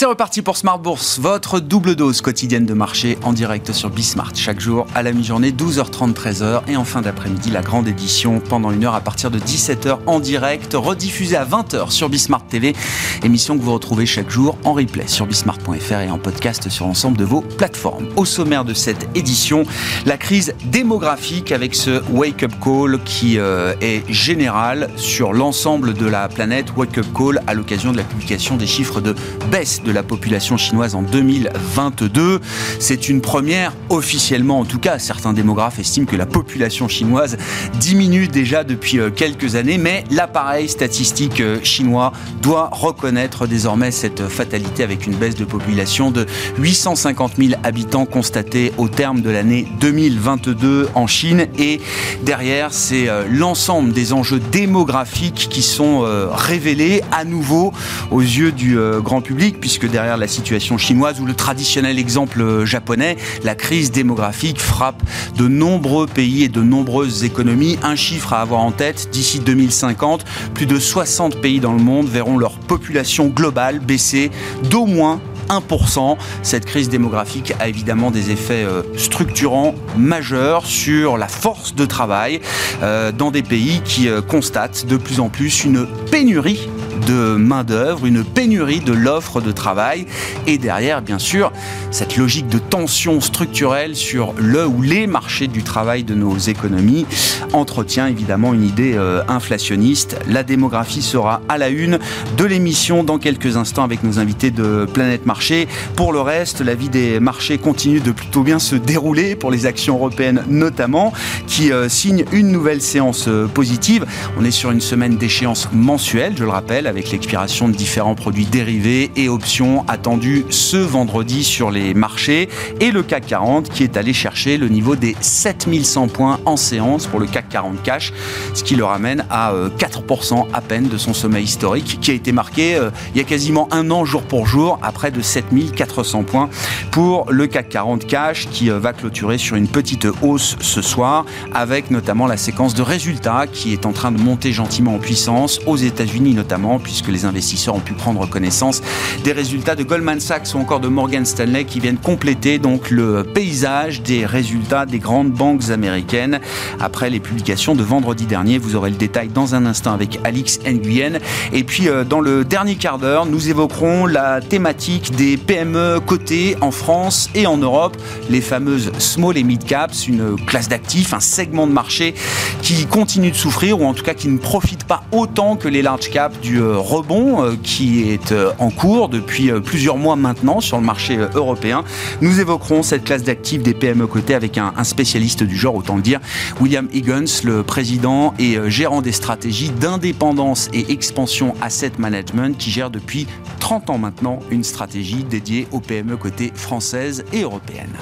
C'est 0.00 0.06
reparti 0.06 0.40
pour 0.40 0.56
Smart 0.56 0.78
Bourse, 0.78 1.18
votre 1.18 1.60
double 1.60 1.94
dose 1.94 2.22
quotidienne 2.22 2.64
de 2.64 2.72
marché 2.72 3.18
en 3.22 3.34
direct 3.34 3.72
sur 3.72 3.90
Bismart. 3.90 4.34
Chaque 4.34 4.58
jour 4.58 4.86
à 4.94 5.02
la 5.02 5.12
mi-journée, 5.12 5.50
12h30, 5.50 6.14
13h. 6.14 6.62
Et 6.68 6.76
en 6.78 6.86
fin 6.86 7.02
d'après-midi, 7.02 7.50
la 7.50 7.60
grande 7.60 7.86
édition 7.86 8.40
pendant 8.40 8.70
une 8.70 8.86
heure 8.86 8.94
à 8.94 9.02
partir 9.02 9.30
de 9.30 9.38
17h 9.38 9.98
en 10.06 10.18
direct, 10.18 10.72
rediffusée 10.72 11.36
à 11.36 11.44
20h 11.44 11.90
sur 11.90 12.08
Bismart 12.08 12.46
TV. 12.46 12.74
Émission 13.22 13.58
que 13.58 13.62
vous 13.62 13.74
retrouvez 13.74 14.06
chaque 14.06 14.30
jour 14.30 14.56
en 14.64 14.72
replay 14.72 15.06
sur 15.06 15.26
bismart.fr 15.26 15.92
et 15.92 16.10
en 16.10 16.18
podcast 16.18 16.70
sur 16.70 16.86
l'ensemble 16.86 17.18
de 17.18 17.24
vos 17.26 17.42
plateformes. 17.42 18.08
Au 18.16 18.24
sommaire 18.24 18.64
de 18.64 18.72
cette 18.72 19.06
édition, 19.14 19.64
la 20.06 20.16
crise 20.16 20.54
démographique 20.64 21.52
avec 21.52 21.74
ce 21.74 22.02
wake-up 22.10 22.52
call 22.64 23.00
qui 23.04 23.38
euh, 23.38 23.74
est 23.82 24.10
général 24.10 24.88
sur 24.96 25.34
l'ensemble 25.34 25.92
de 25.92 26.06
la 26.06 26.26
planète. 26.30 26.74
Wake-up 26.74 27.04
call 27.14 27.42
à 27.46 27.52
l'occasion 27.52 27.92
de 27.92 27.98
la 27.98 28.04
publication 28.04 28.56
des 28.56 28.66
chiffres 28.66 29.02
de 29.02 29.14
baisse 29.50 29.82
de 29.82 29.89
de 29.90 29.94
la 29.94 30.02
population 30.04 30.56
chinoise 30.56 30.94
en 30.94 31.02
2022. 31.02 32.40
C'est 32.78 33.08
une 33.08 33.20
première, 33.20 33.72
officiellement 33.88 34.60
en 34.60 34.64
tout 34.64 34.78
cas. 34.78 35.00
Certains 35.00 35.32
démographes 35.32 35.80
estiment 35.80 36.06
que 36.06 36.14
la 36.14 36.26
population 36.26 36.86
chinoise 36.86 37.36
diminue 37.80 38.28
déjà 38.28 38.62
depuis 38.62 39.00
euh, 39.00 39.10
quelques 39.10 39.56
années, 39.56 39.78
mais 39.78 40.04
l'appareil 40.12 40.68
statistique 40.68 41.40
euh, 41.40 41.58
chinois 41.64 42.12
doit 42.40 42.70
reconnaître 42.72 43.48
désormais 43.48 43.90
cette 43.90 44.28
fatalité 44.28 44.84
avec 44.84 45.08
une 45.08 45.16
baisse 45.16 45.34
de 45.34 45.44
population 45.44 46.12
de 46.12 46.24
850 46.58 47.32
000 47.36 47.60
habitants 47.64 48.06
constatés 48.06 48.72
au 48.78 48.88
terme 48.88 49.22
de 49.22 49.30
l'année 49.30 49.66
2022 49.80 50.90
en 50.94 51.08
Chine. 51.08 51.48
Et 51.58 51.80
derrière, 52.22 52.72
c'est 52.72 53.08
euh, 53.08 53.24
l'ensemble 53.28 53.92
des 53.92 54.12
enjeux 54.12 54.40
démographiques 54.52 55.48
qui 55.50 55.62
sont 55.62 56.06
révélés 56.32 57.02
à 57.10 57.24
nouveau 57.24 57.72
aux 58.12 58.20
yeux 58.20 58.52
du 58.52 58.78
grand 59.02 59.20
public, 59.20 59.58
puisque 59.60 59.79
que 59.80 59.86
derrière 59.86 60.16
la 60.16 60.28
situation 60.28 60.78
chinoise 60.78 61.20
ou 61.20 61.26
le 61.26 61.34
traditionnel 61.34 61.98
exemple 61.98 62.64
japonais, 62.64 63.16
la 63.42 63.54
crise 63.54 63.90
démographique 63.90 64.60
frappe 64.60 65.02
de 65.36 65.48
nombreux 65.48 66.06
pays 66.06 66.44
et 66.44 66.48
de 66.48 66.62
nombreuses 66.62 67.24
économies. 67.24 67.78
Un 67.82 67.96
chiffre 67.96 68.32
à 68.34 68.42
avoir 68.42 68.60
en 68.60 68.72
tête, 68.72 69.08
d'ici 69.10 69.40
2050, 69.40 70.24
plus 70.54 70.66
de 70.66 70.78
60 70.78 71.40
pays 71.40 71.60
dans 71.60 71.72
le 71.72 71.82
monde 71.82 72.06
verront 72.06 72.38
leur 72.38 72.58
population 72.58 73.28
globale 73.28 73.80
baisser 73.80 74.30
d'au 74.70 74.86
moins 74.86 75.20
1%. 75.50 76.16
Cette 76.42 76.64
crise 76.64 76.88
démographique 76.88 77.52
a 77.58 77.68
évidemment 77.68 78.10
des 78.10 78.30
effets 78.30 78.64
euh, 78.64 78.82
structurants 78.96 79.74
majeurs 79.96 80.64
sur 80.64 81.18
la 81.18 81.28
force 81.28 81.74
de 81.74 81.84
travail 81.84 82.40
euh, 82.82 83.12
dans 83.12 83.30
des 83.30 83.42
pays 83.42 83.80
qui 83.84 84.08
euh, 84.08 84.20
constatent 84.22 84.86
de 84.86 84.96
plus 84.96 85.20
en 85.20 85.28
plus 85.28 85.64
une 85.64 85.86
pénurie 86.10 86.68
de 87.06 87.36
main-d'œuvre, 87.36 88.06
une 88.06 88.24
pénurie 88.24 88.80
de 88.80 88.92
l'offre 88.92 89.40
de 89.40 89.52
travail 89.52 90.06
et 90.46 90.58
derrière, 90.58 91.02
bien 91.02 91.18
sûr, 91.18 91.52
cette 91.90 92.16
logique 92.16 92.48
de 92.48 92.58
tension 92.58 93.20
structurelle 93.20 93.96
sur 93.96 94.34
le 94.36 94.66
ou 94.66 94.82
les 94.82 95.06
marchés 95.06 95.48
du 95.48 95.62
travail 95.62 96.04
de 96.04 96.14
nos 96.14 96.36
économies 96.36 97.06
entretient 97.52 98.06
évidemment 98.06 98.54
une 98.54 98.64
idée 98.64 98.94
euh, 98.94 99.22
inflationniste. 99.28 100.18
La 100.28 100.42
démographie 100.42 101.02
sera 101.02 101.40
à 101.48 101.58
la 101.58 101.68
une 101.68 101.98
de 102.36 102.44
l'émission 102.44 103.04
dans 103.04 103.18
quelques 103.18 103.56
instants 103.56 103.84
avec 103.84 104.02
nos 104.02 104.18
invités 104.18 104.50
de 104.50 104.86
Planète 104.92 105.26
Marché. 105.26 105.68
Pour 105.96 106.12
le 106.12 106.20
reste, 106.20 106.60
la 106.60 106.74
vie 106.74 106.88
des 106.88 107.20
marchés 107.20 107.58
continue 107.58 108.00
de 108.00 108.12
plutôt 108.12 108.42
bien 108.42 108.58
se 108.58 108.76
dérouler 108.76 109.34
pour 109.34 109.50
les 109.50 109.66
actions 109.66 109.96
européennes 109.96 110.44
notamment, 110.48 111.12
qui 111.46 111.72
euh, 111.72 111.88
signent 111.88 112.24
une 112.32 112.48
nouvelle 112.48 112.80
séance 112.80 113.26
euh, 113.28 113.46
positive. 113.46 114.06
On 114.38 114.44
est 114.44 114.50
sur 114.50 114.70
une 114.70 114.80
semaine 114.80 115.16
d'échéance 115.16 115.68
mensuelle, 115.72 116.34
je 116.36 116.44
le 116.44 116.50
rappelle, 116.50 116.86
avec 116.90 117.10
l'expiration 117.10 117.68
de 117.68 117.74
différents 117.74 118.14
produits 118.14 118.44
dérivés 118.44 119.10
et 119.16 119.28
options 119.28 119.84
attendus 119.88 120.44
ce 120.50 120.76
vendredi 120.76 121.44
sur 121.44 121.70
les 121.70 121.94
marchés. 121.94 122.48
Et 122.80 122.90
le 122.90 123.02
CAC 123.02 123.26
40 123.26 123.70
qui 123.70 123.84
est 123.84 123.96
allé 123.96 124.12
chercher 124.12 124.58
le 124.58 124.68
niveau 124.68 124.96
des 124.96 125.16
7100 125.20 126.08
points 126.08 126.40
en 126.44 126.56
séance 126.56 127.06
pour 127.06 127.20
le 127.20 127.26
CAC 127.26 127.48
40 127.48 127.82
cash, 127.82 128.12
ce 128.54 128.64
qui 128.64 128.74
le 128.74 128.84
ramène 128.84 129.24
à 129.30 129.54
4% 129.78 130.40
euh, 130.40 130.42
à 130.52 130.60
peine 130.60 130.88
de 130.88 130.98
son 130.98 131.14
sommet 131.14 131.42
historique 131.42 131.98
qui 132.00 132.10
a 132.10 132.14
été 132.14 132.32
marqué 132.32 132.74
euh, 132.74 132.90
il 133.14 133.18
y 133.18 133.20
a 133.20 133.24
quasiment 133.24 133.68
un 133.70 133.90
an 133.92 134.04
jour 134.04 134.22
pour 134.22 134.46
jour 134.46 134.78
à 134.82 134.90
près 134.90 135.12
de 135.12 135.22
7400 135.22 136.24
points 136.24 136.50
pour 136.90 137.30
le 137.30 137.46
CAC 137.46 137.68
40 137.68 138.06
cash 138.06 138.48
qui 138.50 138.70
euh, 138.70 138.80
va 138.80 138.92
clôturer 138.92 139.38
sur 139.38 139.54
une 139.54 139.68
petite 139.68 140.08
hausse 140.22 140.56
ce 140.60 140.82
soir 140.82 141.24
avec 141.54 141.92
notamment 141.92 142.26
la 142.26 142.36
séquence 142.36 142.74
de 142.74 142.82
résultats 142.82 143.46
qui 143.46 143.72
est 143.72 143.86
en 143.86 143.92
train 143.92 144.10
de 144.10 144.20
monter 144.20 144.52
gentiment 144.52 144.96
en 144.96 144.98
puissance 144.98 145.60
aux 145.66 145.76
États-Unis 145.76 146.34
notamment 146.34 146.79
puisque 146.82 147.08
les 147.08 147.24
investisseurs 147.24 147.74
ont 147.74 147.80
pu 147.80 147.92
prendre 147.92 148.28
connaissance 148.28 148.82
des 149.24 149.32
résultats 149.32 149.74
de 149.74 149.82
Goldman 149.82 150.20
Sachs 150.20 150.54
ou 150.54 150.58
encore 150.58 150.80
de 150.80 150.88
Morgan 150.88 151.24
Stanley 151.24 151.64
qui 151.64 151.80
viennent 151.80 151.98
compléter 151.98 152.58
donc 152.58 152.90
le 152.90 153.22
paysage 153.22 154.02
des 154.02 154.26
résultats 154.26 154.86
des 154.86 154.98
grandes 154.98 155.30
banques 155.30 155.70
américaines 155.70 156.40
après 156.80 157.10
les 157.10 157.20
publications 157.20 157.74
de 157.74 157.82
vendredi 157.82 158.26
dernier. 158.26 158.58
Vous 158.58 158.76
aurez 158.76 158.90
le 158.90 158.96
détail 158.96 159.28
dans 159.28 159.54
un 159.54 159.66
instant 159.66 159.92
avec 159.92 160.18
Alix 160.24 160.60
Nguyen. 160.64 161.18
Et 161.52 161.64
puis 161.64 161.88
euh, 161.88 162.04
dans 162.04 162.20
le 162.20 162.44
dernier 162.44 162.76
quart 162.76 162.98
d'heure, 162.98 163.26
nous 163.26 163.48
évoquerons 163.48 164.06
la 164.06 164.40
thématique 164.40 165.14
des 165.16 165.36
PME 165.36 166.00
cotées 166.06 166.56
en 166.60 166.70
France 166.70 167.28
et 167.34 167.46
en 167.46 167.56
Europe, 167.56 167.96
les 168.28 168.40
fameuses 168.40 168.92
small 168.98 169.36
et 169.36 169.44
mid 169.44 169.64
caps, 169.64 170.06
une 170.06 170.36
classe 170.46 170.68
d'actifs, 170.68 171.12
un 171.14 171.20
segment 171.20 171.66
de 171.66 171.72
marché 171.72 172.14
qui 172.62 172.86
continue 172.86 173.30
de 173.30 173.36
souffrir 173.36 173.80
ou 173.80 173.84
en 173.84 173.94
tout 173.94 174.04
cas 174.04 174.14
qui 174.14 174.28
ne 174.28 174.38
profite 174.38 174.84
pas 174.84 175.02
autant 175.12 175.56
que 175.56 175.68
les 175.68 175.82
large 175.82 176.10
caps 176.10 176.38
du 176.40 176.60
euh, 176.60 176.69
rebond 176.76 177.42
euh, 177.42 177.56
qui 177.62 178.10
est 178.10 178.32
euh, 178.32 178.52
en 178.58 178.70
cours 178.70 179.08
depuis 179.08 179.50
euh, 179.50 179.60
plusieurs 179.60 179.96
mois 179.96 180.16
maintenant 180.16 180.60
sur 180.60 180.78
le 180.78 180.84
marché 180.84 181.18
européen. 181.34 181.84
Nous 182.20 182.40
évoquerons 182.40 182.82
cette 182.82 183.04
classe 183.04 183.22
d'actifs 183.22 183.62
des 183.62 183.74
PME 183.74 184.06
cotées 184.06 184.34
avec 184.34 184.58
un, 184.58 184.72
spécialiste 184.84 185.42
du 185.42 185.56
genre, 185.56 185.74
autant 185.74 185.96
le 185.96 186.02
dire, 186.02 186.20
William 186.60 186.88
Higgins, 186.92 187.42
le 187.44 187.62
président 187.62 188.34
et 188.38 188.58
gérant 188.66 189.02
des 189.02 189.12
stratégies 189.12 189.70
d'indépendance 189.70 190.68
et 190.72 190.90
expansion 190.92 191.54
asset 191.60 191.92
management 191.98 192.56
qui 192.56 192.70
gère 192.70 192.90
depuis 192.90 193.26
30 193.60 193.90
ans 193.90 193.98
maintenant 193.98 194.38
une 194.50 194.64
stratégie 194.64 195.24
dédiée 195.24 195.68
aux 195.72 195.80
PME 195.80 196.16
cotées 196.16 196.52
françaises 196.54 197.24
et 197.32 197.42
européennes. 197.42 197.96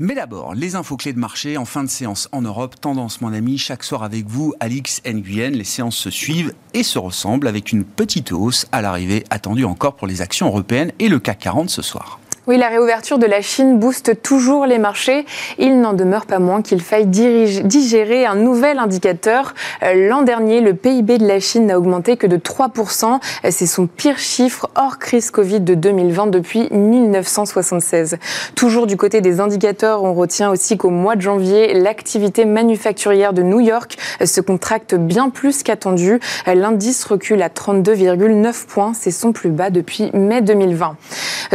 Mais 0.00 0.16
d'abord, 0.16 0.56
les 0.56 0.74
infos 0.74 0.96
clés 0.96 1.12
de 1.12 1.20
marché 1.20 1.56
en 1.56 1.64
fin 1.64 1.84
de 1.84 1.88
séance 1.88 2.28
en 2.32 2.42
Europe. 2.42 2.74
Tendance, 2.80 3.20
mon 3.20 3.32
ami, 3.32 3.58
chaque 3.58 3.84
soir 3.84 4.02
avec 4.02 4.26
vous, 4.26 4.52
Alix 4.58 5.00
Nguyen. 5.06 5.50
Les 5.50 5.62
séances 5.62 5.96
se 5.96 6.10
suivent 6.10 6.52
et 6.72 6.82
se 6.82 6.98
ressemblent 6.98 7.46
avec 7.46 7.70
une 7.70 7.84
petite 7.84 8.32
hausse 8.32 8.66
à 8.72 8.82
l'arrivée 8.82 9.22
attendue 9.30 9.64
encore 9.64 9.94
pour 9.94 10.08
les 10.08 10.20
actions 10.20 10.48
européennes 10.48 10.90
et 10.98 11.08
le 11.08 11.20
CAC 11.20 11.38
40 11.38 11.70
ce 11.70 11.80
soir. 11.80 12.18
Oui, 12.46 12.58
la 12.58 12.68
réouverture 12.68 13.18
de 13.18 13.24
la 13.24 13.40
Chine 13.40 13.78
booste 13.78 14.20
toujours 14.20 14.66
les 14.66 14.76
marchés. 14.76 15.24
Il 15.56 15.80
n'en 15.80 15.94
demeure 15.94 16.26
pas 16.26 16.40
moins 16.40 16.60
qu'il 16.60 16.82
faille 16.82 17.06
digérer 17.06 18.26
un 18.26 18.34
nouvel 18.34 18.78
indicateur. 18.78 19.54
Euh, 19.82 20.10
l'an 20.10 20.20
dernier, 20.20 20.60
le 20.60 20.74
PIB 20.74 21.16
de 21.16 21.26
la 21.26 21.40
Chine 21.40 21.64
n'a 21.64 21.78
augmenté 21.78 22.18
que 22.18 22.26
de 22.26 22.36
3%. 22.36 23.18
C'est 23.48 23.64
son 23.64 23.86
pire 23.86 24.18
chiffre 24.18 24.68
hors 24.74 24.98
crise 24.98 25.30
Covid 25.30 25.60
de 25.60 25.74
2020 25.74 26.26
depuis 26.26 26.68
1976. 26.70 28.18
Toujours 28.54 28.86
du 28.86 28.98
côté 28.98 29.22
des 29.22 29.40
indicateurs, 29.40 30.04
on 30.04 30.12
retient 30.12 30.50
aussi 30.50 30.76
qu'au 30.76 30.90
mois 30.90 31.16
de 31.16 31.22
janvier, 31.22 31.72
l'activité 31.72 32.44
manufacturière 32.44 33.32
de 33.32 33.40
New 33.40 33.60
York 33.60 33.96
se 34.22 34.42
contracte 34.42 34.94
bien 34.94 35.30
plus 35.30 35.62
qu'attendu. 35.62 36.20
L'indice 36.46 37.04
recule 37.04 37.40
à 37.40 37.48
32,9 37.48 38.66
points. 38.66 38.92
C'est 38.92 39.10
son 39.10 39.32
plus 39.32 39.48
bas 39.48 39.70
depuis 39.70 40.10
mai 40.12 40.42
2020. 40.42 40.98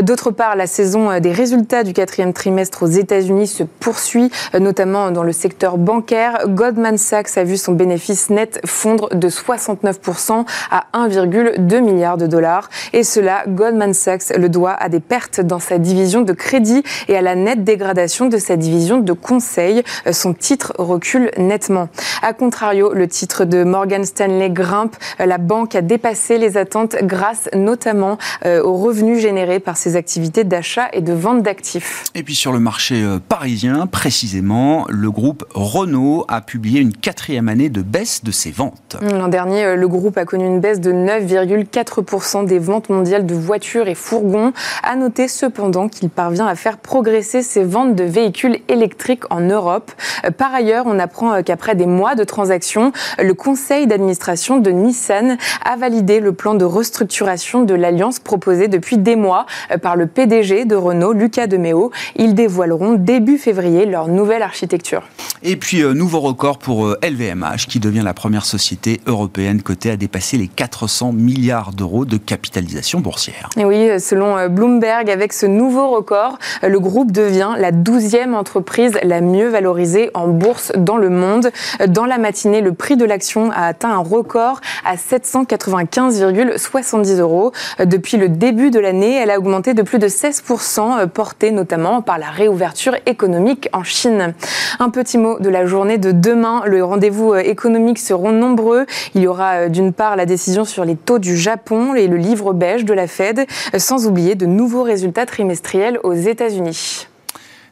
D'autre 0.02 0.32
part, 0.32 0.56
la 0.56 0.66
saison 0.80 1.12
euh, 1.12 1.20
des 1.20 1.34
résultats 1.34 1.84
du 1.84 1.92
quatrième 1.92 2.32
trimestre 2.32 2.84
aux 2.84 2.88
États-Unis 2.88 3.48
se 3.48 3.64
poursuit, 3.64 4.32
euh, 4.56 4.60
notamment 4.60 5.12
dans 5.12 5.24
le 5.24 5.34
secteur 5.34 5.78
bancaire. 5.78 6.48
Goldman 6.48 6.98
Sachs 6.98 7.38
a 7.38 7.44
vu 7.44 7.58
son 7.58 7.74
bénéfice 7.74 8.30
net 8.30 8.62
fondre 8.66 9.10
de 9.14 9.28
69% 9.28 10.46
à 10.72 10.86
1,2 10.94 11.82
milliard 11.82 12.16
de 12.16 12.28
dollars. 12.28 12.70
Et 12.94 13.04
cela, 13.04 13.44
Goldman 13.50 13.94
Sachs 13.94 14.30
le 14.38 14.48
doit 14.48 14.72
à 14.72 14.88
des 14.88 15.02
pertes 15.02 15.42
dans 15.42 15.60
sa 15.60 15.80
division 15.80 16.22
de 16.22 16.32
crédit 16.32 16.82
et 17.10 17.18
à 17.18 17.22
la 17.22 17.36
nette 17.36 17.66
dégradation 17.66 18.28
de 18.28 18.38
sa 18.38 18.56
division 18.56 19.00
de 19.00 19.12
conseil. 19.12 19.84
Euh, 20.08 20.14
son 20.14 20.34
titre 20.34 20.72
recule 20.78 21.30
nettement. 21.38 21.90
A 22.22 22.32
contrario, 22.32 22.94
le 22.94 23.10
titre 23.10 23.44
de 23.44 23.66
Morgan 23.66 24.06
Stanley 24.06 24.50
grimpe. 24.50 24.96
La 25.20 25.40
banque 25.40 25.76
a 25.76 25.82
dépassé 25.82 26.38
les 26.38 26.56
attentes 26.56 26.96
grâce 27.04 27.50
notamment 27.54 28.18
aux 28.46 28.76
revenus 28.76 29.20
générés 29.20 29.60
par 29.60 29.76
ses 29.76 29.96
activités 29.96 30.44
d'achat 30.44 30.69
d'achat 30.70 30.90
et 30.94 31.02
de 31.02 31.14
vente 31.14 31.42
d'actifs. 31.42 32.04
Et 32.14 32.22
puis 32.22 32.36
sur 32.36 32.52
le 32.52 32.60
marché 32.60 33.02
euh, 33.02 33.18
parisien, 33.18 33.88
précisément, 33.88 34.86
le 34.90 35.10
groupe 35.10 35.46
Renault 35.54 36.26
a 36.28 36.42
publié 36.42 36.80
une 36.80 36.94
quatrième 36.94 37.50
année 37.50 37.70
de 37.70 37.82
baisse 37.82 38.24
de 38.24 38.32
ses 38.32 38.52
ventes. 38.52 38.98
L'an 39.02 39.30
dernier, 39.30 39.64
euh, 39.64 39.76
le 39.76 39.88
groupe 39.88 40.18
a 40.18 40.26
connu 40.26 40.46
une 40.46 40.60
baisse 40.60 40.80
de 40.80 40.92
9,4% 40.92 42.46
des 42.46 42.60
ventes 42.60 42.90
mondiales 42.90 43.26
de 43.26 43.34
voitures 43.34 43.88
et 43.88 43.96
fourgons. 43.96 44.54
À 44.84 44.96
noter 44.96 45.28
cependant 45.28 45.90
qu'il 45.90 46.10
parvient 46.10 46.46
à 46.46 46.54
faire 46.54 46.78
progresser 46.78 47.42
ses 47.42 47.64
ventes 47.64 47.96
de 47.96 48.04
véhicules 48.04 48.60
électriques 48.68 49.24
en 49.32 49.42
Europe. 49.42 49.92
Euh, 50.26 50.32
par 50.32 50.54
ailleurs, 50.54 50.86
on 50.88 51.00
apprend 51.00 51.42
qu'après 51.42 51.74
des 51.74 51.88
mois 51.88 52.14
de 52.14 52.24
transactions, 52.24 52.92
le 53.18 53.34
conseil 53.34 53.88
d'administration 53.88 54.60
de 54.60 54.70
Nissan 54.70 55.38
a 55.66 55.76
validé 55.78 56.20
le 56.20 56.34
plan 56.34 56.54
de 56.54 56.66
restructuration 56.66 57.64
de 57.64 57.74
l'alliance 57.74 58.20
proposé 58.20 58.68
depuis 58.68 58.98
des 58.98 59.16
mois 59.16 59.48
par 59.82 59.96
le 59.96 60.06
PDG 60.06 60.59
de 60.66 60.76
Renault, 60.76 61.14
Lucas 61.14 61.48
Demeo. 61.48 61.92
Ils 62.16 62.34
dévoileront 62.34 62.94
début 62.94 63.38
février 63.38 63.86
leur 63.86 64.08
nouvelle 64.08 64.42
architecture. 64.42 65.04
Et 65.42 65.56
puis, 65.56 65.84
euh, 65.84 65.94
nouveau 65.94 66.20
record 66.20 66.58
pour 66.58 66.98
LVMH, 67.02 67.44
euh, 67.44 67.56
qui 67.70 67.80
devient 67.80 68.02
la 68.04 68.14
première 68.14 68.44
société 68.44 69.00
européenne 69.06 69.62
cotée 69.62 69.92
à 69.92 69.96
dépasser 69.96 70.36
les 70.38 70.50
400 70.50 71.14
milliards 71.14 71.72
d'euros 71.72 72.04
de 72.04 72.18
capitalisation 72.18 73.00
boursière. 73.00 73.50
Et 73.56 73.64
oui, 73.64 74.02
selon 74.02 74.38
euh, 74.38 74.50
Bloomberg, 74.50 75.10
avec 75.10 75.32
ce 75.32 75.46
nouveau 75.46 75.92
record, 75.92 76.38
le 76.62 76.78
groupe 76.80 77.14
devient 77.14 77.54
la 77.58 77.72
douzième 77.72 78.36
entreprise 78.36 79.00
la 79.04 79.22
mieux 79.22 79.48
valorisée 79.48 80.12
en 80.14 80.28
bourse 80.28 80.74
dans 80.76 80.98
le 80.98 81.10
monde. 81.10 81.52
Dans 81.88 82.06
la 82.06 82.18
matinée, 82.18 82.60
le 82.60 82.74
prix 82.74 82.98
de 82.98 83.06
l'action 83.06 83.50
a 83.52 83.68
atteint 83.68 83.92
un 83.92 84.00
record 84.00 84.60
à 84.86 84.98
795,70 84.98 87.20
euros. 87.20 87.54
Depuis 87.80 88.18
le 88.18 88.28
début 88.28 88.72
de 88.72 88.80
l'année, 88.80 89.16
elle 89.16 89.32
a 89.32 89.38
augmenté 89.38 89.74
de 89.74 89.84
plus 89.84 90.00
de 90.00 90.08
16%, 90.08 90.49
portée 91.14 91.52
notamment 91.52 92.02
par 92.02 92.18
la 92.18 92.30
réouverture 92.30 92.96
économique 93.06 93.70
en 93.74 93.84
Chine. 93.84 94.34
Un 94.80 94.90
petit 94.90 95.18
mot 95.18 95.40
de 95.40 95.50
la 95.50 95.66
journée 95.66 95.98
de 95.98 96.12
demain. 96.12 96.64
Le 96.66 96.84
rendez-vous 96.84 97.34
euh, 97.34 97.40
économique 97.40 98.00
seront 98.00 98.32
nombreux. 98.32 98.86
Il 99.16 99.22
y 99.22 99.28
aura 99.28 99.54
euh, 99.54 99.70
d'une 99.70 99.94
part 99.94 100.16
la 100.16 100.26
décision 100.26 100.66
sur 100.66 100.86
les 100.86 100.96
taux 100.96 101.20
du 101.20 101.38
Japon 101.38 101.94
et 101.94 102.08
le 102.08 102.18
livre 102.18 102.54
beige 102.54 102.86
de 102.86 102.94
la 102.94 103.08
Fed, 103.08 103.46
euh, 103.74 103.80
sans 103.80 104.08
oublier 104.08 104.36
de 104.36 104.46
nouveaux 104.46 104.84
résultats 104.84 105.26
trimestriels 105.26 106.00
aux 106.04 106.14
États-Unis. 106.14 107.08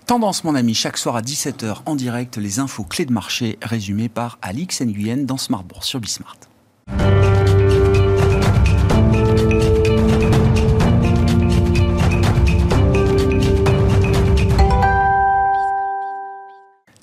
Tendance, 0.06 0.44
mon 0.44 0.56
ami, 0.56 0.74
chaque 0.74 0.98
soir 0.98 1.16
à 1.18 1.22
17h 1.22 1.78
en 1.86 1.96
direct, 1.96 2.38
les 2.38 2.60
infos 2.60 2.84
clés 2.84 3.06
de 3.06 3.14
marché 3.14 3.58
résumées 3.62 4.10
par 4.10 4.38
Alix 4.42 4.82
Nguyen 4.82 5.26
dans 5.26 5.38
Smart 5.38 5.64
Bourse 5.64 5.88
sur 5.88 6.00
Bismart. 6.00 6.38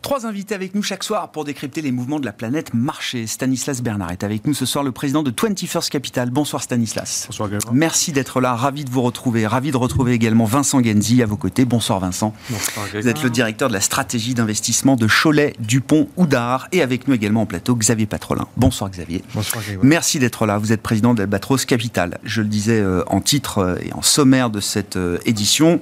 Trois 0.05 0.27
invités 0.27 0.55
avec 0.55 0.75
nous 0.75 0.83
chaque 0.83 1.03
soir 1.03 1.31
pour 1.31 1.47
décrypter 1.47 1.81
les 1.81 1.91
mouvements 1.91 2.21
de 2.21 2.27
la 2.27 2.35
planète 2.35 2.75
marché. 2.75 3.27
Stanislas 3.27 3.81
Bernard 3.81 4.13
est 4.13 4.23
avec 4.23 4.47
nous 4.47 4.53
ce 4.53 4.67
soir, 4.67 4.85
le 4.85 4.93
président 4.93 5.23
de 5.23 5.31
21st 5.31 5.89
Capital. 5.89 6.29
Bonsoir 6.29 6.63
Stanislas. 6.63 7.25
Bonsoir. 7.29 7.49
Merci 7.73 8.13
d'être 8.13 8.43
là, 8.43 8.55
ravi 8.55 8.85
de 8.85 8.91
vous 8.91 9.01
retrouver. 9.01 9.47
Ravi 9.47 9.71
de 9.71 9.79
retrouver 9.79 10.13
également 10.13 10.45
Vincent 10.45 10.83
Genzi 10.83 11.23
à 11.23 11.27
vos 11.27 11.39
côtés. 11.39 11.65
Bonsoir 11.65 12.01
Vincent. 12.01 12.35
Bonsoir 12.51 12.87
Vous 12.93 13.09
êtes 13.09 13.23
le 13.23 13.31
directeur 13.31 13.69
de 13.69 13.73
la 13.73 13.81
stratégie 13.81 14.35
d'investissement 14.35 14.97
de 14.97 15.07
Cholet, 15.07 15.55
Dupont, 15.59 16.07
Oudard. 16.19 16.69
Et 16.73 16.83
avec 16.83 17.09
nous 17.09 17.15
également 17.15 17.41
en 17.41 17.47
plateau, 17.47 17.75
Xavier 17.75 18.05
Patrolin. 18.05 18.47
Bonsoir 18.59 18.91
Xavier. 18.91 19.25
Bonsoir. 19.35 19.65
Merci 19.83 20.19
d'être 20.19 20.45
là. 20.45 20.59
Vous 20.59 20.73
êtes 20.75 20.83
président 20.83 21.15
d'Albatros 21.15 21.65
Capital. 21.65 22.19
Je 22.25 22.43
le 22.43 22.49
disais 22.49 22.79
euh, 22.79 23.05
en 23.07 23.23
titre 23.23 23.57
euh, 23.57 23.77
et 23.83 23.95
en 23.95 24.03
sommaire 24.03 24.51
de 24.51 24.61
cette 24.61 24.97
euh, 24.97 25.17
édition. 25.25 25.81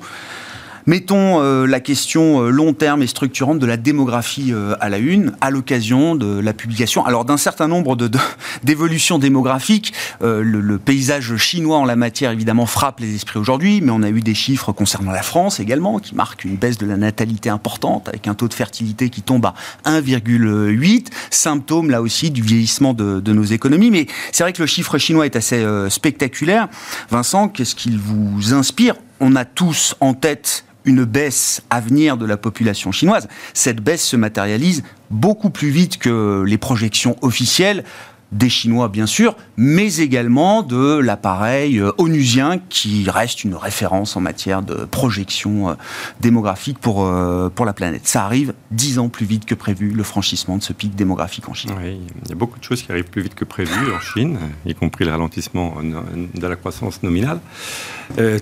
Mettons 0.86 1.40
euh, 1.40 1.66
la 1.66 1.78
question 1.78 2.42
euh, 2.42 2.50
long 2.50 2.72
terme 2.72 3.02
et 3.02 3.06
structurante 3.06 3.60
de 3.60 3.66
la 3.66 3.76
démographie 3.76 4.52
euh, 4.52 4.74
à 4.80 4.88
la 4.88 4.98
une, 4.98 5.32
à 5.40 5.50
l'occasion 5.50 6.16
de 6.16 6.40
la 6.40 6.52
publication, 6.52 7.04
alors 7.04 7.24
d'un 7.24 7.36
certain 7.36 7.68
nombre 7.68 7.96
d'évolutions 8.64 9.18
démographiques. 9.18 9.92
Le, 10.20 10.78
paysage 10.78 11.36
chinois 11.36 11.78
en 11.78 11.84
la 11.84 11.96
matière, 11.96 12.30
évidemment, 12.30 12.66
frappe 12.66 13.00
les 13.00 13.14
esprits 13.14 13.38
aujourd'hui, 13.38 13.80
mais 13.80 13.92
on 13.92 14.02
a 14.02 14.08
eu 14.08 14.20
des 14.20 14.34
chiffres 14.34 14.72
concernant 14.72 15.12
la 15.12 15.22
France 15.22 15.60
également, 15.60 15.98
qui 15.98 16.14
marquent 16.14 16.44
une 16.44 16.56
baisse 16.56 16.78
de 16.78 16.86
la 16.86 16.96
natalité 16.96 17.50
importante, 17.50 18.08
avec 18.08 18.26
un 18.26 18.34
taux 18.34 18.48
de 18.48 18.54
fertilité 18.54 19.10
qui 19.10 19.22
tombe 19.22 19.46
à 19.46 19.54
1,8, 19.84 21.06
symptôme 21.30 21.90
là 21.90 22.02
aussi 22.02 22.30
du 22.30 22.42
vieillissement 22.42 22.94
de, 22.94 23.20
de, 23.20 23.32
nos 23.32 23.44
économies. 23.44 23.90
Mais 23.90 24.06
c'est 24.32 24.42
vrai 24.42 24.52
que 24.52 24.62
le 24.62 24.66
chiffre 24.66 24.98
chinois 24.98 25.26
est 25.26 25.36
assez 25.36 25.64
spectaculaire. 25.88 26.68
Vincent, 27.10 27.48
qu'est-ce 27.48 27.74
qu'il 27.74 27.98
vous 27.98 28.54
inspire 28.54 28.94
on 29.22 29.36
a 29.36 29.44
tous 29.44 29.94
en 30.00 30.14
tête 30.14 30.64
une 30.84 31.04
baisse 31.04 31.62
à 31.70 31.80
venir 31.80 32.16
de 32.16 32.26
la 32.26 32.36
population 32.36 32.90
chinoise. 32.90 33.28
Cette 33.54 33.80
baisse 33.80 34.04
se 34.04 34.16
matérialise 34.16 34.82
beaucoup 35.10 35.48
plus 35.48 35.70
vite 35.70 35.98
que 35.98 36.42
les 36.44 36.58
projections 36.58 37.16
officielles 37.22 37.84
des 38.32 38.48
Chinois 38.48 38.88
bien 38.88 39.06
sûr, 39.06 39.36
mais 39.56 39.96
également 39.96 40.62
de 40.62 40.98
l'appareil 40.98 41.78
euh, 41.78 41.92
onusien 41.98 42.58
qui 42.70 43.08
reste 43.08 43.44
une 43.44 43.54
référence 43.54 44.16
en 44.16 44.20
matière 44.20 44.62
de 44.62 44.86
projection 44.86 45.70
euh, 45.70 45.74
démographique 46.20 46.78
pour, 46.78 47.04
euh, 47.04 47.50
pour 47.50 47.66
la 47.66 47.74
planète. 47.74 48.08
Ça 48.08 48.24
arrive 48.24 48.54
dix 48.70 48.98
ans 48.98 49.08
plus 49.08 49.26
vite 49.26 49.44
que 49.44 49.54
prévu, 49.54 49.90
le 49.90 50.02
franchissement 50.02 50.56
de 50.56 50.62
ce 50.62 50.72
pic 50.72 50.94
démographique 50.94 51.48
en 51.48 51.54
Chine. 51.54 51.72
Oui, 51.78 52.00
il 52.24 52.28
y 52.30 52.32
a 52.32 52.34
beaucoup 52.34 52.58
de 52.58 52.64
choses 52.64 52.82
qui 52.82 52.90
arrivent 52.90 53.10
plus 53.10 53.22
vite 53.22 53.34
que 53.34 53.44
prévu 53.44 53.92
en 53.94 54.00
Chine, 54.00 54.38
y 54.64 54.74
compris 54.74 55.04
le 55.04 55.10
ralentissement 55.10 55.76
de 55.82 56.46
la 56.46 56.56
croissance 56.56 57.02
nominale. 57.02 57.40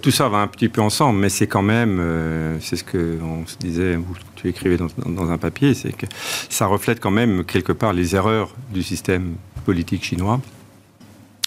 Tout 0.02 0.10
ça 0.10 0.28
va 0.28 0.38
un 0.38 0.46
petit 0.46 0.68
peu 0.68 0.80
ensemble, 0.80 1.18
mais 1.18 1.28
c'est 1.28 1.46
quand 1.46 1.62
même, 1.62 2.58
c'est 2.60 2.76
ce 2.76 2.84
qu'on 2.84 3.46
se 3.46 3.56
disait, 3.58 3.98
tu 4.36 4.48
écrivais 4.48 4.78
dans 4.78 5.30
un 5.30 5.38
papier, 5.38 5.74
c'est 5.74 5.92
que 5.92 6.06
ça 6.48 6.66
reflète 6.66 7.00
quand 7.00 7.10
même 7.10 7.44
quelque 7.44 7.72
part 7.72 7.92
les 7.92 8.14
erreurs 8.14 8.54
du 8.72 8.82
système 8.82 9.34
politique 9.70 10.02
chinois. 10.02 10.40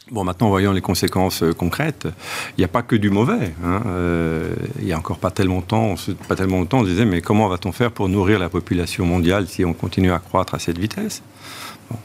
Bon, 0.10 0.24
maintenant, 0.24 0.48
voyons 0.48 0.72
les 0.72 0.80
conséquences 0.80 1.44
euh, 1.44 1.52
concrètes. 1.52 2.08
Il 2.52 2.62
n'y 2.62 2.64
a 2.64 2.70
pas 2.70 2.82
que 2.82 2.96
du 2.96 3.10
mauvais. 3.10 3.54
Hein. 3.66 3.82
Euh, 3.86 4.56
il 4.80 4.86
n'y 4.86 4.94
a 4.94 4.98
encore 4.98 5.18
pas 5.18 5.30
tellement, 5.30 5.62
temps, 5.62 5.96
pas 6.30 6.38
tellement 6.38 6.60
longtemps, 6.60 6.80
on 6.80 6.86
se 6.86 6.90
disait, 6.92 7.04
mais 7.04 7.20
comment 7.20 7.50
va-t-on 7.50 7.74
faire 7.74 7.92
pour 7.92 8.08
nourrir 8.08 8.40
la 8.40 8.48
population 8.48 9.06
mondiale 9.06 9.50
si 9.50 9.66
on 9.66 9.74
continue 9.74 10.14
à 10.14 10.20
croître 10.20 10.56
à 10.56 10.60
cette 10.60 10.78
vitesse? 10.78 11.22
Bon, 11.92 11.98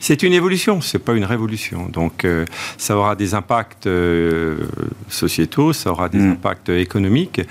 c'est 0.00 0.22
une 0.22 0.32
évolution, 0.32 0.80
c'est 0.80 0.98
pas 0.98 1.12
une 1.12 1.26
révolution. 1.26 1.90
Donc, 1.92 2.24
euh, 2.24 2.46
ça 2.78 2.96
aura 2.96 3.14
des 3.14 3.34
impacts 3.34 3.86
euh, 3.86 4.66
sociétaux, 5.08 5.74
ça 5.74 5.90
aura 5.90 6.08
des 6.08 6.20
mmh. 6.20 6.32
impacts 6.32 6.70
économiques. 6.70 7.42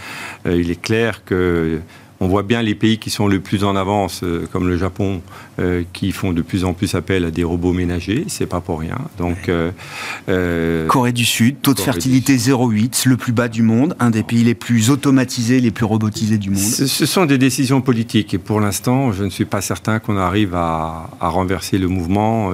Il 0.45 0.71
est 0.71 0.81
clair 0.81 1.23
que 1.25 1.79
on 2.19 2.27
voit 2.27 2.43
bien 2.43 2.61
les 2.61 2.75
pays 2.75 2.97
qui 2.97 3.09
sont 3.09 3.27
le 3.27 3.39
plus 3.39 3.63
en 3.63 3.75
avance, 3.75 4.21
euh, 4.23 4.47
comme 4.51 4.67
le 4.67 4.77
Japon, 4.77 5.21
euh, 5.59 5.83
qui 5.93 6.11
font 6.11 6.33
de 6.33 6.41
plus 6.41 6.63
en 6.63 6.73
plus 6.73 6.95
appel 6.95 7.25
à 7.25 7.31
des 7.31 7.43
robots 7.43 7.73
ménagers. 7.73 8.25
C'est 8.27 8.45
pas 8.45 8.61
pour 8.61 8.79
rien. 8.79 8.97
Donc, 9.17 9.49
euh, 9.49 10.87
Corée 10.87 11.11
du 11.11 11.25
Sud, 11.25 11.57
taux 11.61 11.73
de 11.73 11.79
fertilité 11.79 12.35
0,8, 12.37 13.07
le 13.07 13.17
plus 13.17 13.33
bas 13.33 13.47
du 13.47 13.61
monde, 13.61 13.95
un 13.99 14.09
des 14.09 14.23
pays 14.23 14.43
les 14.43 14.55
plus 14.55 14.89
automatisés, 14.89 15.59
les 15.59 15.71
plus 15.71 15.85
robotisés 15.85 16.37
du 16.37 16.49
monde. 16.49 16.59
Ce, 16.59 17.05
sont 17.05 17.25
des 17.25 17.37
décisions 17.37 17.81
politiques 17.81 18.33
et 18.33 18.37
pour 18.37 18.59
l'instant, 18.59 19.11
je 19.11 19.23
ne 19.23 19.29
suis 19.29 19.45
pas 19.45 19.61
certain 19.61 19.99
qu'on 19.99 20.17
arrive 20.17 20.55
à, 20.55 21.09
à, 21.21 21.29
renverser 21.29 21.77
le 21.77 21.87
mouvement, 21.87 22.51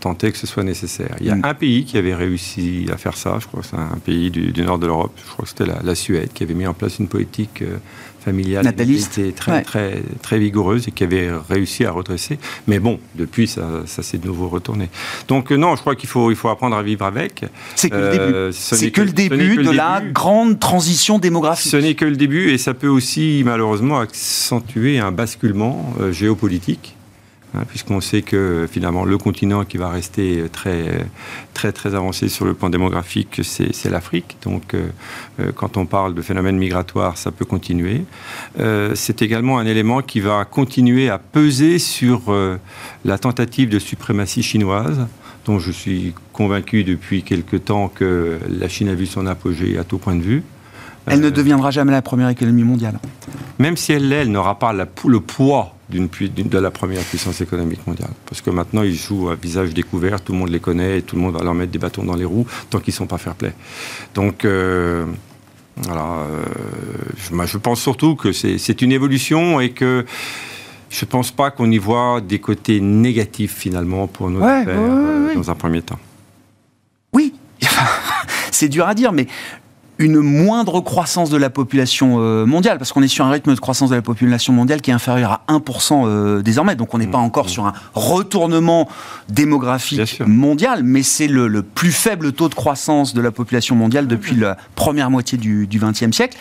tenter 0.00 0.30
que 0.32 0.38
ce 0.38 0.46
soit 0.46 0.62
nécessaire. 0.62 1.16
Il 1.20 1.26
y 1.26 1.30
a 1.30 1.34
mm. 1.34 1.44
un 1.44 1.54
pays 1.54 1.84
qui 1.84 1.98
avait 1.98 2.14
réussi 2.14 2.86
à 2.92 2.96
faire 2.96 3.16
ça. 3.16 3.38
Je 3.40 3.46
crois 3.46 3.62
que 3.62 3.66
c'est 3.66 3.76
un 3.76 3.98
pays 4.04 4.30
du, 4.30 4.52
du, 4.52 4.62
nord 4.62 4.78
de 4.78 4.86
l'Europe. 4.86 5.12
Je 5.24 5.30
crois 5.30 5.44
que 5.44 5.48
c'était 5.48 5.66
la, 5.66 5.80
la, 5.82 5.94
Suède 5.94 6.30
qui 6.32 6.42
avait 6.42 6.54
mis 6.54 6.66
en 6.66 6.74
place 6.74 6.98
une 6.98 7.08
politique 7.08 7.62
familiale 8.28 8.64
Nataliste. 8.64 9.14
qui 9.14 9.20
était 9.22 9.32
très, 9.32 9.52
ouais. 9.52 9.62
très, 9.62 10.02
très 10.22 10.38
vigoureuse 10.38 10.88
et 10.88 10.90
qui 10.90 11.04
avait 11.04 11.30
réussi 11.48 11.84
à 11.84 11.90
redresser. 11.92 12.38
Mais 12.66 12.78
bon, 12.78 13.00
depuis, 13.14 13.46
ça, 13.46 13.62
ça 13.86 14.02
s'est 14.02 14.18
de 14.18 14.26
nouveau 14.26 14.48
retourné. 14.48 14.88
Donc, 15.28 15.50
euh, 15.50 15.56
non, 15.56 15.76
je 15.76 15.80
crois 15.80 15.96
qu'il 15.96 16.08
faut, 16.08 16.30
il 16.30 16.36
faut 16.36 16.48
apprendre 16.48 16.76
à 16.76 16.82
vivre 16.82 17.04
avec. 17.04 17.44
C'est 17.74 17.90
que 17.90 17.96
le 17.96 18.10
début, 18.10 18.34
euh, 18.34 18.52
c'est 18.52 18.90
que, 18.90 19.00
que, 19.00 19.06
le 19.06 19.12
début 19.12 19.56
que 19.56 19.62
de 19.62 19.70
le 19.70 19.72
la 19.72 20.00
début. 20.00 20.12
grande 20.12 20.58
transition 20.60 21.18
démographique. 21.18 21.70
Ce 21.70 21.76
n'est 21.76 21.94
que 21.94 22.04
le 22.04 22.16
début 22.16 22.50
et 22.50 22.58
ça 22.58 22.74
peut 22.74 22.88
aussi, 22.88 23.42
malheureusement, 23.44 23.98
accentuer 23.98 24.98
un 24.98 25.12
basculement 25.12 25.94
euh, 26.00 26.12
géopolitique 26.12 26.97
Hein, 27.54 27.60
puisqu'on 27.66 28.02
sait 28.02 28.20
que 28.20 28.68
finalement 28.70 29.06
le 29.06 29.16
continent 29.16 29.64
qui 29.64 29.78
va 29.78 29.88
rester 29.88 30.44
très 30.52 31.06
très 31.54 31.72
très 31.72 31.94
avancé 31.94 32.28
sur 32.28 32.44
le 32.44 32.52
plan 32.52 32.68
démographique, 32.68 33.40
c'est 33.42 33.88
l'Afrique. 33.88 34.36
Donc 34.42 34.74
euh, 34.74 34.88
euh, 35.40 35.50
quand 35.54 35.78
on 35.78 35.86
parle 35.86 36.14
de 36.14 36.20
phénomènes 36.20 36.58
migratoires, 36.58 37.16
ça 37.16 37.30
peut 37.30 37.46
continuer. 37.46 38.04
Euh, 38.60 38.94
c'est 38.94 39.22
également 39.22 39.58
un 39.58 39.64
élément 39.64 40.02
qui 40.02 40.20
va 40.20 40.44
continuer 40.44 41.08
à 41.08 41.18
peser 41.18 41.78
sur 41.78 42.24
euh, 42.28 42.58
la 43.06 43.16
tentative 43.16 43.70
de 43.70 43.78
suprématie 43.78 44.42
chinoise 44.42 45.06
dont 45.46 45.58
je 45.58 45.72
suis 45.72 46.12
convaincu 46.34 46.84
depuis 46.84 47.22
quelque 47.22 47.56
temps 47.56 47.88
que 47.88 48.38
la 48.50 48.68
Chine 48.68 48.90
a 48.90 48.94
vu 48.94 49.06
son 49.06 49.26
apogée 49.26 49.78
à 49.78 49.84
tout 49.84 49.96
point 49.96 50.14
de 50.14 50.20
vue. 50.20 50.42
Elle 51.06 51.20
ne 51.20 51.30
deviendra 51.30 51.70
jamais 51.70 51.92
la 51.92 52.02
première 52.02 52.28
économie 52.28 52.64
mondiale. 52.64 52.98
Même 53.58 53.78
si 53.78 53.94
elle 53.94 54.10
l'est, 54.10 54.16
elle 54.16 54.30
n'aura 54.30 54.58
pas 54.58 54.74
la, 54.74 54.86
le 55.06 55.20
poids 55.20 55.77
d'une, 55.88 56.08
de 56.08 56.58
la 56.58 56.70
première 56.70 57.02
puissance 57.02 57.40
économique 57.40 57.86
mondiale. 57.86 58.10
Parce 58.26 58.40
que 58.40 58.50
maintenant, 58.50 58.82
ils 58.82 58.94
jouent 58.94 59.30
à 59.30 59.34
visage 59.34 59.74
découvert, 59.74 60.20
tout 60.20 60.32
le 60.32 60.38
monde 60.38 60.50
les 60.50 60.60
connaît, 60.60 60.98
et 60.98 61.02
tout 61.02 61.16
le 61.16 61.22
monde 61.22 61.34
va 61.34 61.42
leur 61.42 61.54
mettre 61.54 61.72
des 61.72 61.78
bâtons 61.78 62.04
dans 62.04 62.16
les 62.16 62.24
roues 62.24 62.46
tant 62.70 62.80
qu'ils 62.80 62.92
ne 62.92 62.96
sont 62.96 63.06
pas 63.06 63.18
fair-play. 63.18 63.52
Donc, 64.14 64.44
euh, 64.44 65.06
Alors, 65.88 66.26
je, 67.46 67.58
pense 67.58 67.80
surtout 67.80 68.16
que 68.16 68.32
c'est 68.32 68.82
une 68.82 68.92
évolution 68.92 69.60
et 69.60 69.70
que 69.70 70.04
je 70.90 71.04
ne 71.04 71.08
pense 71.08 71.30
pas 71.30 71.50
qu'on 71.50 71.70
y 71.70 71.78
voit 71.78 72.20
des 72.20 72.40
côtés 72.40 72.80
négatifs 72.80 73.54
finalement 73.54 74.06
pour 74.06 74.30
nos 74.30 74.42
affaires 74.42 75.34
dans 75.34 75.50
un 75.50 75.54
premier 75.54 75.82
temps. 75.82 75.98
Oui, 77.12 77.34
c'est 78.50 78.68
dur 78.68 78.86
à 78.86 78.94
dire, 78.94 79.12
mais 79.12 79.26
une 79.98 80.20
moindre 80.20 80.80
croissance 80.80 81.28
de 81.30 81.36
la 81.36 81.50
population 81.50 82.16
euh, 82.20 82.46
mondiale, 82.46 82.78
parce 82.78 82.92
qu'on 82.92 83.02
est 83.02 83.08
sur 83.08 83.26
un 83.26 83.30
rythme 83.30 83.54
de 83.54 83.60
croissance 83.60 83.90
de 83.90 83.96
la 83.96 84.02
population 84.02 84.52
mondiale 84.52 84.80
qui 84.80 84.90
est 84.90 84.94
inférieur 84.94 85.42
à 85.46 85.52
1% 85.52 86.06
euh, 86.06 86.42
désormais, 86.42 86.76
donc 86.76 86.94
on 86.94 86.98
n'est 86.98 87.06
pas 87.06 87.18
mmh, 87.18 87.22
encore 87.22 87.46
mmh. 87.46 87.50
sur 87.50 87.66
un 87.66 87.72
retournement 87.94 88.88
démographique 89.28 90.22
mondial, 90.26 90.82
mais 90.84 91.02
c'est 91.02 91.26
le, 91.26 91.62
plus 91.62 91.92
faible 91.92 92.32
taux 92.32 92.48
de 92.48 92.54
croissance 92.54 93.14
de 93.14 93.20
la 93.20 93.30
population 93.30 93.74
mondiale 93.74 94.06
depuis 94.06 94.36
la 94.36 94.56
première 94.74 95.10
moitié 95.10 95.36
du 95.36 95.68
XXe 95.72 96.14
siècle. 96.14 96.36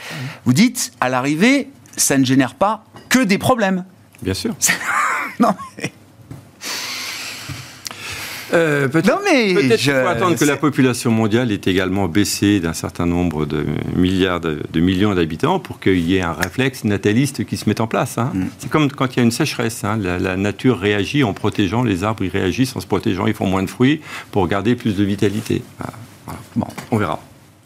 Vous 0.45 0.53
dites, 0.53 0.93
à 1.01 1.09
l'arrivée, 1.09 1.69
ça 1.97 2.17
ne 2.17 2.25
génère 2.25 2.53
pas 2.53 2.83
que 3.09 3.23
des 3.23 3.37
problèmes. 3.37 3.83
Bien 4.21 4.33
sûr. 4.33 4.55
non, 5.39 5.53
mais... 5.77 5.91
Euh, 8.53 8.87
peut-être 8.87 9.23
qu'il 9.77 9.91
faut 9.91 10.07
attendre 10.07 10.35
que 10.35 10.45
la 10.45 10.57
population 10.57 11.11
mondiale 11.11 11.51
ait 11.51 11.61
également 11.65 12.07
baissé 12.07 12.59
d'un 12.59 12.73
certain 12.73 13.05
nombre 13.05 13.45
de 13.45 13.65
milliards 13.95 14.39
de, 14.39 14.79
millions 14.79 15.13
d'habitants 15.13 15.59
pour 15.59 15.79
qu'il 15.79 15.99
y 15.99 16.17
ait 16.17 16.21
un 16.21 16.33
réflexe 16.33 16.83
nataliste 16.83 17.45
qui 17.45 17.57
se 17.57 17.67
mette 17.67 17.81
en 17.81 17.87
place. 17.87 18.17
Hein. 18.17 18.31
Mm. 18.33 18.45
C'est 18.59 18.69
comme 18.69 18.91
quand 18.91 19.15
il 19.15 19.17
y 19.17 19.19
a 19.19 19.23
une 19.23 19.31
sécheresse. 19.31 19.83
Hein. 19.83 19.97
La, 19.97 20.37
nature 20.37 20.79
réagit 20.79 21.23
en 21.23 21.33
protégeant, 21.33 21.83
les 21.83 22.03
arbres 22.03 22.23
ils 22.23 22.29
réagissent 22.29 22.75
en 22.75 22.79
se 22.79 22.87
protégeant, 22.87 23.27
ils 23.27 23.33
font 23.33 23.47
moins 23.47 23.63
de 23.63 23.69
fruits 23.69 24.01
pour 24.31 24.47
garder 24.47 24.75
plus 24.75 24.95
de 24.95 25.03
vitalité. 25.03 25.61
Bon, 26.55 26.67
on 26.91 26.97
verra 26.97 27.19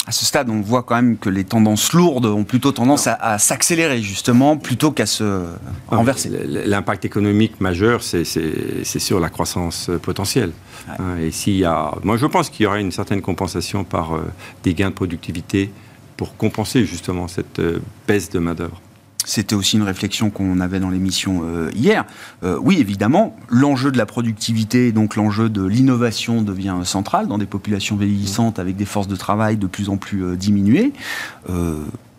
à 0.07 0.11
ce 0.11 0.25
stade, 0.25 0.49
on 0.49 0.61
voit 0.61 0.81
quand 0.83 0.95
même 0.95 1.17
que 1.17 1.29
les 1.29 1.43
tendances 1.43 1.93
lourdes 1.93 2.25
ont 2.25 2.43
plutôt 2.43 2.71
tendance 2.71 3.07
à, 3.07 3.37
s'accélérer, 3.37 4.01
justement, 4.01 4.57
plutôt 4.57 4.91
qu'à 4.91 5.05
se 5.05 5.45
renverser. 5.87 6.29
L'impact 6.65 7.05
économique 7.05 7.61
majeur, 7.61 8.01
c'est 8.01 8.25
sur 8.25 9.19
la 9.19 9.29
croissance 9.29 9.91
potentielle. 10.01 10.51
Hein, 10.87 11.17
et 11.17 11.31
s'il 11.31 11.57
y 11.57 11.65
a. 11.65 11.93
Moi, 12.03 12.17
je 12.17 12.25
pense 12.25 12.49
qu'il 12.49 12.63
y 12.63 12.67
aura 12.67 12.79
une 12.79 12.91
certaine 12.91 13.21
compensation 13.21 13.83
par 13.83 14.15
euh, 14.15 14.21
des 14.63 14.73
gains 14.73 14.89
de 14.89 14.95
productivité 14.95 15.71
pour 16.17 16.35
compenser 16.37 16.85
justement 16.85 17.27
cette 17.27 17.59
euh, 17.59 17.79
baisse 18.07 18.29
de 18.29 18.39
main-d'œuvre. 18.39 18.81
C'était 19.23 19.55
aussi 19.55 19.77
une 19.77 19.83
réflexion 19.83 20.29
qu'on 20.29 20.59
avait 20.59 20.79
dans 20.79 20.89
l'émission 20.89 21.41
euh, 21.43 21.69
hier. 21.75 22.05
Euh, 22.43 22.57
oui, 22.61 22.77
évidemment, 22.79 23.35
l'enjeu 23.49 23.91
de 23.91 23.97
la 23.97 24.05
productivité, 24.05 24.91
donc 24.91 25.15
l'enjeu 25.15 25.49
de 25.49 25.63
l'innovation 25.63 26.41
devient 26.41 26.77
central 26.83 27.27
dans 27.27 27.37
des 27.37 27.45
populations 27.45 27.95
vieillissantes 27.95 28.57
avec 28.57 28.75
des 28.75 28.85
forces 28.85 29.07
de 29.07 29.15
travail 29.15 29.57
de 29.57 29.67
plus 29.67 29.89
en 29.89 29.97
plus 29.97 30.23
euh, 30.23 30.35
diminuées. 30.35 30.93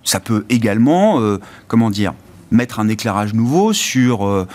ça 0.05 0.21
peut 0.21 0.45
également, 0.49 1.21
comment 1.69 1.91
dire, 1.91 2.13
mettre 2.51 2.81
un 2.81 2.89
éclairage 2.89 3.35
nouveau 3.35 3.73
sur 3.73 4.47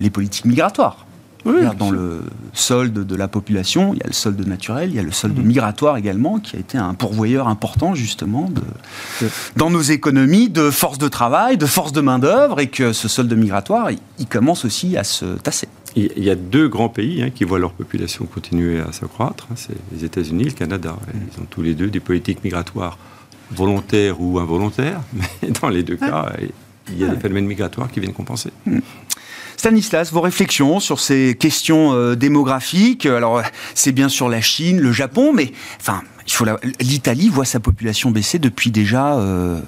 les 0.00 0.10
politiques 0.10 0.44
migratoires. 0.44 1.06
Dans 1.44 1.90
le 1.90 2.22
solde 2.52 3.06
de 3.06 3.16
la 3.16 3.28
population, 3.28 3.94
il 3.94 3.98
y 3.98 4.02
a 4.02 4.06
le 4.06 4.12
solde 4.12 4.46
naturel, 4.46 4.90
il 4.90 4.96
y 4.96 4.98
a 4.98 5.02
le 5.02 5.12
solde 5.12 5.38
mhm. 5.38 5.46
migratoire 5.46 5.96
également, 5.96 6.38
qui 6.38 6.56
a 6.56 6.58
été 6.58 6.78
un 6.78 6.94
pourvoyeur 6.94 7.48
important 7.48 7.94
justement 7.94 8.50
de, 8.50 9.28
dans 9.56 9.70
nos 9.70 9.82
économies 9.82 10.48
de 10.48 10.70
force 10.70 10.98
de 10.98 11.08
travail, 11.08 11.56
de 11.56 11.66
force 11.66 11.92
de 11.92 12.00
main-d'œuvre, 12.00 12.60
et 12.60 12.68
que 12.68 12.92
ce 12.92 13.08
solde 13.08 13.32
migratoire, 13.32 13.90
il, 13.90 14.26
commence 14.26 14.64
aussi 14.64 14.96
à 14.96 15.04
se 15.04 15.24
tasser. 15.38 15.68
Il 15.94 16.24
y 16.24 16.30
a 16.30 16.36
deux 16.36 16.68
grands 16.68 16.88
pays 16.88 17.22
hein, 17.22 17.30
qui 17.34 17.44
voient 17.44 17.58
leur 17.58 17.72
population 17.72 18.24
continuer 18.24 18.80
à 18.80 18.92
s'accroître, 18.92 19.46
hein, 19.50 19.54
c'est 19.56 19.76
les 19.92 20.04
États-Unis 20.04 20.44
et 20.44 20.46
le 20.46 20.52
Canada. 20.52 20.96
Ils 21.12 21.42
ont 21.42 21.46
tous 21.50 21.60
les 21.60 21.74
deux 21.74 21.88
des 21.88 22.00
politiques 22.00 22.42
migratoires 22.44 22.96
volontaires 23.50 24.20
ou 24.20 24.38
involontaires, 24.38 25.00
mais 25.12 25.50
dans 25.60 25.68
les 25.68 25.82
deux 25.82 25.96
cas, 25.96 26.32
il 26.88 26.98
y 26.98 27.04
a 27.04 27.08
des 27.08 27.20
phénomènes 27.20 27.46
migratoires 27.46 27.90
qui 27.90 28.00
viennent 28.00 28.14
compenser. 28.14 28.50
Hmm. 28.66 28.80
Stanislas, 29.62 30.10
vos 30.10 30.22
réflexions 30.22 30.80
sur 30.80 30.98
ces 30.98 31.36
questions 31.38 31.92
euh, 31.92 32.16
démographiques. 32.16 33.06
Alors, 33.06 33.42
c'est 33.76 33.92
bien 33.92 34.08
sûr 34.08 34.28
la 34.28 34.40
Chine, 34.40 34.80
le 34.80 34.90
Japon, 34.90 35.32
mais 35.32 35.52
enfin, 35.80 36.02
il 36.26 36.32
faut 36.32 36.44
l'Italie 36.80 37.28
voit 37.28 37.44
sa 37.44 37.60
population 37.60 38.10
baisser 38.10 38.40
depuis 38.40 38.72
déjà 38.72 39.14
euh, 39.14 39.60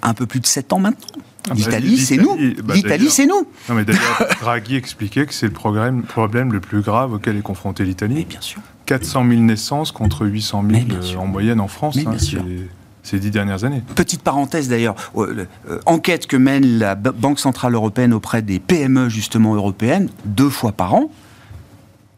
un 0.00 0.14
peu 0.14 0.24
plus 0.24 0.40
de 0.40 0.46
7 0.46 0.72
ans 0.72 0.78
maintenant. 0.78 1.06
Ah 1.44 1.50
bah, 1.50 1.54
L'Italie, 1.56 1.98
c'est 1.98 2.16
nous. 2.16 2.34
Bah, 2.64 2.72
L'Italie, 2.72 3.10
c'est 3.10 3.26
nous. 3.26 3.46
Non, 3.68 3.74
mais 3.74 3.84
d'ailleurs, 3.84 4.26
Draghi 4.40 4.76
expliquait 4.76 5.26
que 5.26 5.34
c'est 5.34 5.48
le 5.48 5.52
problème, 5.52 6.02
problème 6.04 6.50
le 6.50 6.60
plus 6.60 6.80
grave 6.80 7.12
auquel 7.12 7.36
est 7.36 7.42
confrontée 7.42 7.84
l'Italie. 7.84 8.24
bien 8.24 8.40
sûr. 8.40 8.62
400 8.86 9.28
000 9.28 9.40
naissances 9.42 9.92
contre 9.92 10.24
800 10.24 10.64
000 10.70 10.82
euh, 10.92 11.16
en 11.16 11.26
moyenne 11.26 11.60
en 11.60 11.68
France. 11.68 11.96
Mais 11.96 12.04
bien 12.04 12.18
sûr 12.18 12.42
ces 13.02 13.18
dix 13.18 13.30
dernières 13.30 13.64
années. 13.64 13.82
Petite 13.94 14.22
parenthèse 14.22 14.68
d'ailleurs, 14.68 14.94
euh, 15.16 15.46
euh, 15.68 15.80
enquête 15.86 16.26
que 16.26 16.36
mène 16.36 16.78
la 16.78 16.94
Banque 16.94 17.38
Centrale 17.38 17.74
Européenne 17.74 18.12
auprès 18.12 18.42
des 18.42 18.58
PME 18.58 19.08
justement 19.08 19.54
européennes, 19.54 20.08
deux 20.24 20.50
fois 20.50 20.72
par 20.72 20.94
an. 20.94 21.10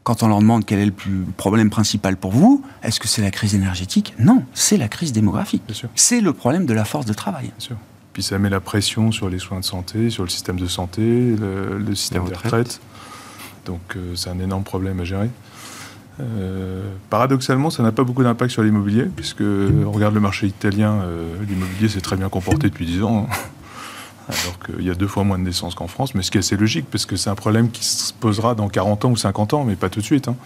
Quand 0.02 0.22
on 0.22 0.28
leur 0.28 0.40
demande 0.40 0.66
quel 0.66 0.80
est 0.80 0.86
le, 0.86 0.92
plus, 0.92 1.24
problème 1.38 1.70
principal 1.70 2.18
pour 2.18 2.32
vous, 2.32 2.62
est-ce 2.82 3.00
que 3.00 3.08
c'est 3.08 3.22
la 3.22 3.30
crise 3.30 3.54
énergétique? 3.54 4.14
Non, 4.18 4.44
c'est 4.52 4.76
la 4.76 4.88
crise 4.88 5.12
démographique. 5.12 5.62
C'est 5.94 6.20
le 6.20 6.34
problème 6.34 6.66
de 6.66 6.74
la 6.74 6.84
force 6.84 7.06
de 7.06 7.14
travail. 7.14 7.44
Bien 7.44 7.54
sûr. 7.58 7.76
Puis 8.12 8.22
ça 8.22 8.38
met 8.38 8.50
la 8.50 8.60
pression 8.60 9.10
sur 9.10 9.30
les 9.30 9.38
soins 9.38 9.60
de 9.60 9.64
santé, 9.64 10.10
sur 10.10 10.22
le 10.22 10.28
système 10.28 10.60
de 10.60 10.66
santé, 10.66 11.34
le, 11.36 11.94
système 11.94 12.24
de 12.24 12.34
retraite. 12.34 12.80
Donc 13.64 13.80
euh, 13.96 14.14
c'est 14.14 14.28
un 14.28 14.38
énorme 14.38 14.62
problème 14.62 15.00
à 15.00 15.04
gérer. 15.04 15.30
Euh, 16.20 16.84
paradoxalement, 17.10 17.70
ça 17.70 17.82
n'a 17.82 17.92
pas 17.92 18.04
beaucoup 18.04 18.22
d'impact 18.22 18.52
sur 18.52 18.62
l'immobilier, 18.62 19.04
puisque 19.04 19.42
on 19.42 19.90
regarde 19.90 20.14
le 20.14 20.20
marché 20.20 20.46
italien, 20.46 21.00
euh, 21.02 21.34
l'immobilier 21.48 21.88
s'est 21.88 22.00
très 22.00 22.16
bien 22.16 22.28
comporté 22.28 22.68
depuis 22.68 22.86
10 22.86 23.02
ans. 23.02 23.26
Hein 23.30 23.36
alors 24.28 24.58
qu'il 24.58 24.84
y 24.84 24.90
a 24.90 24.94
deux 24.94 25.06
fois 25.06 25.24
moins 25.24 25.38
de 25.38 25.44
naissances 25.44 25.74
qu'en 25.74 25.86
France, 25.86 26.14
mais 26.14 26.22
ce 26.22 26.30
qui 26.30 26.38
est 26.38 26.40
assez 26.40 26.56
logique, 26.56 26.86
parce 26.90 27.06
que 27.06 27.16
c'est 27.16 27.30
un 27.30 27.34
problème 27.34 27.70
qui 27.70 27.84
se 27.84 28.12
posera 28.12 28.54
dans 28.54 28.68
40 28.68 29.04
ans 29.04 29.10
ou 29.10 29.16
50 29.16 29.54
ans, 29.54 29.64
mais 29.64 29.76
pas 29.76 29.88
tout 29.88 30.00
de 30.00 30.04
suite. 30.04 30.28
Hein. 30.28 30.36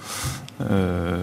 Euh, 0.61 1.23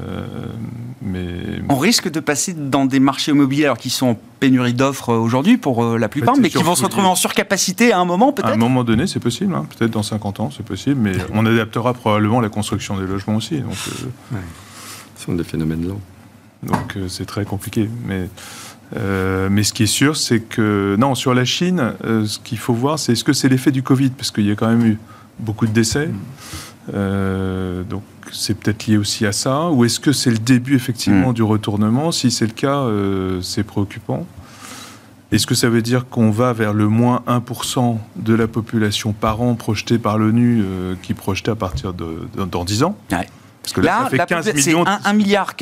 mais... 1.02 1.62
On 1.70 1.78
risque 1.78 2.10
de 2.10 2.20
passer 2.20 2.54
dans 2.54 2.86
des 2.86 3.00
marchés 3.00 3.32
immobiliers 3.32 3.66
alors 3.66 3.78
qui 3.78 3.90
sont 3.90 4.08
en 4.08 4.20
pénurie 4.40 4.74
d'offres 4.74 5.14
aujourd'hui 5.14 5.58
pour 5.58 5.84
euh, 5.84 5.98
la 5.98 6.10
plupart, 6.10 6.38
mais 6.38 6.50
qui 6.50 6.64
vont 6.64 6.76
se 6.76 6.84
retrouver 6.84 7.08
en 7.08 7.16
surcapacité 7.16 7.92
à 7.92 8.00
un 8.00 8.06
moment 8.06 8.32
peut-être 8.32 8.50
À 8.50 8.54
un 8.54 8.58
moment 8.58 8.84
donné, 8.84 9.08
c'est 9.08 9.20
possible, 9.20 9.54
hein. 9.54 9.66
peut-être 9.78 9.92
dans 9.92 10.04
50 10.04 10.40
ans, 10.40 10.52
c'est 10.56 10.66
possible, 10.66 11.00
mais 11.02 11.14
on 11.34 11.46
adaptera 11.46 11.94
probablement 11.94 12.40
la 12.40 12.50
construction 12.50 12.98
des 12.98 13.06
logements 13.06 13.36
aussi. 13.36 13.60
Donc, 13.60 13.74
euh, 13.74 14.38
Ce 15.16 15.26
sont 15.26 15.34
des 15.34 15.44
phénomènes 15.44 15.88
lents. 15.88 16.02
Donc 16.64 16.98
c'est 17.10 17.26
très 17.26 17.46
compliqué. 17.46 17.88
Mais 18.08 18.28
euh, 18.96 19.50
mais 19.52 19.64
ce 19.64 19.74
qui 19.74 19.84
est 19.84 19.88
sûr, 19.88 20.16
c'est 20.16 20.40
que 20.40 20.96
non, 21.00 21.16
sur 21.16 21.34
la 21.34 21.46
Chine, 21.46 21.94
euh, 22.04 22.26
ce 22.26 22.40
qu'il 22.40 22.58
faut 22.58 22.74
voir, 22.74 23.00
c'est 23.00 23.14
est-ce 23.14 23.24
que 23.24 23.34
c'est 23.34 23.50
l'effet 23.50 23.72
du 23.72 23.84
Covid, 23.84 24.12
parce 24.12 24.32
qu'il 24.32 24.46
y 24.46 24.52
a 24.52 24.56
quand 24.56 24.68
même 24.68 24.86
eu 24.86 25.00
beaucoup 25.40 25.66
de 25.66 25.72
décès. 25.72 26.10
Euh, 26.94 27.84
donc 27.84 28.04
c'est 28.32 28.58
peut-être 28.58 28.88
lié 28.88 28.98
aussi 28.98 29.26
à 29.26 29.32
ça, 29.32 29.70
ou 29.70 29.86
est-ce 29.86 30.00
que 30.00 30.12
c'est 30.12 30.32
le 30.32 30.38
début 30.38 30.76
effectivement 30.76 31.32
mm. 31.32 31.34
du 31.34 31.44
retournement 31.44 32.12
Si 32.12 32.32
c'est 32.32 32.46
le 32.46 32.54
cas, 32.54 32.86
c'est 33.42 33.64
préoccupant. 33.64 34.26
Est-ce 35.32 35.48
que 35.48 35.56
ça 35.56 35.70
veut 35.70 35.82
dire 35.82 36.08
qu'on 36.08 36.30
va 36.30 36.54
vers 36.54 36.74
le 36.74 36.88
moins 36.88 37.24
1% 37.28 37.98
de 38.16 38.34
la 38.34 38.48
population 38.48 39.14
par 39.14 39.42
an 39.42 39.56
projetée 39.56 39.98
par 39.98 40.18
l'ONU, 40.18 40.64
qui 41.02 41.14
projetait 41.14 41.52
à 41.52 41.56
partir 41.56 41.94
de, 41.94 42.28
dans 42.46 42.64
10 42.64 42.84
ans 42.84 42.96
Parce 43.10 43.74
que 43.74 43.82
là, 43.82 44.02
ça 44.04 44.10
fait 44.10 44.26
15 44.26 44.54
millions. 44.54 44.86
C'est 44.86 45.10
1,4 45.10 45.16
milliard 45.16 45.54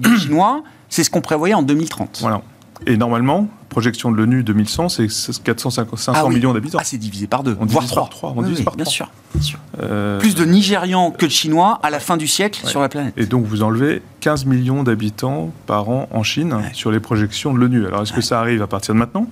de 0.00 0.16
Chinois, 0.18 0.62
c'est 0.88 1.04
ce 1.04 1.10
qu'on 1.10 1.22
prévoyait 1.22 1.54
en 1.54 1.62
2030. 1.62 2.18
Voilà. 2.20 2.42
Et 2.86 2.96
normalement, 2.96 3.48
projection 3.68 4.10
de 4.10 4.16
l'ONU 4.16 4.42
2100, 4.42 4.88
c'est 4.88 5.06
450, 5.42 5.98
500 5.98 6.22
ah 6.24 6.28
millions 6.28 6.52
d'habitants. 6.52 6.78
Ah, 6.80 6.84
c'est 6.84 6.98
divisé 6.98 7.26
par 7.26 7.42
deux, 7.42 7.56
on 7.60 7.66
voire 7.66 7.86
trois. 7.86 8.08
Par 8.20 8.36
on 8.36 8.42
divise 8.42 8.62
par 8.62 8.76
bien 8.76 8.84
Sûr, 8.84 9.10
bien 9.34 9.42
sûr. 9.42 9.58
Euh, 9.82 10.18
Plus 10.18 10.34
de 10.34 10.44
Nigérians 10.44 11.10
que 11.10 11.26
de 11.26 11.30
Chinois 11.30 11.78
à 11.82 11.90
la 11.90 12.00
fin 12.00 12.16
du 12.16 12.26
siècle 12.26 12.66
sur 12.66 12.80
la 12.80 12.88
planète. 12.88 13.14
Et 13.16 13.26
donc 13.26 13.44
vous 13.46 13.62
enlevez 13.62 14.02
15 14.20 14.44
millions 14.44 14.82
d'habitants 14.82 15.52
par 15.66 15.88
an 15.88 16.08
en 16.10 16.22
Chine 16.22 16.56
sur 16.72 16.90
les 16.90 17.00
projections 17.00 17.52
de 17.54 17.58
l'ONU. 17.58 17.86
Alors 17.86 18.02
est-ce 18.02 18.12
que 18.12 18.20
ça 18.20 18.40
arrive 18.40 18.62
à 18.62 18.66
partir 18.66 18.94
de 18.94 18.98
maintenant 18.98 19.26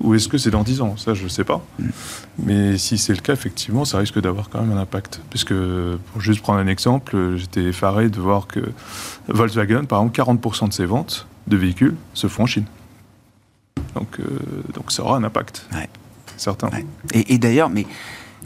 ou 0.00 0.14
est-ce 0.14 0.28
que 0.28 0.36
c'est 0.38 0.50
dans 0.50 0.62
10 0.62 0.82
ans? 0.82 0.96
Ça, 0.98 1.14
je 1.14 1.24
ne 1.24 1.28
sais 1.28 1.44
pas. 1.44 1.64
Mm. 1.78 1.88
Mais 2.44 2.78
si 2.78 2.98
c'est 2.98 3.14
le 3.14 3.20
cas, 3.20 3.32
effectivement, 3.32 3.84
ça 3.84 3.98
risque 3.98 4.20
d'avoir 4.20 4.50
quand 4.50 4.60
même 4.60 4.76
un 4.76 4.80
impact. 4.80 5.20
Puisque, 5.30 5.54
pour 5.54 6.20
juste 6.20 6.42
prendre 6.42 6.58
un 6.58 6.66
exemple, 6.66 7.36
j'étais 7.36 7.62
effaré 7.62 8.10
de 8.10 8.20
voir 8.20 8.46
que 8.46 8.60
Volkswagen, 9.28 9.84
par 9.84 10.02
exemple, 10.02 10.46
40% 10.46 10.68
de 10.68 10.72
ses 10.74 10.84
ventes 10.84 11.26
de 11.46 11.56
véhicules 11.56 11.94
se 12.12 12.26
font 12.26 12.44
en 12.44 12.46
Chine. 12.46 12.64
Donc, 13.94 14.18
euh, 14.20 14.24
donc 14.74 14.92
ça 14.92 15.02
aura 15.02 15.16
un 15.16 15.24
impact. 15.24 15.68
Certain. 16.36 16.68
Et, 17.12 17.38
d'ailleurs, 17.38 17.70
mais. 17.70 17.86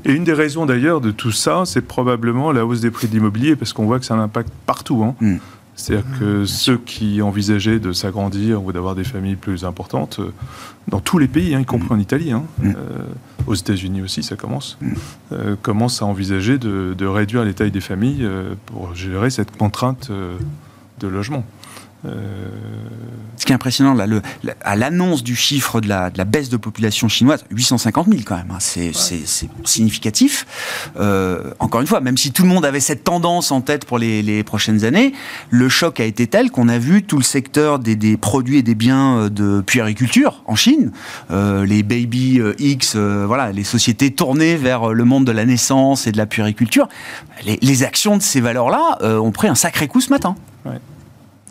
Et 0.04 0.12
une 0.12 0.22
des 0.22 0.32
raisons 0.32 0.66
d'ailleurs 0.66 1.00
de 1.00 1.10
tout 1.10 1.32
ça, 1.32 1.64
c'est 1.64 1.80
probablement 1.80 2.52
la 2.52 2.64
hausse 2.64 2.80
des 2.80 2.90
prix 2.90 3.08
de 3.08 3.12
l'immobilier, 3.14 3.56
parce 3.56 3.72
qu'on 3.72 3.86
voit 3.86 3.98
que 3.98 4.04
ça 4.04 4.14
a 4.14 4.18
un 4.18 4.22
impact 4.22 4.50
partout. 4.66 5.02
Hein. 5.02 5.16
Hmm. 5.20 5.38
C'est-à-dire 5.74 6.06
que 6.18 6.44
ceux 6.44 6.76
qui 6.76 7.22
envisageaient 7.22 7.78
de 7.78 7.92
s'agrandir 7.92 8.62
ou 8.64 8.72
d'avoir 8.72 8.96
des 8.96 9.04
familles 9.04 9.36
plus 9.36 9.64
importantes, 9.64 10.18
euh, 10.18 10.32
dans 10.88 11.00
tous 11.00 11.18
les 11.18 11.28
pays, 11.28 11.54
hein, 11.54 11.60
y 11.60 11.64
compris 11.64 11.88
hmm. 11.90 11.98
en 11.98 11.98
Italie, 11.98 12.32
hein, 12.32 12.44
hmm. 12.58 12.68
euh, 12.68 12.98
aux 13.46 13.54
États-Unis 13.54 14.02
aussi, 14.02 14.22
ça 14.22 14.36
commence, 14.36 14.78
commencent 15.62 16.02
à 16.02 16.04
envisager 16.04 16.58
de, 16.58 16.94
de, 16.96 17.06
réduire 17.06 17.44
les 17.44 17.54
tailles 17.54 17.70
des 17.70 17.80
familles 17.80 18.28
pour 18.66 18.94
gérer 18.94 19.30
cette 19.30 19.56
contrainte 19.56 20.10
de 20.10 21.08
logement. 21.08 21.44
Ce 22.04 23.44
qui 23.44 23.52
est 23.52 23.54
impressionnant, 23.54 23.94
là, 23.94 24.06
le, 24.06 24.22
à 24.62 24.76
l'annonce 24.76 25.22
du 25.22 25.36
chiffre 25.36 25.80
de 25.80 25.88
la, 25.88 26.10
de 26.10 26.18
la, 26.18 26.24
baisse 26.24 26.48
de 26.48 26.56
population 26.56 27.08
chinoise, 27.08 27.44
850 27.50 28.08
000 28.08 28.20
quand 28.24 28.36
même, 28.36 28.50
hein, 28.50 28.58
c'est 28.60 28.92
significatif. 29.64 30.46
Euh, 30.98 31.52
encore 31.58 31.80
une 31.80 31.86
fois, 31.86 32.00
même 32.00 32.16
si 32.16 32.32
tout 32.32 32.42
le 32.42 32.48
monde 32.48 32.64
avait 32.64 32.80
cette 32.80 33.04
tendance 33.04 33.52
en 33.52 33.60
tête 33.60 33.84
pour 33.84 33.98
les, 33.98 34.22
les 34.22 34.42
prochaines 34.42 34.84
années, 34.84 35.12
le 35.50 35.68
choc 35.68 36.00
a 36.00 36.04
été 36.04 36.26
tel 36.26 36.50
qu'on 36.50 36.68
a 36.68 36.78
vu 36.78 37.02
tout 37.02 37.16
le 37.16 37.22
secteur 37.22 37.78
des, 37.78 37.96
des, 37.96 38.16
produits 38.16 38.58
et 38.58 38.62
des 38.62 38.74
biens 38.74 39.18
euh, 39.18 39.28
de 39.28 39.60
puériculture 39.60 40.42
en 40.46 40.56
Chine, 40.56 40.92
euh, 41.30 41.64
les 41.64 41.82
baby 41.82 42.40
euh, 42.40 42.54
X, 42.58 42.94
euh, 42.96 43.24
voilà, 43.26 43.52
les 43.52 43.64
sociétés 43.64 44.10
tournées 44.10 44.56
vers 44.56 44.92
le 44.92 45.04
monde 45.04 45.24
de 45.24 45.32
la 45.32 45.44
naissance 45.44 46.06
et 46.06 46.12
de 46.12 46.16
la 46.16 46.26
puériculture, 46.26 46.88
les, 47.44 47.58
les 47.62 47.82
actions 47.82 48.16
de 48.16 48.22
ces 48.22 48.40
valeurs-là 48.40 48.98
euh, 49.02 49.18
ont 49.18 49.32
pris 49.32 49.48
un 49.48 49.54
sacré 49.54 49.88
coup 49.88 50.00
ce 50.00 50.10
matin. 50.10 50.34
Ouais. 50.64 50.78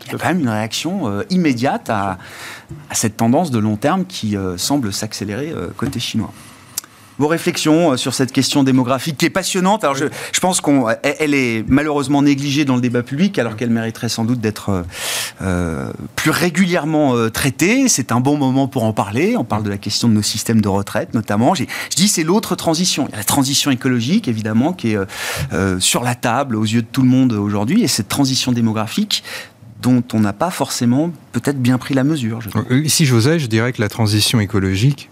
Il 0.08 0.14
y 0.14 0.16
a 0.16 0.20
quand 0.20 0.28
même 0.30 0.40
une 0.40 0.50
réaction 0.50 1.08
euh, 1.08 1.24
immédiate 1.30 1.90
à, 1.90 2.18
à, 2.90 2.96
cette 2.96 3.18
tendance 3.18 3.52
de 3.52 3.60
long 3.60 3.76
terme 3.76 4.06
qui 4.06 4.38
euh, 4.38 4.58
semble 4.58 4.94
s'accélérer 4.94 5.52
euh, 5.54 5.68
côté 5.76 6.00
chinois. 6.00 6.32
Vos 7.20 7.28
réflexions 7.28 7.98
sur 7.98 8.14
cette 8.14 8.32
question 8.32 8.64
démographique 8.64 9.18
qui 9.18 9.26
est 9.26 9.32
passionnante. 9.32 9.84
Alors, 9.84 9.96
je, 9.96 10.06
je 10.32 10.40
pense 10.40 10.62
qu'on, 10.62 10.86
elle 11.02 11.34
est 11.34 11.66
malheureusement 11.68 12.22
négligée 12.22 12.64
dans 12.64 12.76
le 12.76 12.82
débat 12.82 13.02
public, 13.02 13.40
alors 13.40 13.56
qu'elle 13.56 13.72
mériterait 13.72 14.08
sans 14.08 14.24
doute 14.24 14.40
d'être 14.40 14.86
plus 16.16 16.30
régulièrement 16.30 17.16
traitée. 17.32 17.88
C'est 17.88 18.12
un 18.12 18.20
bon 18.20 18.38
moment 18.38 18.68
pour 18.68 18.84
en 18.84 18.94
parler. 18.94 19.36
On 19.36 19.44
parle 19.44 19.64
de 19.64 19.70
la 19.72 19.80
question 19.80 20.08
de 20.08 20.14
nos 20.14 20.22
systèmes 20.22 20.62
de 20.62 20.68
retraite, 20.68 21.16
notamment. 21.16 21.56
Je 21.56 21.66
dis 21.96 22.08
c'est 22.08 22.22
l'autre 22.22 22.56
transition. 22.56 23.08
Il 23.08 23.14
y 23.14 23.16
a 23.16 23.18
la 23.18 23.24
transition 23.24 23.72
écologique, 23.72 24.28
évidemment, 24.28 24.72
qui 24.74 24.92
est 24.94 25.80
sur 25.80 26.04
la 26.04 26.14
table 26.14 26.56
aux 26.56 26.66
yeux 26.66 26.84
de 26.84 26.88
tout 26.92 27.02
le 27.02 27.10
monde 27.10 27.34
aujourd'hui, 27.34 27.82
et 27.82 27.88
cette 27.88 28.10
transition 28.10 28.52
démographique 28.52 29.24
dont 29.82 30.04
on 30.14 30.20
n'a 30.20 30.34
pas 30.34 30.50
forcément 30.50 31.12
peut-être 31.32 31.62
bien 31.62 31.78
pris 31.78 31.94
la 31.94 32.04
mesure. 32.04 32.40
Je 32.42 32.88
si 32.88 33.06
j'osais, 33.06 33.40
je 33.40 33.48
dirais 33.48 33.74
que 33.74 33.82
la 33.82 33.90
transition 33.90 34.40
écologique 34.40 35.10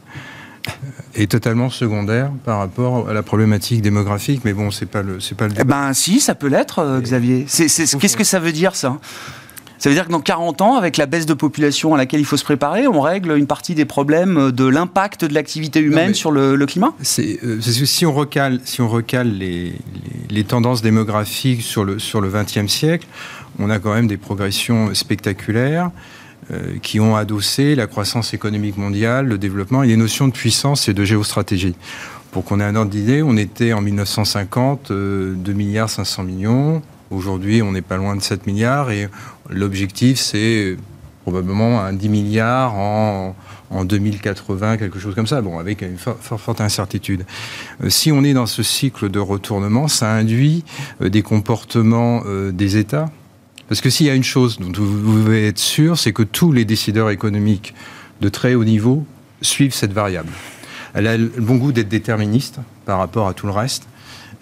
est 1.14 1.32
totalement 1.32 1.70
secondaire 1.70 2.32
par 2.44 2.60
rapport 2.60 3.10
à 3.10 3.14
la 3.14 3.24
problématique 3.24 3.82
démographique, 3.82 4.42
mais 4.44 4.54
bon, 4.54 4.72
c'est 4.72 4.86
pas 4.86 5.02
le, 5.02 5.20
c'est 5.20 5.36
pas 5.36 5.48
le. 5.48 5.54
Eh 5.60 5.64
ben, 5.64 5.94
si, 5.94 6.20
ça 6.20 6.36
peut 6.36 6.48
l'être, 6.48 6.80
euh, 6.80 7.00
Xavier. 7.00 7.46
C'est, 7.48 7.68
qu'est-ce 7.68 8.18
que 8.18 8.24
ça 8.24 8.40
veut 8.40 8.52
dire, 8.52 8.76
ça? 8.76 8.98
Ça 9.78 9.90
veut 9.90 9.96
dire 9.96 10.08
que 10.08 10.12
dans 10.12 10.22
40 10.22 10.62
ans, 10.62 10.76
avec 10.76 10.96
la 10.96 11.06
baisse 11.06 11.26
de 11.26 11.34
population 11.34 11.94
à 11.94 11.98
laquelle 11.98 12.22
il 12.22 12.26
faut 12.26 12.38
se 12.38 12.46
préparer, 12.46 12.88
on 12.88 13.02
règle 13.02 13.38
une 13.38 13.46
partie 13.46 13.76
des 13.76 13.86
problèmes 13.86 14.52
de 14.52 14.66
l'impact 14.66 15.26
de 15.26 15.34
l'activité 15.34 15.82
humaine 15.82 16.14
sur 16.14 16.32
le, 16.32 16.56
le 16.56 16.66
climat? 16.66 16.94
c'est, 17.02 17.40
euh, 17.44 17.60
Si 17.62 18.06
on 18.06 18.14
recale, 18.14 18.62
si 18.64 18.82
on 18.82 18.88
recale 18.88 19.28
les, 19.28 19.64
les, 19.64 19.74
les, 20.30 20.44
tendances 20.46 20.82
démographiques 20.82 21.62
sur 21.62 21.84
le, 21.84 22.00
sur 22.00 22.22
le 22.22 22.30
XXe 22.30 22.68
siècle, 22.68 23.06
on 23.60 23.70
a 23.70 23.80
quand 23.80 23.94
même 23.94 24.08
des 24.08 24.18
progressions 24.18 24.94
spectaculaires 24.94 25.92
euh, 26.52 26.78
qui 26.82 27.00
ont 27.00 27.16
adossé 27.16 27.76
la 27.76 27.88
croissance 27.88 28.34
économique 28.34 28.78
mondiale, 28.78 29.28
le 29.28 29.38
développement 29.38 29.84
et 29.84 29.88
les 29.88 29.98
notions 29.98 30.28
de 30.28 30.34
puissance 30.34 30.88
et 30.88 30.94
de 30.94 31.04
géostratégie. 31.04 31.76
Pour 32.32 32.44
qu'on 32.44 32.60
ait 32.60 32.66
un 32.66 32.76
ordre 32.76 32.92
d'idée, 32.92 33.24
on 33.24 33.38
était 33.38 33.74
en 33.74 33.82
1950 33.82 34.92
euh, 34.92 35.34
2 35.36 35.54
milliards 35.54 35.90
500 35.90 36.24
millions. 36.24 36.82
Aujourd'hui, 37.10 37.62
on 37.62 37.72
n'est 37.72 37.82
pas 37.82 37.98
loin 37.98 38.16
de 38.16 38.22
7 38.22 38.46
milliards 38.48 38.92
et 38.92 39.08
l'objectif, 39.50 40.20
c'est 40.20 40.78
probablement 41.24 41.82
un 41.82 41.94
10 41.94 42.10
milliards 42.10 42.76
en, 42.76 43.36
en 43.70 43.86
2080, 43.86 44.78
quelque 44.78 45.00
chose 45.00 45.16
comme 45.16 45.28
ça, 45.28 45.42
bon, 45.42 45.60
avec 45.60 45.82
une 45.82 45.98
forte, 45.98 46.62
incertitude. 46.62 47.26
Euh, 47.84 47.90
si 47.90 48.12
on 48.12 48.24
est 48.24 48.34
dans 48.34 48.46
ce 48.46 48.64
cycle 48.64 49.10
de 49.10 49.20
retournement, 49.20 49.88
ça 49.88 50.12
induit 50.12 50.64
euh, 51.02 51.10
des 51.10 51.22
comportements 51.22 52.24
euh, 52.26 52.52
des 52.52 52.78
États. 52.78 53.10
Parce 53.68 53.82
que 53.82 53.90
s'il 53.90 54.06
y 54.06 54.10
a 54.10 54.16
une 54.16 54.24
chose 54.24 54.60
dont 54.60 54.72
vous 54.72 55.02
pouvez 55.02 55.48
être 55.48 55.60
sûr, 55.60 55.98
c'est 55.98 56.14
que 56.14 56.24
tous 56.24 56.52
les 56.52 56.66
décideurs 56.66 57.10
économiques 57.10 57.74
de 58.22 58.30
très 58.30 58.54
haut 58.54 58.64
niveau 58.64 59.06
suivent 59.42 59.74
cette 59.74 59.94
variable. 59.94 60.32
Elle 60.94 61.08
a 61.08 61.18
le 61.18 61.28
bon 61.28 61.56
goût 61.56 61.72
d'être 61.72 61.90
déterministe 61.90 62.60
par 62.86 63.00
rapport 63.00 63.28
à 63.28 63.34
tout 63.34 63.48
le 63.48 63.52
reste 63.52 63.88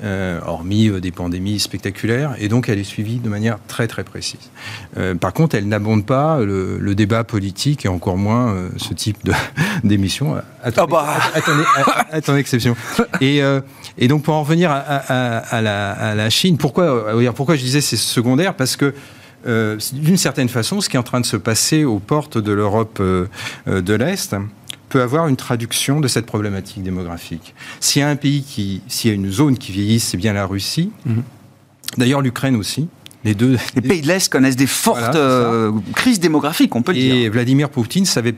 euh, 0.04 0.40
hormis 0.46 0.90
euh, 0.90 1.00
des 1.00 1.12
pandémies 1.12 1.60
spectaculaires, 1.60 2.36
et 2.40 2.50
donc 2.50 2.68
elle 2.68 2.80
est 2.80 2.84
suivie 2.84 3.20
de 3.20 3.30
manière 3.30 3.58
très 3.68 3.88
très 3.88 4.04
précise. 4.04 4.50
Euh, 4.98 5.16
par 5.16 5.34
contre, 5.34 5.56
elle 5.56 5.68
n'abonde 5.68 6.06
pas 6.06 6.40
le, 6.40 6.78
le, 6.78 6.96
débat 6.96 7.24
politique 7.24 7.86
et 7.86 7.88
encore 7.88 8.18
moins 8.18 8.54
euh, 8.54 8.70
ce 8.78 8.94
type 8.94 9.18
d'émission. 9.84 10.36
Attendez, 10.62 10.92
oh 10.92 10.94
bah. 10.94 11.18
attendez, 11.34 11.64
attendez, 12.12 12.40
exception. 12.40 12.76
Et, 13.22 13.42
et, 13.98 14.08
donc 14.08 14.24
pour 14.24 14.34
en 14.34 14.44
revenir 14.44 14.72
à, 14.72 14.80
à, 14.80 15.38
à, 15.38 15.62
la, 15.62 15.92
à 15.92 16.16
la, 16.16 16.30
Chine, 16.30 16.58
pourquoi, 16.58 17.14
pourquoi 17.34 17.56
je 17.56 17.62
disais 17.62 17.82
c'est 17.82 17.96
secondaire? 17.98 18.56
Parce 18.56 18.76
que 18.76 18.94
d'une 19.46 20.18
certaine 20.18 20.50
façon, 20.50 20.82
ce 20.82 20.90
qui 20.90 20.96
est 20.96 21.00
en 21.00 21.04
train 21.04 21.22
de 21.22 21.26
se 21.26 21.38
passer 21.38 21.84
aux 21.84 22.00
portes 22.00 22.38
de 22.38 22.52
l'Europe 22.52 23.02
de 23.02 23.94
l'Est, 23.94 24.36
peut 24.94 25.02
avoir 25.02 25.28
une 25.28 25.36
traduction 25.36 26.00
de 26.02 26.08
cette 26.08 26.28
problématique 26.28 26.84
démographique. 26.84 27.56
S'il 27.80 28.02
y 28.04 28.06
a 28.06 28.10
un 28.10 28.16
pays 28.16 28.44
qui, 28.44 28.82
s'il 28.88 29.10
y 29.10 29.12
a 29.12 29.16
une 29.16 29.32
zone 29.32 29.58
qui 29.58 29.72
vieillit, 29.72 30.00
c'est 30.00 30.18
bien 30.18 30.34
la 30.34 30.46
Russie. 30.46 30.92
-hmm. 31.08 31.24
D'ailleurs, 31.98 32.22
l'Ukraine 32.22 32.56
aussi. 32.56 32.88
Les 33.24 33.34
deux. 33.34 33.58
Les 33.76 33.82
pays 33.82 34.02
de 34.02 34.08
l'Est 34.08 34.30
connaissent 34.30 34.62
des 34.66 34.68
fortes 34.86 35.00
voilà, 35.00 35.16
euh, 35.16 35.72
crises 35.96 36.20
démographiques, 36.20 36.76
on 36.76 36.84
peut 36.84 36.92
le 36.92 37.00
et 37.00 37.02
dire. 37.02 37.16
Et 37.16 37.30
Vladimir 37.30 37.68
Poutine 37.70 38.06
savait 38.06 38.36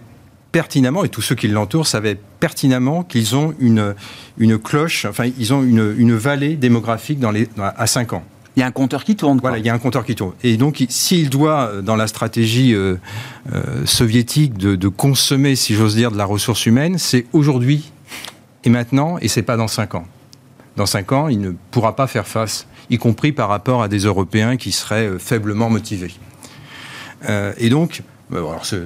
pertinemment, 0.54 1.04
et 1.04 1.10
tous 1.10 1.24
ceux 1.28 1.36
qui 1.36 1.50
l'entourent 1.50 1.88
savaient 1.96 2.18
pertinemment 2.39 3.04
qu'ils 3.04 3.36
ont 3.36 3.50
une, 3.60 3.94
une 4.38 4.58
cloche, 4.58 5.04
enfin, 5.12 5.26
ils 5.38 5.50
ont 5.56 5.63
une, 5.72 5.94
une 5.98 6.15
vallée 6.28 6.56
démographique 6.56 7.20
dans 7.20 7.32
les, 7.38 7.50
à 7.84 7.88
5 7.88 8.13
ans. 8.13 8.24
Il 8.56 8.62
y 8.62 8.63
a 8.63 8.65
un 8.68 8.72
compteur 8.72 9.04
qui 9.04 9.15
tourne. 9.15 9.39
Voilà, 9.41 9.58
il 9.58 9.65
y 9.65 9.70
a 9.70 9.74
un 9.74 9.80
compteur 9.80 10.06
qui 10.06 10.15
tourne. 10.15 10.34
Et 10.44 10.56
donc, 10.56 10.86
s'il 10.88 11.30
doit, 11.30 11.82
dans 11.82 11.98
la 11.98 12.08
stratégie 12.08 12.74
euh, 12.74 12.96
euh, 13.54 13.86
soviétique, 13.86 14.58
de, 14.58 14.88
consommer, 14.88 15.56
si 15.56 15.76
j'ose 15.76 15.96
dire, 15.96 16.12
de 16.12 16.18
la 16.18 16.26
ressource 16.26 16.65
humaine, 16.65 16.98
c'est 16.98 17.26
aujourd'hui 17.34 17.91
et 18.63 18.70
maintenant, 18.70 19.18
et 19.20 19.28
c'est 19.28 19.44
pas 19.44 19.58
dans 19.58 19.68
cinq 19.68 19.96
ans. 19.96 20.06
Dans 20.78 20.86
cinq 20.86 21.12
ans, 21.12 21.28
il 21.28 21.39
ne 21.39 21.52
pourra 21.72 21.96
pas 21.96 22.08
faire 22.08 22.28
face, 22.28 22.68
y 22.89 22.98
compris 22.98 23.32
par 23.32 23.50
rapport 23.50 23.84
à 23.84 23.88
des 23.88 24.00
Européens 24.00 24.58
qui 24.58 24.72
seraient 24.72 25.08
euh, 25.08 25.20
faiblement 25.20 25.70
motivés. 25.70 26.13
Euh, 27.30 27.54
et 27.58 27.70
donc, 27.70 28.04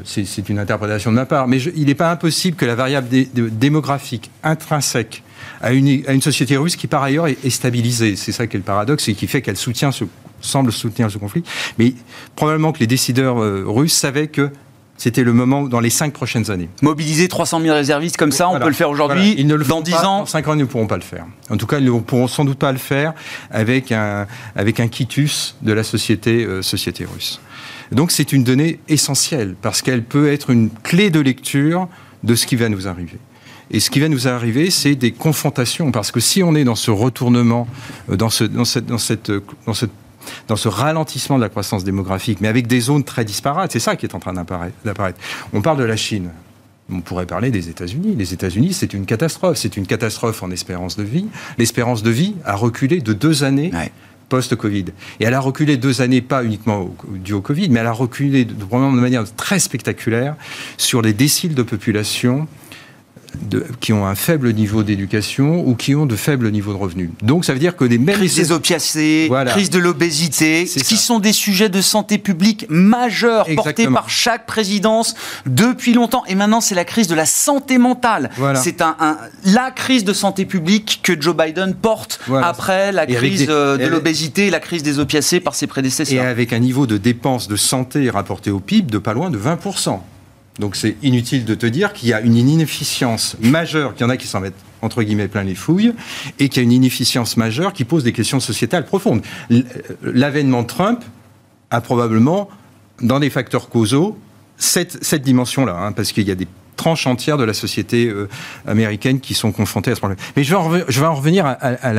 c'est 0.06 0.50
une 0.50 0.60
interprétation 0.60 1.12
de 1.12 1.16
ma 1.16 1.26
part, 1.26 1.48
mais 1.48 1.60
il 1.62 1.86
n'est 1.86 1.96
pas 1.96 2.12
impossible 2.12 2.58
que 2.58 2.66
la 2.66 2.76
variable 2.76 3.08
démographique 3.34 4.32
intrinsèque 4.44 5.24
à 5.62 5.74
une, 5.74 6.04
à 6.08 6.14
une, 6.14 6.22
société 6.22 6.58
russe 6.58 6.76
qui 6.76 6.88
par 6.88 7.04
ailleurs 7.04 7.28
est, 7.28 7.38
est 7.44 7.50
stabilisée. 7.50 8.16
C'est 8.16 8.32
ça 8.32 8.48
qui 8.48 8.56
est 8.56 8.60
le 8.60 8.64
paradoxe 8.64 9.08
et 9.08 9.14
qui 9.14 9.28
fait 9.28 9.42
qu'elle 9.42 9.58
soutient 9.58 9.92
ce, 9.92 10.06
semble 10.42 10.72
soutenir 10.72 11.10
ce 11.12 11.18
conflit. 11.18 11.44
Mais 11.78 11.94
probablement 12.36 12.72
que 12.72 12.80
les 12.80 12.88
décideurs 12.88 13.42
euh, 13.42 13.64
russes 13.66 13.94
savaient 13.94 14.28
que 14.28 14.52
c'était 14.98 15.24
le 15.24 15.32
moment 15.32 15.64
dans 15.64 15.80
les 15.80 15.90
cinq 15.90 16.12
prochaines 16.12 16.52
années. 16.52 16.68
Mobiliser 16.82 17.30
300 17.30 17.62
000 17.62 17.74
réservistes 17.74 18.18
comme 18.18 18.34
ça, 18.34 18.46
voilà. 18.46 18.60
on 18.60 18.64
peut 18.64 18.70
le 18.70 18.76
faire 18.76 18.90
aujourd'hui. 18.90 19.28
Voilà. 19.28 19.40
Ils 19.40 19.48
ne 19.48 19.56
le 19.56 19.64
dans 19.64 19.80
10 19.82 19.92
pas, 19.92 20.06
ans. 20.06 20.20
Dans 20.20 20.26
5 20.26 20.48
ans, 20.50 20.54
ils 20.54 20.60
ne 20.60 20.66
pourront 20.66 20.88
pas 20.88 20.98
le 20.98 21.04
faire. 21.04 21.26
En 21.50 21.56
tout 21.56 21.68
cas, 21.68 21.80
ils 21.80 21.86
ne 21.86 22.00
pourront 22.00 22.28
sans 22.28 22.44
doute 22.44 22.60
pas 22.60 22.74
le 22.74 22.78
faire 22.78 23.14
avec 23.50 23.94
un, 23.94 24.28
avec 24.58 24.80
un 24.82 24.90
quitus 24.90 25.56
de 25.62 25.72
la 25.72 25.84
société, 25.84 26.44
euh, 26.44 26.62
société 26.62 27.06
russe. 27.06 27.40
Donc 27.94 28.12
c'est 28.12 28.34
une 28.34 28.44
donnée 28.44 28.80
essentielle 28.88 29.56
parce 29.60 29.82
qu'elle 29.82 30.04
peut 30.04 30.32
être 30.32 30.50
une 30.50 30.70
clé 30.70 31.10
de 31.10 31.20
lecture 31.20 31.88
de 32.24 32.36
ce 32.36 32.46
qui 32.46 32.58
va 32.58 32.68
nous 32.68 32.88
arriver. 32.88 33.18
Et 33.72 33.80
ce 33.80 33.90
qui 33.90 34.00
va 34.00 34.10
nous 34.10 34.28
arriver, 34.28 34.70
c'est 34.70 34.96
des 34.96 35.12
confrontations. 35.12 35.92
Parce 35.92 36.12
que 36.12 36.20
si 36.20 36.44
on 36.44 36.56
est 36.56 36.64
dans 36.64 36.76
ce 36.76 36.92
retournement, 36.92 37.68
dans, 38.08 38.30
ce, 38.30 38.44
dans, 38.44 38.66
cette, 38.66 38.86
dans, 38.86 38.98
cette, 38.98 39.32
dans, 39.66 39.74
cette, 39.74 39.92
dans 40.48 40.56
ce 40.56 40.68
ralentissement 40.68 41.38
de 41.38 41.44
la 41.44 41.50
croissance 41.50 41.84
démographique, 41.84 42.40
mais 42.42 42.48
avec 42.48 42.68
des 42.68 42.80
zones 42.80 43.04
très 43.04 43.26
disparates, 43.26 43.72
c'est 43.72 43.80
ça 43.80 43.96
qui 43.96 44.06
est 44.06 44.16
en 44.16 44.20
train 44.20 44.34
d'apparaître. 44.34 45.20
On 45.54 45.62
parle 45.62 45.78
de 45.78 45.84
la 45.84 45.98
Chine. 45.98 46.30
On 46.92 47.02
pourrait 47.02 47.28
parler 47.28 47.52
des 47.52 47.70
États-Unis. 47.70 48.16
Les 48.18 48.34
États-Unis, 48.34 48.74
c'est 48.74 48.94
une 48.94 49.06
catastrophe. 49.06 49.58
C'est 49.58 49.78
une 49.78 49.86
catastrophe 49.86 50.42
en 50.42 50.50
espérance 50.50 50.98
de 50.98 51.04
vie. 51.04 51.28
L'espérance 51.60 52.02
de 52.02 52.10
vie 52.10 52.34
a 52.46 52.56
reculé 52.56 53.00
de 53.00 53.14
deux 53.14 53.44
années. 53.44 53.72
Ouais 53.74 53.92
post-Covid. 54.30 54.86
Et 55.20 55.26
elle 55.26 55.34
a 55.34 55.40
reculé 55.40 55.76
deux 55.76 56.02
années, 56.02 56.22
pas 56.22 56.44
uniquement 56.44 56.96
dû 57.16 57.34
au 57.34 57.42
Covid, 57.42 57.70
mais 57.70 57.82
elle 57.82 57.88
a 57.88 57.92
reculé 57.92 58.46
de, 58.46 58.54
de 58.54 59.00
manière 59.00 59.26
très 59.36 59.60
spectaculaire 59.60 60.36
sur 60.78 61.02
les 61.02 61.14
déciles 61.14 61.56
de 61.56 61.64
population 61.64 62.48
de, 63.42 63.66
qui 63.80 63.94
ont 63.94 64.06
un 64.06 64.16
faible 64.16 64.54
niveau 64.54 64.84
d'éducation 64.84 65.68
ou 65.68 65.76
qui 65.76 65.96
ont 65.96 66.06
de 66.06 66.16
faibles 66.16 66.50
niveaux 66.52 66.74
de 66.74 66.78
revenus. 66.78 67.10
Donc 67.22 67.46
ça 67.46 67.54
veut 67.54 67.60
dire 67.60 67.76
que 67.76 67.86
des 67.86 67.98
mêmes... 67.98 68.16
Crise 68.16 68.36
des 68.36 68.52
opiacés, 68.52 69.26
voilà. 69.28 69.52
crise 69.52 69.70
de 69.70 69.80
l'obésité, 69.80 70.66
qui 70.66 70.96
ça. 70.96 70.96
sont 70.96 71.20
des 71.20 71.34
sujets 71.34 71.70
de 71.70 71.82
santé 71.82 72.18
publique 72.18 72.66
majeurs 72.70 73.50
Exactement. 73.50 73.64
portés 73.64 73.88
par 73.88 74.10
chaque 74.10 74.46
présidence 74.46 75.16
depuis 75.46 75.94
longtemps. 75.94 76.24
Et 76.28 76.36
maintenant, 76.36 76.62
c'est 76.62 76.76
la 76.76 76.86
crise 76.86 77.08
de 77.08 77.16
la 77.16 77.26
santé 77.26 77.78
mentale. 77.78 78.30
Voilà. 78.38 78.60
C'est 78.60 78.82
un, 78.82 78.96
un, 79.00 79.18
la 79.46 79.72
crise 79.72 80.04
de 80.04 80.14
santé 80.14 80.46
publique 80.46 81.00
que 81.04 81.20
Joe 81.20 81.36
Biden 81.36 81.76
porte 81.76 82.20
voilà. 82.28 82.48
après 82.48 82.92
la 82.92 83.06
crise 83.06 83.46
des, 83.46 83.50
euh, 83.50 83.78
de 83.78 83.88
l'obésité 83.88 84.48
et 84.48 84.50
la 84.50 84.60
crise 84.60 84.84
des 84.84 85.00
opiacés 85.00 85.40
par 85.40 85.56
ses 85.56 85.68
prédécesseurs. 85.68 86.24
Et 86.24 86.28
avec 86.28 86.54
un 86.54 86.60
niveau 86.60 86.88
de 86.88 86.98
dépenses 86.98 87.48
de 87.48 87.56
santé 87.56 88.10
rapporté 88.10 88.52
au 88.52 88.60
PIB 88.60 88.92
de 88.92 88.98
pas 88.98 89.14
loin 89.14 89.30
de 89.30 89.38
20%. 89.38 90.00
Donc 90.58 90.76
c'est 90.76 90.98
inutile 91.02 91.46
de 91.46 91.56
te 91.56 91.66
dire 91.66 91.94
qu'il 91.94 92.10
y 92.10 92.14
a 92.14 92.22
une 92.22 92.36
inefficience 92.36 93.38
majeure, 93.40 93.94
qu'il 93.94 94.06
y 94.06 94.06
en 94.06 94.10
a 94.10 94.18
qui 94.18 94.28
s'en 94.28 94.40
mettent 94.42 94.56
entre 94.82 95.04
guillemets 95.04 95.28
plein 95.28 95.44
les 95.44 95.56
fouilles, 95.56 95.94
et 96.40 96.50
qu'il 96.50 96.58
y 96.58 96.60
a 96.62 96.64
une 96.64 96.72
inefficience 96.72 97.38
majeure 97.38 97.74
qui 97.74 97.84
pose 97.84 98.04
des 98.04 98.14
questions 98.14 98.40
sociétales 98.40 98.86
profondes. 98.86 99.22
L'avènement 100.02 100.62
de 100.62 100.68
Trump 100.68 101.04
a 101.70 101.82
probablement 101.82 102.50
dans 103.02 103.20
des 103.20 103.30
facteurs 103.30 103.70
causaux 103.70 104.18
cette, 104.58 105.04
cette 105.04 105.22
dimension-là, 105.22 105.76
hein, 105.78 105.92
parce 105.92 106.12
qu'il 106.12 106.28
y 106.28 106.32
a 106.32 106.36
des 106.36 106.48
tranches 106.80 107.08
entières 107.08 107.38
de 107.38 107.44
la 107.44 107.54
société 107.54 108.08
euh, 108.08 108.30
américaine 108.66 109.20
qui 109.20 109.34
sont 109.34 109.52
confrontées 109.52 109.92
à 109.92 109.96
ce 109.96 110.00
problème. 110.00 110.18
Mais 110.38 110.46
je 110.46 110.52
vais 110.52 111.06
en, 111.06 111.14
revenir 111.14 111.46
à, 111.46 111.94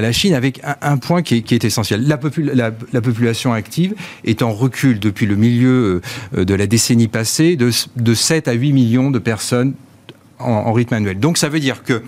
la, 0.00 0.12
Chine 0.12 0.32
avec 0.32 0.62
un, 0.80 0.96
point 0.96 1.20
qui 1.20 1.36
est, 1.36 1.64
essentiel. 1.64 2.08
La, 2.08 2.16
popul 2.16 2.50
la, 2.54 2.70
la, 2.94 3.00
population 3.02 3.52
active 3.52 3.92
est 4.24 4.40
en 4.40 4.52
recul 4.52 4.98
depuis 4.98 5.26
le 5.26 5.36
milieu 5.36 6.00
euh, 6.34 6.44
de 6.46 6.54
la 6.54 6.66
décennie 6.66 7.08
passée 7.08 7.56
de, 7.56 7.70
de 7.96 8.14
7 8.14 8.48
à 8.48 8.52
8 8.52 8.72
millions 8.72 9.10
de 9.10 9.18
personnes 9.18 9.74
en, 10.38 10.72
rythme 10.72 10.94
annuel. 10.94 11.20
Donc 11.20 11.36
ça 11.36 11.50
veut 11.50 11.60
dire 11.60 11.82
que 11.82 12.02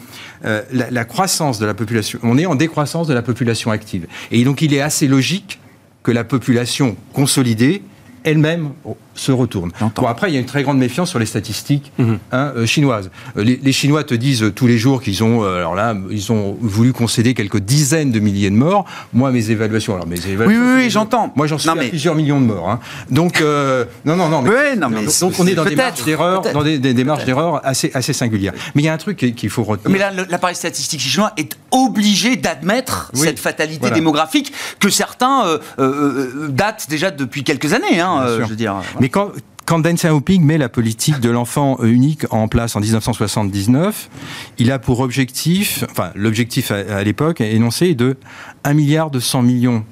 euh, 0.47 0.63
la, 0.73 1.05
croissance 1.05 1.59
de 1.59 1.67
la 1.67 1.75
population, 1.75 2.19
on 2.23 2.39
est 2.39 2.47
en 2.47 2.55
décroissance 2.55 3.07
de 3.07 3.13
la 3.15 3.23
population 3.23 3.71
active. 3.71 4.07
Et 4.31 4.45
donc 4.45 4.63
il 4.63 4.73
est 4.73 4.81
assez 4.81 5.09
logique 5.09 5.61
que 6.03 6.11
la 6.11 6.25
population 6.25 6.97
consolidée 7.13 7.83
elle-même 8.25 8.71
se 9.15 9.33
retourne. 9.33 9.71
Bon, 9.97 10.07
après, 10.07 10.31
il 10.31 10.35
y 10.35 10.37
a 10.37 10.41
une 10.41 10.47
très 10.47 10.63
grande 10.63 10.79
méfiance 10.79 11.11
sur 11.11 11.19
les 11.19 11.27
statistiques 11.27 11.93
-hmm. 11.99 12.19
hein, 12.33 12.53
euh, 12.57 12.67
chinoises. 12.67 13.11
Les, 13.37 13.59
les, 13.63 13.73
Chinois 13.73 14.05
te 14.05 14.15
disent 14.15 14.53
tous 14.55 14.67
les 14.67 14.79
jours 14.79 15.03
qu'ils 15.03 15.23
ont, 15.23 15.45
euh, 15.45 15.59
alors 15.59 15.75
là, 15.75 15.95
ils 16.11 16.33
ont 16.33 16.57
voulu 16.61 16.93
concéder 16.93 17.35
quelques 17.35 17.59
dizaines 17.59 18.13
de 18.13 18.21
milliers 18.21 18.51
de 18.51 18.57
morts. 18.57 18.85
Moi, 19.13 19.31
mes 19.31 19.51
évaluations, 19.51 19.95
alors 19.95 20.07
mes 20.07 20.17
évaluations. 20.27 20.63
Oui, 20.63 20.69
oui, 20.69 20.83
oui 20.85 20.91
j'entends. 20.91 21.33
Moi, 21.37 21.47
j'en 21.47 21.59
suis 21.59 21.69
non, 21.69 21.75
à 21.75 21.79
mais... 21.79 21.89
plusieurs 21.89 22.15
millions 22.15 22.41
de 22.41 22.47
morts. 22.47 22.69
Hein. 22.71 22.81
Donc, 23.11 23.41
euh, 23.41 23.85
non, 24.05 24.17
non, 24.17 24.29
non. 24.29 24.43
Mais, 24.43 24.51
oui, 24.51 24.79
non, 24.79 24.89
mais 24.89 25.05
donc, 25.21 25.35
on 25.39 25.47
est 25.47 25.55
dans 25.55 25.65
des 25.65 25.77
marges 25.77 26.05
d'erreur, 26.05 26.43
dans 26.53 26.63
des, 26.63 26.79
des, 26.79 26.95
des 26.95 27.05
marges 27.05 27.25
d'erreur 27.25 27.61
assez, 27.65 27.91
assez 27.95 28.13
singulières. 28.13 28.55
Mais 28.75 28.83
il 28.83 28.85
y 28.85 28.89
a 28.89 28.93
un 28.93 28.99
truc 28.99 29.17
qu'il 29.17 29.51
faut 29.51 29.65
retenir. 29.65 29.91
Mais 29.91 29.99
là, 29.99 30.11
l'appareil 30.29 30.57
statistique 30.57 31.01
chinois 31.01 31.33
est 31.37 31.57
obligé 31.71 32.37
d'admettre 32.37 33.11
oui, 33.15 33.21
cette 33.27 33.39
fatalité 33.39 33.81
voilà. 33.81 33.95
démographique 33.95 34.53
que 34.81 34.89
certains 34.89 35.37
euh, 35.79 36.49
datent 36.49 36.87
déjà 36.89 37.11
depuis 37.11 37.45
quelques 37.45 37.73
années. 37.73 38.01
Hein, 38.01 38.25
je 38.41 38.45
veux 38.45 38.57
dire. 38.57 38.75
Mais 39.05 39.11
quand, 39.11 39.33
quand 39.67 39.81
Deng 39.81 39.97
Xiaoping 39.97 40.43
met 40.43 40.57
la 40.57 40.71
politique 40.71 41.21
de 41.21 41.29
l'enfant 41.29 41.79
unique 41.83 42.25
en 42.31 42.49
place 42.49 42.75
en 42.75 42.81
1979, 42.81 44.09
il 44.57 44.73
a 44.73 44.79
pour 44.79 45.01
objectif, 45.01 45.85
enfin 45.91 46.11
l'objectif 46.15 46.71
à, 46.71 46.77
à 46.77 47.03
l'époque 47.03 47.43
énoncé 47.43 47.95
de 47.95 48.17
1 48.65 48.73
milliard 48.73 49.11
de 49.11 49.21
100 49.21 49.43
millions 49.43 49.85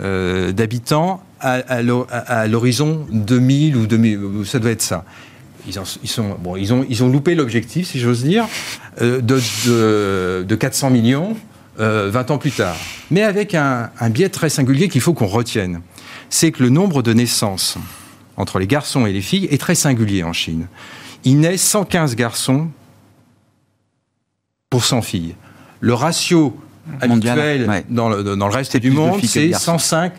euh, 0.00 0.50
d'habitants 0.50 1.22
à, 1.38 1.82
l'horizon 2.48 3.06
2000 3.12 3.76
ou 3.76 3.86
2000, 3.86 4.18
ça 4.44 4.58
doit 4.58 4.72
être 4.72 4.82
ça. 4.82 5.04
Ils, 5.68 5.78
ils, 6.02 6.72
ont, 6.72 6.84
ils 6.88 7.04
ont 7.04 7.08
loupé 7.08 7.36
l'objectif, 7.36 7.86
si 7.86 8.00
j'ose 8.00 8.24
dire, 8.24 8.44
euh, 9.00 9.20
de, 9.20 9.38
de, 9.68 10.42
de, 10.42 10.54
400 10.56 10.90
millions 10.90 11.36
euh, 11.78 12.10
20 12.10 12.32
ans 12.32 12.38
plus 12.38 12.50
tard. 12.50 12.74
Mais 13.12 13.22
avec 13.22 13.54
un 13.54 13.88
biais 14.10 14.30
très 14.30 14.48
singulier 14.48 14.88
qu'il 14.88 15.00
faut 15.00 15.14
qu'on 15.14 15.28
retienne. 15.28 15.80
C'est 16.28 16.50
que 16.50 16.64
le 16.64 16.70
nombre 16.70 17.04
de 17.04 17.12
naissances 17.12 17.78
entre 18.38 18.58
les 18.58 18.66
garçons 18.66 19.04
et 19.04 19.12
les 19.12 19.20
filles 19.20 19.48
est 19.50 19.60
très 19.60 19.74
singulier 19.74 20.22
en 20.22 20.32
Chine. 20.32 20.68
Il 21.24 21.40
naît 21.40 21.58
115 21.58 22.16
garçons 22.16 22.68
pour 24.70 24.84
100 24.84 25.02
filles. 25.02 25.34
Le 25.80 25.92
ratio 25.92 26.56
Mondial, 27.06 27.38
habituel 27.38 27.68
ouais. 27.68 27.84
dans, 27.90 28.08
le, 28.08 28.22
dans, 28.22 28.48
le, 28.48 28.54
reste 28.54 28.76
du 28.78 28.90
monde, 28.90 29.20
c'est 29.22 29.52
105 29.52 30.12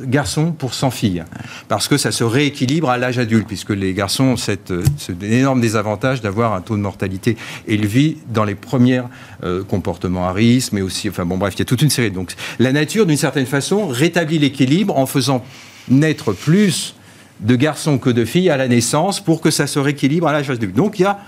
garçons 0.00 0.52
pour 0.52 0.74
100 0.74 0.90
filles. 0.90 1.24
Parce 1.68 1.88
que 1.88 1.96
ça 1.96 2.12
se 2.12 2.24
rééquilibre 2.24 2.90
à 2.90 2.98
l'âge 2.98 3.18
adulte, 3.18 3.46
puisque 3.46 3.70
les 3.70 3.92
garçons 3.92 4.24
ont 4.24 4.36
cette, 4.36 4.72
cet 4.98 5.22
énorme 5.22 5.60
désavantage 5.60 6.20
d'avoir 6.20 6.54
un 6.54 6.60
taux 6.60 6.76
de 6.76 6.82
mortalité 6.82 7.36
élevé 7.66 8.18
dans 8.28 8.44
les 8.44 8.54
premiers 8.54 9.02
euh, 9.42 9.64
comportements 9.64 10.28
à 10.28 10.32
risque, 10.32 10.72
mais 10.72 10.82
aussi, 10.82 11.08
enfin 11.08 11.24
bon 11.24 11.38
bref, 11.38 11.54
il 11.56 11.58
y 11.60 11.62
a 11.62 11.66
toute 11.66 11.82
une 11.82 11.90
série. 11.90 12.10
Donc 12.10 12.32
la 12.58 12.72
nature, 12.72 13.06
d'une 13.06 13.16
certaine 13.16 13.46
façon, 13.46 13.88
rétablit 13.88 14.38
l'équilibre 14.38 14.96
en 14.96 15.06
faisant 15.06 15.44
naître 15.88 16.32
plus 16.32 16.95
de 17.40 17.56
garçons 17.56 17.98
que 17.98 18.10
de 18.10 18.24
filles 18.24 18.50
à 18.50 18.56
la 18.56 18.68
naissance 18.68 19.20
pour 19.20 19.40
que 19.40 19.50
ça 19.50 19.66
se 19.66 19.78
rééquilibre 19.78 20.26
à 20.26 20.32
l'âge 20.32 20.50
adulte. 20.50 20.74
Donc 20.74 20.98
il 20.98 21.02
y 21.02 21.06
a 21.06 21.18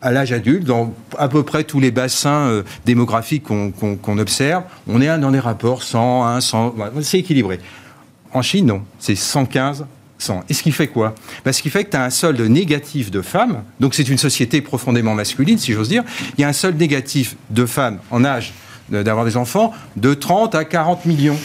à 0.00 0.12
l'âge 0.12 0.32
adulte, 0.32 0.64
dans 0.64 0.94
à 1.18 1.28
peu 1.28 1.42
près 1.42 1.64
tous 1.64 1.80
les 1.80 1.90
bassins 1.90 2.48
euh, 2.48 2.62
démographiques 2.86 3.42
qu'on 3.42 3.72
qu 3.72 3.96
qu 3.96 4.10
observe, 4.20 4.62
on 4.86 5.00
est 5.00 5.18
dans 5.18 5.30
des 5.30 5.40
rapports 5.40 5.82
100, 5.82 6.40
100, 6.40 6.74
c'est 7.02 7.18
équilibré. 7.18 7.58
En 8.32 8.42
Chine, 8.42 8.66
non, 8.66 8.82
c'est 8.98 9.16
115, 9.16 9.86
100. 10.18 10.44
Et 10.48 10.54
ce 10.54 10.62
qui 10.62 10.70
fait 10.70 10.88
quoi? 10.88 11.14
Ben, 11.44 11.52
Ce 11.52 11.62
qui 11.62 11.70
fait 11.70 11.84
que 11.84 11.90
tu 11.90 11.96
as 11.96 12.04
un 12.04 12.10
solde 12.10 12.40
négatif 12.40 13.10
de 13.10 13.22
femmes, 13.22 13.62
donc 13.80 13.94
c'est 13.94 14.08
une 14.08 14.18
société 14.18 14.60
profondément 14.60 15.14
masculine, 15.14 15.58
si 15.58 15.72
j'ose 15.72 15.88
dire, 15.88 16.04
il 16.36 16.42
y 16.42 16.44
a 16.44 16.48
un 16.48 16.52
solde 16.52 16.78
négatif 16.78 17.36
de 17.50 17.66
femmes 17.66 17.98
en 18.10 18.24
âge 18.24 18.52
d'avoir 18.90 19.24
des 19.24 19.36
enfants 19.36 19.72
de 19.96 20.14
30 20.14 20.54
à 20.54 20.64
40 20.64 21.06
millions. 21.06 21.36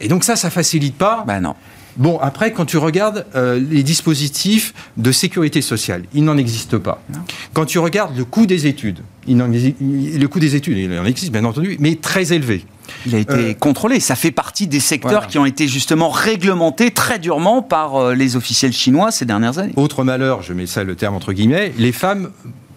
Et 0.00 0.08
donc 0.08 0.24
ça, 0.24 0.36
ça 0.36 0.50
facilite 0.50 0.96
pas 0.96 1.24
ben 1.26 1.40
non. 1.40 1.54
Bon, 1.96 2.18
après, 2.18 2.52
quand 2.52 2.64
tu 2.64 2.78
regardes 2.78 3.26
euh, 3.34 3.60
les 3.70 3.82
dispositifs 3.82 4.72
de 4.96 5.12
sécurité 5.12 5.60
sociale, 5.60 6.04
il 6.14 6.24
n'en 6.24 6.36
existe 6.36 6.78
pas. 6.78 7.02
Non. 7.12 7.20
Quand 7.52 7.66
tu 7.66 7.78
regardes 7.78 8.16
le 8.16 8.24
coût 8.24 8.46
des 8.46 8.66
études, 8.66 9.00
il 9.26 9.40
en, 9.42 9.48
le 9.48 10.26
coût 10.26 10.40
des 10.40 10.56
études, 10.56 10.78
il 10.78 10.98
en 10.98 11.04
existe 11.04 11.32
bien 11.32 11.44
entendu, 11.44 11.76
mais 11.80 11.96
très 11.96 12.32
élevé. 12.32 12.64
Il 13.06 13.14
a 13.14 13.18
été 13.18 13.32
euh, 13.32 13.54
contrôlé. 13.54 14.00
Ça 14.00 14.16
fait 14.16 14.30
partie 14.30 14.66
des 14.66 14.80
secteurs 14.80 15.10
voilà. 15.10 15.26
qui 15.26 15.38
ont 15.38 15.46
été 15.46 15.68
justement 15.68 16.10
réglementés 16.10 16.90
très 16.90 17.18
durement 17.18 17.62
par 17.62 17.96
euh, 17.96 18.14
les 18.14 18.36
officiels 18.36 18.72
chinois 18.72 19.10
ces 19.10 19.24
dernières 19.24 19.58
années. 19.58 19.72
Autre 19.76 20.04
malheur, 20.04 20.42
je 20.42 20.52
mets 20.52 20.66
ça 20.66 20.84
le 20.84 20.96
terme 20.96 21.14
entre 21.14 21.32
guillemets, 21.32 21.72
les 21.78 21.92
femmes 21.92 22.30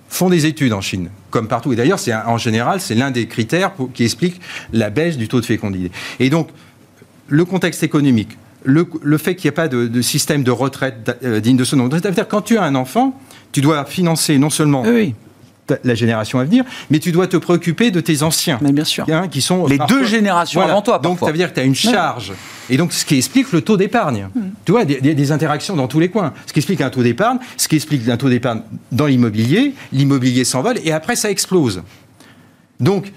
font 0.10 0.30
des 0.30 0.46
études 0.46 0.74
en 0.74 0.82
Chine, 0.82 1.10
comme 1.30 1.48
partout. 1.48 1.74
Et 1.74 1.76
d'ailleurs, 1.76 2.00
en 2.28 2.38
général, 2.38 2.80
c'est 2.80 2.96
l'un 2.96 3.12
des 3.12 3.28
critères 3.28 3.74
pour, 3.74 3.92
qui 3.92 4.04
explique 4.04 4.40
la 4.72 4.90
baisse 4.90 5.18
du 5.18 5.28
taux 5.28 5.42
de 5.42 5.46
fécondité. 5.46 5.92
Et 6.20 6.30
donc, 6.30 6.50
le 7.28 7.44
contexte 7.44 7.84
économique, 7.84 8.38
le, 8.66 8.88
le, 9.02 9.18
fait 9.18 9.36
qu'il 9.36 9.48
n'y 9.48 9.50
ait 9.50 9.56
pas 9.56 9.68
de, 9.68 9.88
de, 9.88 10.02
système 10.02 10.44
de 10.44 10.52
retraite 10.52 11.18
euh, 11.24 11.40
digne 11.40 11.58
de 11.58 11.64
ce 11.64 11.76
nom. 11.76 11.90
C'est-à-dire 11.90 12.28
quand 12.28 12.42
tu 12.42 12.58
as 12.58 12.64
un 12.64 12.76
enfant, 12.76 13.18
tu 13.52 13.62
dois 13.62 13.86
financer 13.86 14.38
non 14.38 14.50
seulement 14.50 14.84
oui. 14.84 15.16
la 15.84 15.96
génération 15.96 16.40
à 16.40 16.44
venir, 16.44 16.66
mais 16.90 17.00
tu 17.00 17.12
dois 17.12 17.28
te 17.28 17.38
préoccuper 17.38 17.92
de 17.92 18.02
tes 18.02 18.24
anciens. 18.24 18.58
Mais 18.62 18.72
bien 18.72 18.84
sûr. 18.84 19.06
Hein, 19.10 19.28
qui 19.28 19.42
sont 19.42 19.68
les 19.68 19.78
parfois, 19.78 19.98
deux 19.98 20.06
générations 20.06 20.60
voilà. 20.60 20.74
avant 20.74 20.82
toi. 20.82 21.00
Donc 21.00 21.20
ça 21.20 21.28
veut 21.28 21.38
dire 21.38 21.50
que 21.50 21.56
tu 21.56 21.62
as 21.62 21.64
une 21.64 21.76
charge. 21.76 22.32
Ouais. 22.32 22.36
Et 22.72 22.78
donc 22.78 22.92
ce 22.92 23.06
qui 23.06 23.16
explique 23.16 23.52
le 23.52 23.62
taux 23.62 23.78
d'épargne. 23.78 24.30
Mmh. 24.34 24.42
Tu 24.66 24.72
vois, 24.72 24.86
des, 24.86 25.00
des, 25.00 25.32
interactions 25.32 25.76
dans 25.76 25.88
tous 25.88 26.00
les 26.00 26.10
coins. 26.10 26.34
Ce 26.48 26.54
qui 26.54 26.60
explique 26.60 26.82
un 26.82 26.90
taux 26.90 27.04
d'épargne, 27.04 27.38
ce 27.58 27.68
qui 27.68 27.76
explique 27.76 28.08
un 28.10 28.18
taux 28.18 28.30
d'épargne 28.30 28.62
dans 28.92 29.06
l'immobilier, 29.06 29.74
l'immobilier 29.94 30.44
s'envole 30.44 30.80
et 30.84 30.92
après 30.92 31.16
ça 31.16 31.30
explose. 31.30 31.84
Donc 32.80 33.12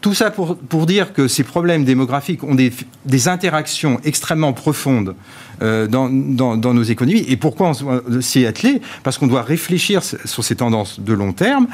tout 0.00 0.14
ça 0.14 0.30
pour, 0.30 0.56
pour, 0.56 0.86
dire 0.86 1.12
que 1.12 1.26
ces 1.26 1.42
problèmes 1.42 1.84
démographiques 1.84 2.44
ont 2.44 2.54
des, 2.54 2.72
des 3.04 3.28
interactions 3.28 4.00
extrêmement 4.04 4.52
profondes 4.52 5.14
euh, 5.60 5.86
dans, 5.88 6.08
dans, 6.08 6.56
dans, 6.56 6.72
nos 6.72 6.84
économies. 6.84 7.24
Et 7.28 7.36
pourquoi 7.36 7.72
on 7.72 8.20
s'y 8.20 8.46
attelé? 8.46 8.80
Parce 9.02 9.18
qu'on 9.18 9.26
doit 9.26 9.42
réfléchir 9.42 10.02
sur 10.04 10.44
ces 10.44 10.56
tendances 10.56 11.00
de 11.00 11.12
long 11.12 11.32
terme, 11.32 11.66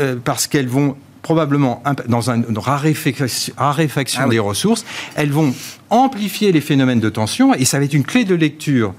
euh, 0.00 0.16
parce 0.22 0.46
qu'elles 0.48 0.68
vont 0.68 0.96
probablement, 1.22 1.82
dans 2.08 2.30
une 2.30 2.58
raréfaction, 2.58 3.54
raréfaction 3.56 4.22
ah 4.24 4.28
oui. 4.28 4.36
des 4.36 4.38
ressources, 4.38 4.84
elles 5.14 5.30
vont 5.30 5.54
amplifier 5.90 6.52
les 6.52 6.60
phénomènes 6.60 7.00
de 7.00 7.10
tension, 7.10 7.54
et 7.54 7.64
ça 7.64 7.78
va 7.78 7.84
être 7.84 7.92
une 7.92 8.04
clé 8.04 8.24
de 8.24 8.34
lecture 8.34 8.94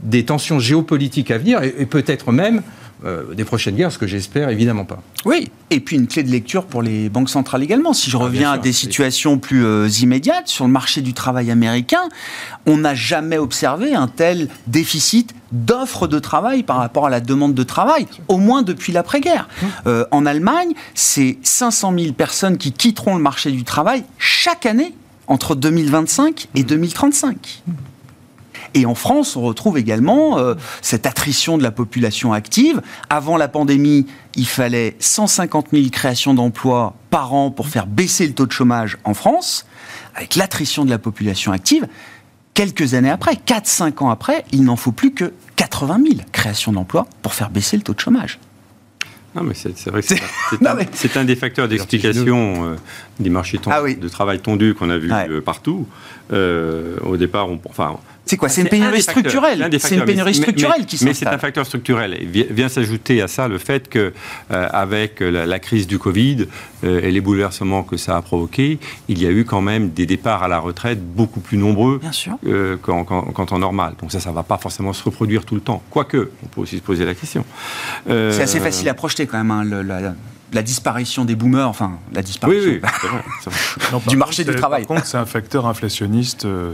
des 0.00 0.24
tensions 0.24 0.58
géopolitiques 0.58 1.30
à 1.30 1.38
venir, 1.38 1.62
et, 1.62 1.74
et 1.78 1.86
peut-être 1.86 2.32
même 2.32 2.62
euh, 3.04 3.34
des 3.34 3.44
prochaines 3.44 3.74
guerres, 3.74 3.92
ce 3.92 3.98
que 3.98 4.06
j'espère 4.06 4.48
évidemment 4.48 4.84
pas. 4.84 5.02
Oui, 5.24 5.50
et 5.70 5.80
puis 5.80 5.96
une 5.96 6.06
clé 6.06 6.22
de 6.22 6.30
lecture 6.30 6.64
pour 6.64 6.80
les 6.80 7.08
banques 7.08 7.28
centrales 7.28 7.62
également. 7.62 7.92
Si 7.92 8.10
je 8.10 8.16
reviens 8.16 8.50
ah, 8.50 8.54
sûr, 8.54 8.60
à 8.60 8.62
des 8.62 8.72
situations 8.72 9.38
plus 9.38 9.64
euh, 9.64 9.88
immédiates, 10.00 10.48
sur 10.48 10.64
le 10.64 10.70
marché 10.70 11.00
du 11.00 11.12
travail 11.12 11.50
américain, 11.50 12.08
on 12.66 12.78
n'a 12.78 12.94
jamais 12.94 13.36
observé 13.36 13.94
un 13.94 14.08
tel 14.08 14.48
déficit 14.66 15.34
d'offres 15.52 16.06
de 16.06 16.18
travail 16.18 16.62
par 16.62 16.76
rapport 16.76 17.06
à 17.06 17.10
la 17.10 17.20
demande 17.20 17.54
de 17.54 17.62
travail, 17.62 18.06
au 18.28 18.38
moins 18.38 18.62
depuis 18.62 18.92
l'après-guerre. 18.92 19.48
Euh, 19.86 20.04
en 20.10 20.24
Allemagne, 20.24 20.72
c'est 20.94 21.38
500 21.42 21.94
000 21.98 22.12
personnes 22.12 22.58
qui 22.58 22.72
quitteront 22.72 23.16
le 23.16 23.22
marché 23.22 23.50
du 23.50 23.64
travail 23.64 24.04
chaque 24.18 24.66
année 24.66 24.94
entre 25.26 25.54
2025 25.54 26.48
et 26.54 26.64
2035. 26.64 27.62
Et 28.74 28.86
en 28.86 28.94
France, 28.94 29.36
on 29.36 29.42
retrouve 29.42 29.78
également 29.78 30.38
euh, 30.38 30.54
cette 30.82 31.06
attrition 31.06 31.56
de 31.56 31.62
la 31.62 31.70
population 31.70 32.32
active. 32.32 32.82
Avant 33.08 33.36
la 33.36 33.48
pandémie, 33.48 34.06
il 34.34 34.46
fallait 34.46 34.96
150 34.98 35.68
000 35.72 35.88
créations 35.90 36.34
d'emplois 36.34 36.94
par 37.10 37.34
an 37.34 37.50
pour 37.52 37.68
faire 37.68 37.86
baisser 37.86 38.26
le 38.26 38.34
taux 38.34 38.46
de 38.46 38.52
chômage 38.52 38.98
en 39.04 39.14
France. 39.14 39.66
Avec 40.16 40.34
l'attrition 40.34 40.84
de 40.84 40.90
la 40.90 40.98
population 40.98 41.52
active, 41.52 41.86
quelques 42.54 42.94
années 42.94 43.10
après, 43.10 43.34
4-5 43.34 44.02
ans 44.02 44.10
après, 44.10 44.44
il 44.52 44.64
n'en 44.64 44.76
faut 44.76 44.92
plus 44.92 45.12
que 45.12 45.32
80 45.56 46.00
000 46.02 46.14
créations 46.32 46.72
d'emplois 46.72 47.06
pour 47.22 47.34
faire 47.34 47.50
baisser 47.50 47.76
le 47.76 47.82
taux 47.82 47.94
de 47.94 48.00
chômage. 48.00 48.38
Non, 49.34 49.42
mais 49.42 49.54
c'est 49.54 49.88
vrai 49.88 50.00
que 50.00 50.06
c'est 50.06 50.20
un, 50.66 50.74
mais... 50.74 50.86
un, 51.16 51.24
des 51.24 51.36
facteurs 51.36 51.66
d'explication 51.66 52.70
euh, 52.70 52.76
des 53.18 53.30
marchés 53.30 53.58
ah 53.66 53.82
oui. 53.82 53.96
de 53.96 54.08
travail 54.08 54.38
tendus 54.38 54.74
qu'on 54.74 54.90
a 54.90 54.98
vu 54.98 55.10
ouais. 55.12 55.28
euh, 55.28 55.40
partout. 55.40 55.88
Euh, 56.32 56.98
au 57.02 57.16
départ, 57.16 57.48
on, 57.48 57.60
enfin, 57.68 57.98
C'est 58.26 58.36
quoi 58.38 58.48
C'est 58.48 58.62
une 58.62 58.68
un 58.68 58.70
pénurie 58.70 59.02
facteurs, 59.02 59.12
structurelle. 59.30 59.68
des 59.68 59.78
C'est 59.78 59.96
une 59.96 60.04
pénurie 60.06 60.30
mais- 60.30 60.32
structurelle 60.32 60.80
mais- 60.80 60.86
qui 60.86 61.04
Mais 61.04 61.12
c'est 61.12 61.26
un 61.26 61.36
facteur 61.38 61.66
structurel. 61.66 62.14
Et 62.14 62.24
vi- 62.24 62.46
vient 62.50 62.70
s'ajouter 62.70 63.20
à 63.20 63.28
ça 63.28 63.48
le 63.48 63.58
fait 63.58 63.88
que, 63.90 64.12
euh, 64.50 64.68
avec 64.72 65.20
la, 65.20 65.44
la 65.44 65.58
crise 65.58 65.86
du 65.86 65.98
Covid 65.98 66.46
euh, 66.84 67.00
et 67.02 67.10
les 67.10 67.20
bouleversements 67.20 67.82
que 67.82 67.98
ça 67.98 68.16
a 68.16 68.22
provoqué, 68.22 68.78
il 69.08 69.22
y 69.22 69.26
a 69.26 69.30
eu 69.30 69.44
quand 69.44 69.60
même 69.60 69.90
des 69.90 70.06
départs 70.06 70.42
à 70.42 70.48
la 70.48 70.58
retraite 70.58 71.00
beaucoup 71.04 71.40
plus 71.40 71.58
nombreux 71.58 72.00
euh, 72.46 72.76
qu'en 72.80 73.04
qu'en- 73.04 73.22
qu'en 73.22 73.44
temps 73.46 73.58
normal. 73.58 73.94
Donc 74.00 74.10
ça, 74.10 74.20
ça 74.20 74.30
ne 74.30 74.34
va 74.34 74.42
pas 74.42 74.56
forcément 74.58 74.94
se 74.94 75.04
reproduire 75.04 75.44
tout 75.44 75.54
le 75.54 75.60
temps. 75.60 75.82
Quoique, 75.90 76.30
on 76.42 76.46
peut 76.46 76.60
aussi 76.62 76.76
se 76.78 76.82
poser 76.82 77.04
la 77.04 77.14
question. 77.14 77.44
Euh, 78.08 78.32
C'est 78.32 78.42
assez 78.42 78.60
facile 78.60 78.88
à 78.88 78.94
projeter 78.94 79.26
quand 79.26 79.36
même, 79.38 79.50
hein, 79.50 79.64
le- 79.64 79.82
la, 79.82 80.14
la 80.52 80.62
disparition 80.62 81.24
des 81.24 81.34
boomers, 81.34 81.68
enfin, 81.68 81.98
la 82.12 82.20
Oui, 82.20 82.24
disparition. 82.24 82.70
oui, 82.70 82.80
c'est 83.42 83.50
vrai. 83.50 83.90
Non, 83.92 84.02
Du 84.06 84.16
marché 84.16 84.42
contre, 84.44 84.54
du 84.54 84.60
travail. 84.60 84.82
Par 84.86 84.96
contre, 84.96 85.06
c'est 85.08 85.16
un 85.18 85.26
facteur 85.26 85.66
inflationniste 85.66 86.44
euh, 86.44 86.72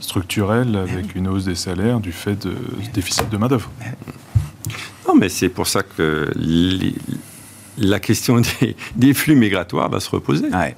structurel 0.00 0.76
avec 0.76 1.14
une 1.14 1.28
hausse 1.28 1.44
des 1.44 1.54
salaires 1.54 2.00
du 2.00 2.12
fait 2.12 2.36
de 2.46 2.54
déficit 2.94 3.28
de 3.28 3.36
main-d'œuvre. 3.36 3.70
Non, 5.08 5.14
mais 5.14 5.28
c'est 5.28 5.48
pour 5.48 5.66
ça 5.66 5.82
que 5.82 6.30
les- 6.36 6.94
la 7.78 7.98
question 8.00 8.40
des, 8.60 8.76
des 8.96 9.14
flux 9.14 9.34
migratoires 9.34 9.88
va 9.90 10.00
se 10.00 10.08
reposer. 10.10 10.48
Ouais. 10.48 10.76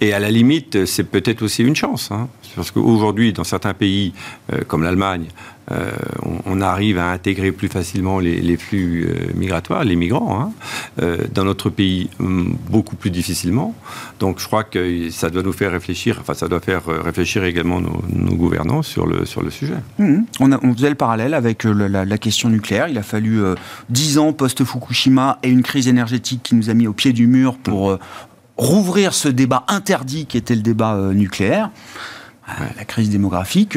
Et 0.00 0.12
à 0.12 0.18
la 0.18 0.30
limite, 0.30 0.84
c'est 0.86 1.04
peut-être 1.04 1.42
aussi 1.42 1.62
une 1.64 1.74
chance. 1.76 2.10
hein. 2.12 2.28
parce 2.54 2.70
qu'aujourd'hui, 2.70 3.32
dans 3.32 3.44
certains 3.44 3.74
pays, 3.74 4.12
euh, 4.52 4.62
comme 4.66 4.82
l'Allemagne, 4.82 5.26
euh, 5.72 5.90
on, 6.22 6.38
on 6.46 6.60
arrive 6.60 6.98
à 6.98 7.10
intégrer 7.10 7.50
plus 7.52 7.68
facilement 7.68 8.18
les, 8.20 8.40
les 8.40 8.56
flux 8.56 9.06
euh, 9.08 9.32
migratoires, 9.34 9.84
les 9.84 9.96
migrants. 9.96 10.40
hein. 10.40 10.52
Euh, 11.02 11.18
dans 11.34 11.44
notre 11.44 11.70
pays, 11.70 12.08
beaucoup 12.70 12.96
plus 12.96 13.10
difficilement. 13.10 13.74
Donc 14.20 14.38
je 14.40 14.46
crois 14.46 14.64
que 14.64 15.10
ça 15.10 15.28
doit 15.30 15.42
nous 15.42 15.52
faire 15.52 15.72
réfléchir, 15.72 16.18
enfin 16.20 16.34
ça 16.34 16.48
doit 16.48 16.60
faire 16.60 16.82
réfléchir 16.86 17.44
également 17.44 17.80
nos, 17.80 18.02
nos 18.12 18.34
gouvernants 18.34 18.82
sur 18.82 19.06
le, 19.06 19.24
sur 19.26 19.42
le 19.42 19.50
sujet. 19.50 19.74
Mhm. 19.98 20.24
On, 20.40 20.52
a- 20.52 20.60
on 20.62 20.72
faisait 20.74 20.88
le 20.88 20.94
parallèle 20.94 21.34
avec 21.34 21.64
la, 21.64 22.04
la 22.04 22.18
question 22.18 22.48
nucléaire. 22.48 22.88
Il 22.88 22.96
a 22.98 23.02
fallu 23.02 23.40
10 23.90 24.18
ans 24.18 24.32
post-Fukushima 24.32 25.38
et 25.42 25.48
une 25.50 25.62
crise 25.62 25.88
énergétique 25.88 26.42
qui 26.44 26.54
nous 26.54 26.70
a 26.70 26.74
mis 26.74 26.86
au 26.86 26.92
pied 26.92 27.12
du 27.12 27.26
mur 27.26 27.56
pour 27.58 27.90
euh, 27.90 27.98
rouvrir 28.56 29.12
ce 29.14 29.28
débat 29.28 29.64
interdit 29.68 30.26
qui 30.26 30.36
était 30.38 30.54
le 30.54 30.62
débat 30.62 30.96
nucléaire. 31.12 31.70
La 32.76 32.84
crise 32.84 33.10
démographique 33.10 33.76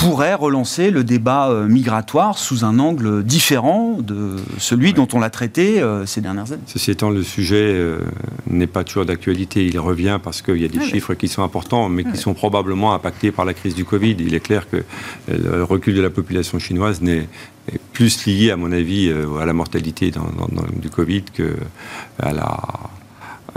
pourrait 0.00 0.34
relancer 0.34 0.90
le 0.90 1.04
débat 1.04 1.50
euh, 1.50 1.66
migratoire 1.68 2.38
sous 2.38 2.64
un 2.64 2.78
angle 2.78 3.22
différent 3.22 3.98
de 4.00 4.36
celui 4.58 4.94
dont 4.94 5.06
on 5.12 5.18
l'a 5.20 5.28
traité 5.30 5.80
euh, 5.82 6.06
ces 6.06 6.22
dernières 6.22 6.50
années. 6.52 6.62
Ceci 6.66 6.90
étant, 6.90 7.10
le 7.10 7.22
sujet 7.22 7.56
euh, 7.74 7.98
n'est 8.48 8.66
pas 8.66 8.82
toujours 8.82 9.04
d'actualité. 9.04 9.66
Il 9.66 9.78
revient 9.78 10.18
parce 10.22 10.40
qu'il 10.40 10.56
y 10.56 10.64
a 10.64 10.68
des 10.68 10.78
Ah 10.80 10.86
chiffres 10.86 11.12
qui 11.14 11.28
sont 11.28 11.42
importants, 11.42 11.88
mais 11.90 12.04
qui 12.04 12.16
sont 12.16 12.32
probablement 12.32 12.94
impactés 12.94 13.30
par 13.30 13.44
la 13.44 13.52
crise 13.52 13.74
du 13.74 13.84
Covid. 13.84 14.16
Il 14.18 14.34
est 14.34 14.40
clair 14.40 14.68
que 14.70 14.82
le 15.28 15.62
recul 15.64 15.94
de 15.94 16.00
la 16.00 16.10
population 16.10 16.58
chinoise 16.58 17.02
n'est 17.02 17.28
est 17.70 17.78
plus 17.92 18.24
lié, 18.24 18.50
à 18.50 18.56
mon 18.56 18.72
avis, 18.72 19.12
à 19.40 19.44
la 19.44 19.52
mortalité 19.52 20.10
dans- 20.10 20.22
dans- 20.38 20.48
dans- 20.50 20.66
du 20.80 20.88
Covid 20.88 21.24
que 21.24 21.56
à 22.18 22.32
la 22.32 22.58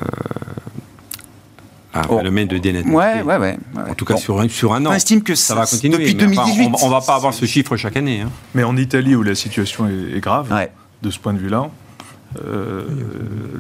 euh, 0.02 0.06
un 1.94 2.02
Oh. 2.10 2.18
phénomène 2.18 2.48
de 2.48 2.58
dénatalité. 2.58 2.96
Ouais, 2.96 3.22
ouais, 3.22 3.38
ouais. 3.38 3.58
ouais. 3.76 3.90
En 3.92 3.94
tout 3.94 4.06
cas, 4.06 4.16
Bon. 4.16 4.20
sur 4.20 4.40
un, 4.42 4.48
sur 4.50 4.74
un 4.74 4.86
an. 4.86 4.92
On 4.92 4.94
estime 4.94 5.22
que 5.22 5.36
ça 5.36 5.56
va 5.56 5.66
continuer. 5.66 5.98
depuis 6.14 6.16
mais 6.28 6.38
enfin, 6.38 6.50
2018. 6.50 6.78
on, 6.82 6.88
on 6.88 6.90
va 6.90 7.02
pas 7.02 7.16
avoir 7.16 7.34
ce 7.34 7.46
chiffre 7.46 7.76
chaque 7.78 7.98
année. 7.98 8.22
hein. 8.22 8.30
Mais 8.56 8.64
en 8.64 8.76
Italie, 8.78 9.16
où 9.16 9.24
la 9.24 9.36
situation 9.36 9.88
est, 9.88 10.18
est 10.18 10.20
grave, 10.22 10.52
Ouais. 10.52 10.72
de 11.02 11.10
ce 11.12 11.20
point 11.20 11.34
de 11.34 11.40
vue-là, 11.40 11.70
euh, 12.44 12.84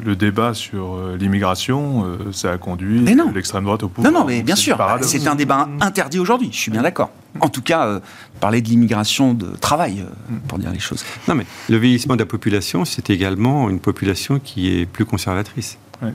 le 0.04 0.16
débat 0.16 0.54
sur 0.56 0.96
euh, 0.96 1.16
l'immigration, 1.16 2.06
euh, 2.06 2.32
ça 2.32 2.54
a 2.54 2.58
conduit 2.58 3.02
l'extrême 3.36 3.66
droite 3.66 3.84
au 3.84 3.88
pouvoir. 3.88 4.12
Non, 4.12 4.22
non, 4.22 4.26
mais 4.26 4.42
bien 4.42 4.56
sûr, 4.56 4.78
c'est 5.02 5.28
un 5.28 5.36
débat 5.36 5.68
interdit 5.80 6.18
aujourd'hui, 6.18 6.50
je 6.52 6.58
suis 6.58 6.72
bien 6.72 6.82
d'accord. 6.82 7.12
En 7.40 7.50
tout 7.50 7.62
cas, 7.62 7.86
euh, 7.86 8.00
parler 8.40 8.62
de 8.62 8.70
l'immigration 8.70 9.34
de 9.36 9.56
travail, 9.58 10.02
euh, 10.02 10.36
pour 10.48 10.58
dire 10.58 10.72
les 10.72 10.80
choses. 10.80 11.04
Non, 11.28 11.36
mais 11.36 11.46
le 11.70 11.78
vieillissement 11.78 12.16
de 12.16 12.20
la 12.22 12.26
population, 12.26 12.84
c'est 12.86 13.10
également 13.12 13.70
une 13.70 13.80
population 13.80 14.40
qui 14.44 14.76
est 14.80 14.86
plus 14.88 15.06
conservatrice. 15.06 15.78
Ouais. 16.02 16.14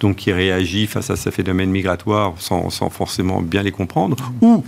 Donc 0.00 0.14
qui 0.16 0.30
réagit 0.32 0.86
face 0.86 1.10
à 1.10 1.16
ces 1.16 1.32
phénomènes 1.32 1.70
migratoires 1.70 2.34
sans, 2.38 2.70
sans 2.70 2.88
forcément 2.88 3.42
bien 3.42 3.64
les 3.64 3.72
comprendre, 3.72 4.16
ou 4.40 4.62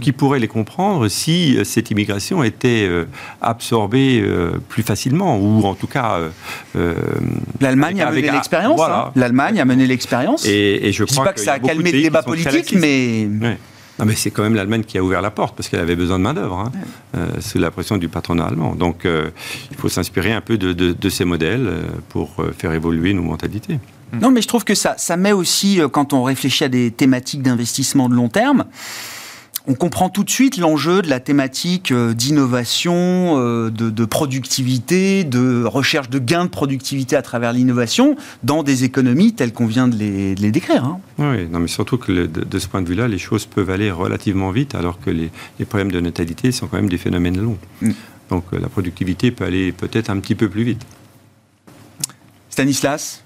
qui 0.00 0.12
pourrait 0.12 0.38
les 0.38 0.46
comprendre 0.46 1.08
si 1.08 1.56
euh, 1.58 1.64
cette 1.64 1.90
immigration 1.90 2.44
était 2.44 2.86
euh, 2.88 3.04
absorbée 3.42 4.20
euh, 4.22 4.52
plus 4.68 4.82
facilement, 4.84 5.38
ou 5.38 5.64
en 5.64 5.74
tout 5.74 5.88
cas... 5.88 6.18
euh, 6.76 6.94
L'Allemagne 7.60 8.00
a 8.02 8.10
mené 8.10 8.30
l'expérience. 8.30 8.76
voilà. 8.76 9.06
hein. 9.08 9.12
L'Allemagne 9.16 9.60
a 9.60 9.64
mené 9.64 9.86
l'expérience. 9.88 10.46
et, 10.46 10.86
et 10.88 10.92
je 10.92 10.98
je 10.98 11.08
dis 11.08 11.12
crois 11.14 11.24
pas 11.26 11.32
que 11.32 11.40
ça 11.40 11.54
a 11.54 11.58
calmé 11.58 11.90
le 11.92 12.02
débat 12.02 12.22
politique, 12.22 12.74
mais 12.78 13.26
Ouais. 13.40 13.58
Non, 13.98 14.06
mais 14.06 14.14
c'est 14.16 14.32
quand 14.32 14.42
même 14.42 14.54
l'Allemagne 14.54 14.82
qui 14.82 14.98
a 14.98 15.02
ouvert 15.04 15.22
la 15.22 15.30
porte 15.30 15.56
parce 15.56 15.68
qu'elle 15.68 15.78
avait 15.80 15.94
besoin 15.94 16.18
de 16.18 16.24
main-d'œuvre, 16.24 16.58
hein, 16.58 16.72
euh, 17.16 17.28
sous 17.40 17.58
la 17.58 17.70
pression 17.70 17.96
du 17.96 18.08
patronat 18.08 18.44
allemand. 18.46 18.74
Donc, 18.74 19.04
euh, 19.04 19.30
il 19.70 19.76
faut 19.76 19.88
s'inspirer 19.88 20.32
un 20.32 20.40
peu 20.40 20.58
de, 20.58 20.72
de- 20.72 20.92
de 20.92 21.08
ces 21.08 21.24
modèles 21.24 21.68
pour 22.08 22.34
faire 22.58 22.72
évoluer 22.72 23.12
nos 23.14 23.22
mentalités. 23.22 23.78
Non, 24.12 24.30
mais 24.30 24.42
je 24.42 24.48
trouve 24.48 24.64
que 24.64 24.74
ça, 24.74 24.94
ça 24.98 25.16
met 25.16 25.32
aussi, 25.32 25.80
euh, 25.80 25.88
quand 25.88 26.12
on 26.12 26.22
réfléchit 26.22 26.64
à 26.64 26.68
des 26.68 26.90
thématiques 26.90 27.42
d'investissement 27.42 28.08
de 28.08 28.14
long 28.14 28.28
terme, 28.28 28.64
on 29.66 29.72
comprend 29.72 30.10
tout 30.10 30.24
de 30.24 30.30
suite 30.30 30.58
l'enjeu 30.58 31.00
de 31.00 31.08
la 31.08 31.20
thématique 31.20 31.90
euh, 31.90 32.12
d'innovation, 32.12 32.94
euh, 33.38 33.70
de, 33.70 33.88
de 33.88 34.04
productivité, 34.04 35.24
de 35.24 35.64
recherche 35.64 36.10
de 36.10 36.18
gains 36.18 36.44
de 36.44 36.50
productivité 36.50 37.16
à 37.16 37.22
travers 37.22 37.54
l'innovation 37.54 38.14
dans 38.42 38.62
des 38.62 38.84
économies 38.84 39.32
telles 39.32 39.54
qu'on 39.54 39.64
vient 39.66 39.88
de 39.88 39.96
les, 39.96 40.34
de 40.34 40.42
les 40.42 40.50
décrire. 40.50 40.84
hein. 40.84 41.00
Oui, 41.18 41.48
non, 41.50 41.60
mais 41.60 41.68
surtout 41.68 41.96
que 41.96 42.12
le- 42.12 42.28
de, 42.28 42.44
de 42.44 42.58
ce 42.58 42.68
point 42.68 42.82
de 42.82 42.88
vue-là, 42.88 43.08
les 43.08 43.16
choses 43.18 43.46
peuvent 43.46 43.70
aller 43.70 43.90
relativement 43.90 44.50
vite, 44.50 44.74
alors 44.74 45.00
que 45.00 45.08
les, 45.08 45.30
les 45.58 45.64
problèmes 45.64 45.92
de 45.92 46.00
natalité 46.00 46.52
sont 46.52 46.66
quand 46.66 46.76
même 46.76 46.90
des 46.90 46.98
phénomènes 46.98 47.40
longs. 47.40 47.58
Mm. 47.80 47.92
Donc, 48.30 48.44
la 48.52 48.68
productivité 48.68 49.30
peut 49.30 49.44
aller 49.44 49.72
peut-être 49.72 50.10
un 50.10 50.18
petit 50.20 50.34
peu 50.34 50.50
plus 50.50 50.64
vite. 50.64 50.82
Stanislas? 52.50 53.23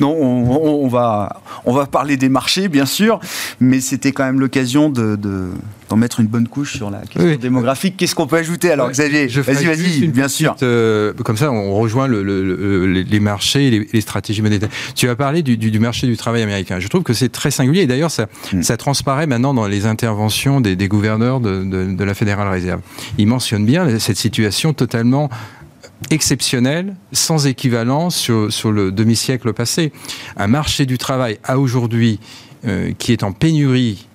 Non, 0.00 0.10
on, 0.10 0.88
va, 0.88 1.40
on 1.64 1.72
va 1.72 1.86
parler 1.86 2.16
des 2.16 2.28
marchés, 2.28 2.68
bien 2.68 2.86
sûr, 2.86 3.20
mais 3.60 3.80
c'était 3.80 4.12
quand 4.12 4.24
même 4.24 4.40
l'occasion 4.40 4.90
de, 4.90 5.14
de- 5.16 5.50
d'en 5.88 5.96
mettre 5.96 6.20
une 6.20 6.26
bonne 6.26 6.48
couche 6.48 6.76
sur 6.76 6.90
la 6.90 7.00
question 7.02 7.22
Oui. 7.24 7.38
démographique. 7.38 7.96
Qu'est-ce 7.96 8.14
qu'on 8.14 8.26
peut 8.26 8.36
ajouter 8.36 8.70
alors, 8.72 8.86
Ouais, 8.86 8.92
Xavier 8.92 9.26
Vas-y, 9.28 9.64
vas-y, 9.66 10.08
bien 10.08 10.28
sûr. 10.28 10.56
euh, 10.62 11.12
comme 11.24 11.36
ça, 11.36 11.52
on 11.52 11.74
rejoint 11.74 12.06
le- 12.08 12.22
le- 12.22 12.42
le- 12.42 12.86
les- 13.02 13.20
marchés 13.20 13.68
et 13.68 13.70
les, 13.70 13.88
les 13.92 14.00
stratégies 14.00 14.42
monétaires. 14.42 14.68
Tu 14.96 15.08
as 15.08 15.14
parlé 15.16 15.42
du, 15.42 15.56
du- 15.56 15.70
du 15.70 15.78
marché 15.78 16.06
du 16.06 16.16
travail 16.16 16.42
américain. 16.42 16.80
Je 16.80 16.88
trouve 16.88 17.02
que 17.02 17.12
c'est 17.12 17.28
très 17.30 17.50
singulier. 17.50 17.82
Et 17.82 17.86
d'ailleurs, 17.86 18.10
ça, 18.10 18.26
ça 18.62 18.76
transparaît 18.76 19.26
maintenant 19.26 19.54
dans 19.54 19.66
les 19.68 19.86
interventions 19.86 20.60
des, 20.60 20.74
des 20.74 20.88
gouverneurs 20.88 21.38
de, 21.40 21.62
de- 21.62 21.94
de 21.94 22.04
la 22.04 22.14
Fédérale 22.14 22.48
Réserve. 22.48 22.80
Ils 23.18 23.26
mentionnent 23.26 23.66
bien 23.66 23.98
cette 23.98 24.16
situation 24.16 24.72
totalement 24.72 25.30
exceptionnelle, 26.10 26.94
sans 27.12 27.46
équivalent 27.46 28.10
sur, 28.10 28.52
sur 28.52 28.72
le 28.72 28.92
demi-siècle 28.92 29.52
passé. 29.52 29.92
Un 30.36 30.46
marché 30.46 30.86
du 30.86 30.98
travail 30.98 31.38
à 31.44 31.58
aujourd'hui 31.58 32.20
euh, 32.66 32.92
qui 32.98 33.12
est 33.12 33.22
en 33.22 33.32
pénurie 33.32 34.06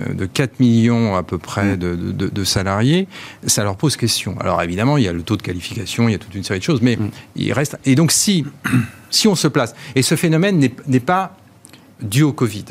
euh, 0.00 0.12
de 0.14 0.26
4 0.26 0.60
millions 0.60 1.16
à 1.16 1.22
peu 1.22 1.38
près 1.38 1.76
de, 1.76 1.94
de- 1.94 2.44
salariés, 2.44 3.06
ça 3.46 3.64
leur 3.64 3.76
pose 3.76 3.96
question. 3.96 4.38
Alors 4.40 4.62
évidemment, 4.62 4.96
il 4.98 5.04
y 5.04 5.08
a 5.08 5.12
le 5.12 5.22
taux 5.22 5.36
de 5.36 5.42
qualification, 5.42 6.08
il 6.08 6.12
y 6.12 6.14
a 6.14 6.18
toute 6.18 6.34
une 6.34 6.44
série 6.44 6.58
de 6.60 6.64
choses, 6.64 6.80
mais 6.82 6.96
Mm. 6.96 7.10
il 7.36 7.52
reste... 7.52 7.78
Et 7.84 7.94
donc 7.94 8.12
si, 8.12 8.44
si 9.10 9.28
on 9.28 9.34
se 9.34 9.48
place, 9.48 9.74
et 9.94 10.02
ce 10.02 10.14
phénomène 10.16 10.58
n'est 10.86 11.00
pas 11.00 11.36
dû 12.02 12.22
au 12.22 12.32
Covid, 12.32 12.64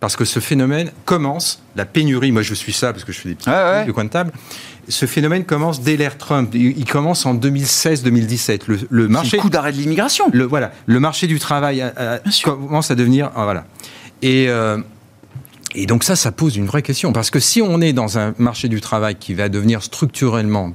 parce 0.00 0.14
que 0.14 0.24
ce 0.24 0.38
phénomène 0.40 0.90
commence, 1.04 1.62
la 1.74 1.84
pénurie, 1.84 2.30
moi 2.32 2.42
je 2.42 2.54
suis 2.54 2.72
ça 2.72 2.92
parce 2.92 3.04
que 3.04 3.12
je 3.12 3.18
fais 3.20 3.28
des 3.30 3.34
petits 3.34 3.48
Ouais, 3.50 3.54
ouais. 3.56 3.84
de 3.84 3.92
coin 3.92 4.04
de 4.04 4.10
table, 4.10 4.32
ce 4.88 5.06
phénomène 5.06 5.44
commence 5.44 5.80
dès 5.82 5.96
l'ère 5.96 6.16
Trump, 6.18 6.50
il, 6.54 6.78
il 6.78 6.84
commence 6.84 7.26
en 7.26 7.34
2016-2017. 7.34 8.62
Le, 8.66 8.78
le 8.88 9.08
marché... 9.08 9.36
le 9.36 9.42
coup 9.42 9.50
d'arrêt 9.50 9.72
de 9.72 9.76
l'immigration. 9.78 10.24
Le, 10.32 10.44
voilà, 10.44 10.72
le 10.86 11.00
marché 11.00 11.26
du 11.26 11.38
travail 11.38 11.80
a- 11.80 11.92
a- 11.96 12.18
Bien 12.18 12.32
sûr. 12.32 12.56
commence 12.58 12.90
à 12.90 12.94
devenir. 12.94 13.30
ah, 13.36 13.44
voilà. 13.44 13.66
Et, 14.22 14.46
euh, 14.48 14.78
et 15.74 15.86
donc, 15.86 16.04
ça, 16.04 16.16
ça 16.16 16.32
pose 16.32 16.56
une 16.56 16.66
vraie 16.66 16.82
question. 16.82 17.12
Parce 17.12 17.30
que 17.30 17.40
si 17.40 17.60
on 17.62 17.80
est 17.80 17.92
dans 17.92 18.18
un 18.18 18.34
marché 18.38 18.68
du 18.68 18.80
travail 18.80 19.16
qui 19.16 19.34
va 19.34 19.48
devenir 19.48 19.82
structurellement 19.82 20.72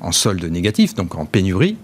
en 0.00 0.12
solde 0.12 0.44
négatif, 0.44 0.94
donc 0.94 1.14
en 1.14 1.24
pénurie, 1.24 1.76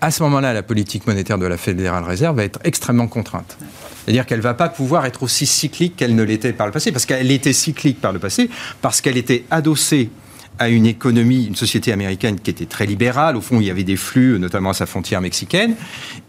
à 0.00 0.10
ce 0.10 0.22
moment-là, 0.24 0.52
la 0.52 0.62
politique 0.62 1.06
monétaire 1.06 1.38
de 1.38 1.46
la 1.46 1.56
Fédérale 1.56 2.04
Réserve 2.04 2.36
va 2.36 2.44
être 2.44 2.60
extrêmement 2.64 3.08
contrainte. 3.08 3.56
C'est-à-dire 4.04 4.26
qu'elle 4.26 4.38
ne 4.38 4.42
va 4.44 4.54
pas 4.54 4.68
pouvoir 4.68 5.06
être 5.06 5.22
aussi 5.22 5.46
cyclique 5.46 5.96
qu'elle 5.96 6.14
ne 6.14 6.22
l'était 6.22 6.52
par 6.52 6.66
le 6.66 6.72
passé, 6.72 6.92
parce 6.92 7.06
qu'elle 7.06 7.30
était 7.30 7.52
cyclique 7.52 8.00
par 8.00 8.12
le 8.12 8.18
passé, 8.18 8.50
parce 8.82 9.00
qu'elle 9.00 9.16
était 9.16 9.44
adossée 9.50 10.10
à 10.58 10.68
une 10.68 10.86
économie, 10.86 11.46
une 11.46 11.56
société 11.56 11.92
américaine 11.92 12.38
qui 12.38 12.50
était 12.50 12.66
très 12.66 12.86
libérale. 12.86 13.36
Au 13.36 13.40
fond, 13.40 13.60
il 13.60 13.66
y 13.66 13.70
avait 13.70 13.82
des 13.84 13.96
flux, 13.96 14.38
notamment 14.38 14.70
à 14.70 14.74
sa 14.74 14.86
frontière 14.86 15.20
mexicaine. 15.20 15.74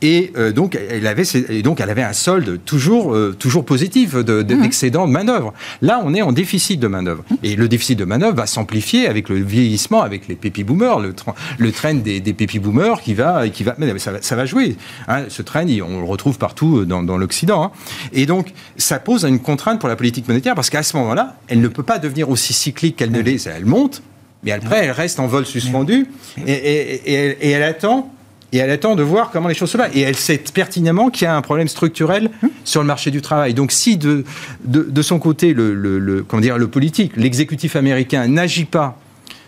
Et 0.01 0.31
euh, 0.37 0.51
donc, 0.51 0.77
elle 0.89 1.05
avait, 1.05 1.23
et 1.49 1.61
donc, 1.61 1.79
elle 1.79 1.89
avait 1.89 2.03
un 2.03 2.13
solde 2.13 2.59
toujours, 2.65 3.13
euh, 3.13 3.35
toujours 3.37 3.65
positif 3.65 4.15
de, 4.15 4.41
Mhm. 4.41 4.61
d'excédent 4.63 5.07
de 5.07 5.11
manœuvre. 5.11 5.53
Là, 5.81 6.01
on 6.03 6.13
est 6.13 6.21
en 6.23 6.31
déficit 6.31 6.79
de 6.79 6.87
manœuvre. 6.87 7.23
Et 7.43 7.55
le 7.55 7.67
déficit 7.67 7.99
de 7.99 8.05
manœuvre 8.05 8.35
va 8.35 8.47
s'amplifier 8.47 9.07
avec 9.07 9.29
le 9.29 9.35
vieillissement, 9.41 10.01
avec 10.01 10.27
les 10.27 10.35
pépi 10.35 10.63
boomers, 10.63 10.99
le, 10.99 11.11
tra- 11.13 11.35
le 11.57 11.71
train 11.71 11.93
des, 11.93 12.19
des 12.19 12.33
pépi 12.33 12.57
boomers 12.59 13.01
qui 13.01 13.13
va, 13.13 13.47
qui 13.49 13.63
va, 13.63 13.75
mais 13.77 13.97
ça 13.99 14.11
va, 14.11 14.21
ça 14.21 14.35
va 14.35 14.45
jouer. 14.45 14.75
hein. 15.07 15.25
ce 15.29 15.41
train, 15.43 15.65
on 15.67 15.99
le 15.99 16.05
retrouve 16.05 16.37
partout 16.37 16.85
dans, 16.85 17.03
dans 17.03 17.17
l'Occident. 17.17 17.63
hein. 17.63 17.71
Et 18.13 18.25
donc, 18.25 18.53
ça 18.77 18.99
pose 18.99 19.23
une 19.25 19.39
contrainte 19.39 19.79
pour 19.79 19.89
la 19.89 19.95
politique 19.95 20.27
monétaire 20.27 20.55
parce 20.55 20.69
qu'à 20.69 20.83
ce 20.83 20.97
moment-là, 20.97 21.35
elle 21.47 21.61
ne 21.61 21.67
peut 21.67 21.83
pas 21.83 21.99
devenir 21.99 22.29
aussi 22.29 22.53
cyclique 22.53 22.95
qu'elle 22.95 23.11
ne 23.11 23.21
l'est. 23.21 23.45
Elle 23.47 23.65
monte, 23.65 24.01
mais 24.45 24.51
après, 24.51 24.85
elle 24.85 24.91
reste 24.91 25.19
en 25.19 25.27
vol 25.27 25.45
suspendu 25.45 26.07
et, 26.45 26.51
et- 26.53 27.01
et 27.05 27.13
elle, 27.13 27.37
et 27.41 27.49
elle 27.51 27.63
attend. 27.63 28.11
Et 28.53 28.59
elle 28.59 28.69
attend 28.69 28.95
de 28.95 29.03
voir 29.03 29.31
comment 29.31 29.49
les 29.49 29.55
choses 29.55 29.71
se 29.71 29.75
passent. 29.75 29.91
Et 29.95 30.01
elle 30.01 30.15
sait 30.15 30.37
pertinemment 30.37 31.09
qu'il 31.09 31.25
y 31.25 31.27
a 31.27 31.35
un 31.35 31.41
problème 31.41 31.67
structurel 31.67 32.29
sur 32.63 32.79
le 32.79 32.87
marché 32.87 33.11
du 33.11 33.21
travail. 33.21 33.53
Donc, 33.53 33.73
si 33.73 33.97
de, 33.97 34.23
de, 34.63 34.83
de 34.83 35.01
son 35.01 35.19
côté, 35.19 35.53
le, 35.53 35.73
le- 35.73 35.99
le- 35.99 36.23
comment 36.23 36.41
dire, 36.41 36.57
le 36.57 36.67
politique, 36.69 37.13
l'exécutif 37.17 37.75
américain 37.75 38.27
n'agit 38.27 38.63
pas 38.63 38.97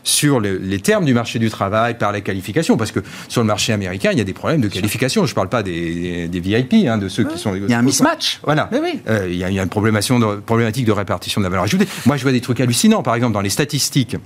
sur 0.04 0.42
le- 0.42 0.58
les 0.58 0.80
termes 0.80 1.06
du 1.06 1.14
marché 1.14 1.40
du 1.40 1.50
travail 1.50 1.98
par 1.98 2.12
les 2.12 2.22
qualifications, 2.22 2.76
parce 2.76 2.92
que 2.92 3.00
sur 3.30 3.42
le 3.42 3.48
marché 3.48 3.72
américain, 3.72 4.10
il 4.12 4.18
y 4.18 4.22
a 4.22 4.26
des 4.26 4.34
problèmes 4.34 4.60
de 4.62 4.68
qualification. 4.68 5.26
Je 5.26 5.32
ne 5.32 5.36
parle 5.36 5.50
pas 5.50 5.64
des, 5.64 6.28
des 6.28 6.40
VIP, 6.42 6.74
hein, 6.88 6.98
de 6.98 7.08
ceux 7.08 7.24
qui 7.24 7.38
sont... 7.38 7.56
Il 7.56 7.70
y 7.70 7.74
a 7.74 7.80
un 7.80 7.84
mismatch. 7.84 8.40
Voilà. 8.44 8.70
Oui. 8.74 9.00
Euh, 9.08 9.28
il 9.30 9.38
y, 9.38 9.44
a- 9.46 9.50
il 9.50 9.56
y 9.56 9.60
a 9.60 9.64
une 9.64 9.70
problématique 9.70 10.20
de, 10.20 10.36
problématique 10.38 10.86
de 10.86 10.92
répartition 10.92 11.40
de 11.40 11.46
la 11.46 11.50
valeur 11.50 11.64
ajoutée. 11.64 11.88
Moi, 12.06 12.18
je 12.18 12.24
vois 12.24 12.32
des 12.34 12.42
trucs 12.42 12.60
hallucinants. 12.60 13.04
Par 13.04 13.16
exemple, 13.16 13.34
dans 13.34 13.42
les 13.42 13.50
statistiques, 13.52 14.18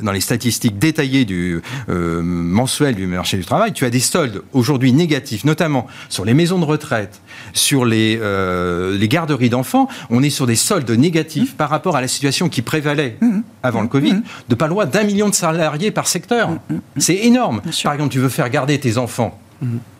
dans 0.00 0.12
les 0.12 0.20
statistiques 0.20 0.78
détaillées 0.78 1.24
du 1.24 1.60
euh, 1.88 2.22
mensuel 2.22 2.94
du 2.94 3.06
marché 3.06 3.36
du 3.36 3.44
travail, 3.44 3.72
tu 3.72 3.84
as 3.84 3.90
des 3.90 4.00
soldes 4.00 4.42
aujourd'hui 4.52 4.92
négatifs, 4.92 5.44
notamment 5.44 5.86
sur 6.08 6.24
les 6.24 6.34
maisons 6.34 6.58
de 6.58 6.64
retraite, 6.64 7.20
sur 7.52 7.84
les, 7.84 8.18
euh, 8.20 8.96
les 8.96 9.08
garderies 9.08 9.50
d'enfants. 9.50 9.88
On 10.10 10.22
est 10.22 10.30
sur 10.30 10.46
des 10.46 10.56
soldes 10.56 10.90
négatifs 10.90 11.54
par 11.54 11.70
rapport 11.70 11.96
à 11.96 12.00
la 12.00 12.08
situation 12.08 12.48
qui 12.48 12.62
prévalait 12.62 13.18
avant 13.62 13.82
le 13.82 13.88
Covid, 13.88 14.22
de 14.48 14.54
pas 14.54 14.68
loin 14.68 14.86
d'un 14.86 15.04
million 15.04 15.28
de 15.28 15.34
salariés 15.34 15.90
par 15.90 16.08
secteur. 16.08 16.50
C'est 16.96 17.16
énorme. 17.16 17.60
Par 17.82 17.92
exemple, 17.92 18.12
tu 18.12 18.18
veux 18.18 18.28
faire 18.28 18.50
garder 18.50 18.78
tes 18.78 18.98
enfants 18.98 19.38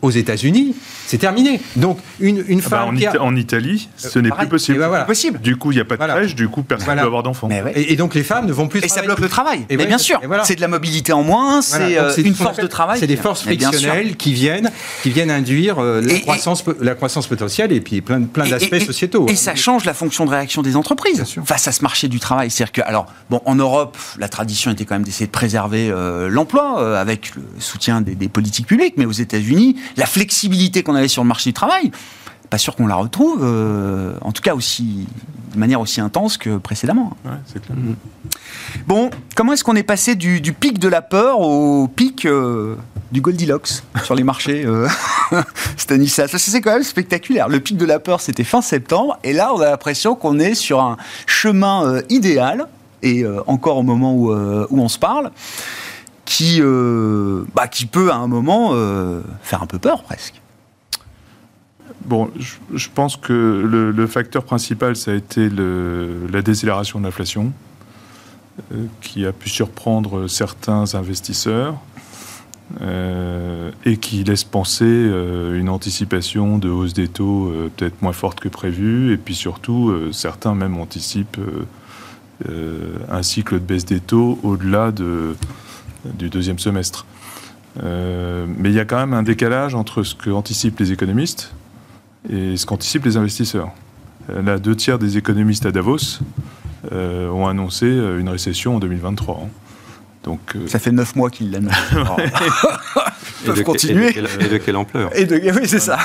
aux 0.02 0.11
États-Unis, 0.11 0.74
c'est 1.06 1.18
terminé. 1.18 1.61
Donc, 1.76 1.98
une, 2.20 2.44
une 2.48 2.61
Ah 2.64 2.68
bah, 2.68 2.76
femme 2.78 2.88
en, 2.88 2.96
qui 2.96 3.06
a- 3.06 3.12
Ita- 3.12 3.20
en 3.20 3.34
Italie, 3.37 3.88
ce 3.96 4.18
n'est 4.18 4.30
plus 4.30 4.46
possible. 4.46 4.78
Bah 4.78 4.88
voilà. 4.88 5.04
Possible. 5.04 5.40
Du 5.40 5.56
coup, 5.56 5.72
il 5.72 5.76
n'y 5.76 5.80
a 5.80 5.84
pas 5.84 5.94
de 5.94 5.98
Voilà. 5.98 6.14
crèche, 6.14 6.34
du 6.34 6.48
coup, 6.48 6.62
personne 6.62 6.82
ne 6.82 6.87
Voilà. 6.87 7.02
peut 7.02 7.06
avoir 7.06 7.22
d'enfants. 7.22 7.48
Ouais. 7.48 7.72
Et, 7.74 7.92
et 7.92 7.96
donc 7.96 8.14
les 8.14 8.22
femmes 8.22 8.46
ne 8.46 8.52
vont 8.52 8.68
plus 8.68 8.80
Et 8.84 8.88
ça 8.88 9.02
bloque 9.02 9.20
le 9.20 9.28
travail. 9.28 9.66
Et 9.70 9.76
mais 9.76 9.87
bien 9.87 9.98
sûr, 9.98 10.20
c'est 10.44 10.56
de 10.56 10.61
la 10.61 10.68
mobilité 10.68 11.12
en 11.12 11.22
moins, 11.22 11.62
c'est 11.62 11.98
euh, 11.98 12.12
une 12.16 12.34
force 12.34 12.58
de 12.58 12.66
travail. 12.66 12.98
C'est 13.00 13.06
des 13.06 13.16
forces 13.16 13.42
frictionnelles 13.42 14.16
qui 14.16 14.32
viennent, 14.32 14.70
qui 15.02 15.11
viennent 15.11 15.30
induire 15.30 15.78
euh, 15.78 16.00
la, 16.00 16.12
Et- 16.12 16.16
et- 16.16 16.20
croissance, 16.20 16.64
la 16.80 16.94
croissance 16.94 17.26
potentielle 17.26 17.72
et 17.72 17.80
puis 17.80 18.00
plein, 18.00 18.22
plein 18.22 18.46
d'aspects 18.46 18.78
sociétaux. 18.78 19.26
Et 19.28 19.32
hein. 19.32 19.37
ça 19.37 19.54
change 19.54 19.84
la 19.84 19.94
fonction 19.94 20.24
de 20.24 20.30
réaction 20.30 20.62
des 20.62 20.76
entreprises 20.76 21.24
face 21.44 21.66
à 21.68 21.72
ce 21.72 21.82
marché 21.82 22.08
du 22.08 22.20
travail. 22.20 22.50
C'est-à-dire 22.50 22.72
que, 22.72 22.80
alors, 22.82 23.06
bon, 23.30 23.40
en 23.44 23.54
Europe, 23.54 23.96
la 24.18 24.28
tradition 24.28 24.70
était 24.70 24.84
quand 24.84 24.94
même 24.94 25.04
d'essayer 25.04 25.26
de 25.26 25.32
préserver 25.32 25.90
euh, 25.90 26.28
l'emploi 26.28 26.80
euh, 26.80 27.00
avec 27.00 27.34
le 27.34 27.42
soutien 27.58 28.00
des 28.00 28.28
politiques 28.28 28.66
publiques, 28.66 28.94
mais 28.96 29.06
aux 29.06 29.12
États-Unis, 29.12 29.76
la 29.96 30.07
flexibilité 30.07 30.83
qu'on 30.83 30.94
avait 30.94 31.09
sur 31.09 31.22
le 31.22 31.29
marché 31.29 31.51
du 31.51 31.55
travail, 31.55 31.90
pas 32.51 32.59
sûr 32.59 32.74
qu'on 32.77 32.87
la 32.87 32.96
retrouve, 32.96 33.40
euh, 33.42 34.14
en 34.22 34.33
tout 34.33 34.42
cas 34.42 34.55
aussi 34.55 35.07
de 35.53 35.59
manière 35.59 35.81
aussi 35.81 36.01
intense 36.01 36.37
que 36.37 36.59
précédemment. 36.59 37.16
Ouais, 37.24 37.33
c'est 37.46 37.64
clair. 37.64 37.77
Bon, 38.87 39.11
comment 39.35 39.53
est-ce 39.53 39.64
qu'on 39.64 39.77
est 39.77 39.83
passé 39.83 40.14
du, 40.14 40.40
du 40.40 40.53
pic 40.53 40.79
de 40.79 40.88
la 40.88 41.03
peur 41.03 41.40
au 41.40 41.88
pic 41.88 42.27
euh, 42.27 42.77
du 43.12 43.20
Goldilocks 43.20 43.83
sur 44.05 44.14
les 44.14 44.24
marchés, 44.24 44.64
euh, 44.66 44.88
Stanislas? 45.77 46.37
C'est 46.37 46.61
quand 46.61 46.72
même 46.72 46.83
spectaculaire. 46.83 47.48
Le 47.48 47.61
pic 47.61 47.77
de 47.77 47.87
la 47.87 47.98
peur, 47.98 48.20
c'était 48.20 48.44
fin 48.44 48.61
septembre, 48.61 49.18
et 49.24 49.33
là, 49.33 49.53
on 49.55 49.61
a 49.61 49.70
l'impression 49.70 50.14
qu'on 50.14 50.38
est 50.38 50.55
sur 50.55 50.81
un 50.81 50.96
chemin 51.27 52.01
idéal, 52.11 52.66
et 53.03 53.24
encore 53.46 53.79
au 53.79 53.83
moment 53.83 54.14
où, 54.14 54.33
où 54.33 54.81
on 54.81 54.88
se 54.88 54.98
parle, 54.98 55.31
qui, 56.28 56.58
euh, 56.60 57.44
bah, 57.54 57.68
qui 57.68 57.86
peut 57.86 58.12
à 58.12 58.16
un 58.16 58.26
moment 58.26 58.72
euh, 58.72 59.22
faire 59.40 59.62
un 59.62 59.66
peu 59.66 59.78
peur 59.78 60.02
presque. 60.02 60.42
Bon, 62.04 62.30
je, 62.38 62.88
pense 62.94 63.16
que 63.16 63.32
le, 63.32 64.06
facteur 64.06 64.44
principal, 64.44 64.94
ça 64.94 65.12
a 65.12 65.14
été 65.14 65.48
la 65.48 66.42
décélération 66.42 67.00
de 67.00 67.04
l'inflation, 67.04 67.52
euh, 68.72 68.84
qui 69.00 69.24
a 69.24 69.32
pu 69.32 69.48
surprendre 69.48 70.26
certains 70.28 70.94
investisseurs 70.94 71.76
et 73.86 73.96
qui 73.96 74.24
laisse 74.24 74.44
penser 74.44 74.84
une 74.84 75.70
anticipation 75.70 76.58
de 76.58 76.68
hausse 76.68 76.92
des 76.92 77.08
taux 77.08 77.50
peut-être 77.76 78.02
moins 78.02 78.12
forte 78.12 78.40
que 78.40 78.50
prévu. 78.50 79.14
Et 79.14 79.16
puis 79.16 79.34
surtout, 79.34 79.94
certains 80.12 80.54
même 80.54 80.76
anticipent 80.76 81.40
un 82.46 83.22
cycle 83.22 83.54
de 83.54 83.64
baisse 83.64 83.86
des 83.86 84.00
taux 84.00 84.38
au-delà 84.42 84.92
de- 84.92 85.34
du 86.04 86.28
deuxième 86.30 86.58
semestre. 86.58 87.06
Euh, 87.84 88.46
mais 88.56 88.70
il 88.70 88.74
y 88.74 88.80
a 88.80 88.84
quand 88.84 88.98
même 88.98 89.12
un 89.14 89.22
décalage 89.22 89.74
entre 89.74 90.02
ce 90.02 90.14
que 90.14 90.30
anticipent 90.30 90.78
les 90.80 90.92
économistes 90.92 91.52
et 92.30 92.56
ce 92.56 92.66
qu'anticipent 92.66 93.04
les 93.04 93.16
investisseurs. 93.16 93.70
Euh, 94.30 94.42
Là, 94.42 94.58
deux 94.58 94.74
tiers 94.76 94.98
des 94.98 95.16
économistes 95.16 95.66
à 95.66 95.70
Davos 95.72 96.20
euh, 96.92 97.28
ont 97.30 97.46
annoncé 97.46 97.87
une 97.87 98.28
récession 98.28 98.76
en 98.76 98.78
2023. 98.80 99.42
hein. 99.44 99.48
Donc, 100.24 100.40
euh, 100.56 100.66
Ça 100.66 100.78
fait 100.78 100.90
neuf 100.92 101.14
mois 101.14 101.30
qu'il 101.30 101.50
l'annonce. 101.52 101.72
Alors, 101.92 102.18
Et 103.44 103.46
peuvent 103.46 103.56
de, 103.58 103.62
continuer. 103.62 104.06
Et 104.11 104.20
de, 104.20 104.26
quelle- 104.26 104.46
et 104.46 104.48
de 104.48 104.56
quelle 104.58 104.76
ampleur 104.76 105.11
Et 105.16 105.24
de- 105.24 105.37
oui, 105.37 105.66
c'est 105.66 105.78
ça. 105.78 105.98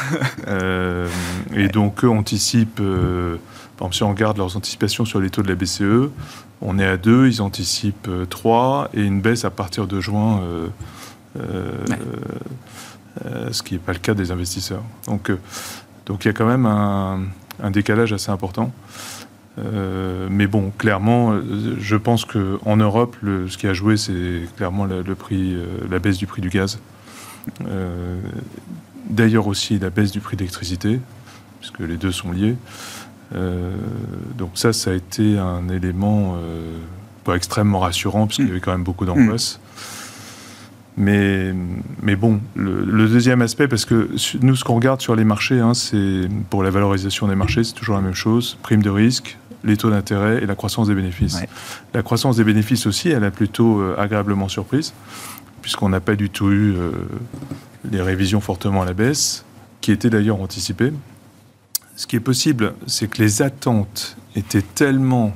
euh, 0.48 1.08
et 1.56 1.68
donc, 1.68 2.04
eux 2.06 2.10
anticipent, 2.10 2.80
euh, 2.80 3.38
par 3.84 3.90
exemple, 3.90 3.96
si 3.98 4.04
on 4.04 4.10
regarde 4.12 4.38
leurs 4.38 4.56
anticipations 4.56 5.04
sur 5.04 5.20
les 5.20 5.30
taux 5.30 5.42
de 5.44 5.50
la 5.50 5.56
BCE, 5.56 6.10
on 6.62 6.80
est 6.80 6.86
à 6.86 6.96
2, 6.96 7.28
ils 7.28 7.42
anticipent 7.42 8.10
3, 8.30 8.90
et 8.94 9.02
une 9.04 9.20
baisse 9.20 9.44
à 9.44 9.50
partir 9.50 9.88
de 9.88 10.00
juin, 10.00 10.40
euh, 10.42 10.68
euh, 11.38 11.72
Ouais. 11.90 11.98
euh, 13.26 13.50
ce 13.52 13.62
qui 13.62 13.74
n'est 13.74 13.82
pas 13.82 13.92
le 13.92 14.00
cas 14.00 14.14
des 14.14 14.32
investisseurs. 14.32 14.84
Donc, 15.08 15.30
euh, 15.30 15.38
donc 16.06 16.24
il 16.24 16.30
y 16.30 16.32
a 16.32 16.34
quand 16.34 16.46
même 16.46 16.66
un, 16.66 17.24
un 17.62 17.72
décalage 17.72 18.14
assez 18.14 18.32
important. 18.32 18.72
Euh, 19.60 20.28
mais 20.32 20.48
bon, 20.48 20.72
clairement, 20.78 21.34
euh, 21.34 21.76
je 21.78 21.98
pense 21.98 22.24
qu'en 22.24 22.78
Europe, 22.78 23.18
le- 23.22 23.50
ce 23.50 23.58
qui 23.58 23.68
a 23.68 23.74
joué, 23.74 23.98
c'est 23.98 24.44
clairement 24.56 24.86
la, 24.86 25.02
le 25.02 25.16
prix, 25.16 25.56
euh, 25.56 25.66
la 25.92 26.00
baisse 26.00 26.18
du 26.18 26.26
prix 26.26 26.42
du 26.42 26.48
gaz. 26.50 26.80
Euh, 27.68 28.18
D'ailleurs 29.10 29.48
aussi 29.48 29.78
la 29.78 29.90
baisse 29.90 30.14
du 30.14 30.22
prix 30.22 30.38
de 30.38 30.44
l'électricité, 30.44 31.02
puisque 31.60 31.80
les 31.82 31.98
deux 31.98 32.14
sont 32.14 32.32
liés. 32.32 32.56
Euh, 33.34 33.74
donc 34.38 34.52
ça, 34.56 34.74
ça 34.74 34.92
a 34.92 34.94
été 34.94 35.38
un 35.38 35.70
élément 35.70 36.36
euh, 36.38 36.78
pas 37.24 37.36
extrêmement 37.36 37.80
rassurant, 37.80 38.28
puisqu'il 38.28 38.48
y 38.48 38.52
avait 38.52 38.60
quand 38.60 38.72
même 38.72 38.84
beaucoup 38.84 39.06
d'angoisse. 39.06 39.60
Mais, 40.96 41.54
mais 42.04 42.16
bon, 42.16 42.40
le, 42.56 42.86
le 42.86 43.08
deuxième 43.08 43.42
aspect, 43.42 43.68
parce 43.68 43.86
que 43.86 44.10
nous, 44.42 44.56
ce 44.56 44.64
qu'on 44.64 44.76
regarde 44.76 45.02
sur 45.02 45.16
les 45.16 45.24
marchés, 45.24 45.60
hein, 45.60 45.74
c'est 45.74 46.30
pour 46.52 46.62
la 46.62 46.70
valorisation 46.70 47.28
des 47.28 47.36
marchés, 47.36 47.64
c'est 47.64 47.74
toujours 47.74 47.96
la 47.96 48.02
même 48.02 48.14
chose. 48.14 48.60
Prime 48.62 48.84
de 48.84 48.92
risque, 48.92 49.38
les 49.64 49.76
taux 49.76 49.90
d'intérêt 49.90 50.44
et 50.44 50.46
la 50.46 50.54
croissance 50.54 50.88
des 50.88 50.96
bénéfices. 50.96 51.40
Ouais. 51.40 51.50
La 51.96 52.04
croissance 52.04 52.36
des 52.38 52.44
bénéfices 52.44 52.86
aussi, 52.86 53.10
elle 53.10 53.24
a 53.24 53.32
plutôt 53.32 53.82
euh, 53.82 53.96
agréablement 53.98 54.50
surprise, 54.50 54.94
puisqu'on 55.64 55.90
n'a 55.90 56.00
pas 56.00 56.16
du 56.16 56.30
tout 56.30 56.52
eu 56.52 56.76
euh, 56.76 56.92
les 57.90 58.02
révisions 58.02 58.42
fortement 58.42 58.84
à 58.84 58.86
la 58.86 58.94
baisse, 58.94 59.46
qui 59.82 59.92
étaient 59.92 60.12
d'ailleurs 60.12 60.42
anticipées. 60.42 60.94
Ce 61.96 62.08
qui 62.08 62.16
est 62.16 62.20
possible, 62.22 62.74
c'est 62.88 63.08
que 63.08 63.22
les 63.22 63.42
attentes 63.42 64.18
étaient 64.36 64.64
tellement, 64.64 65.34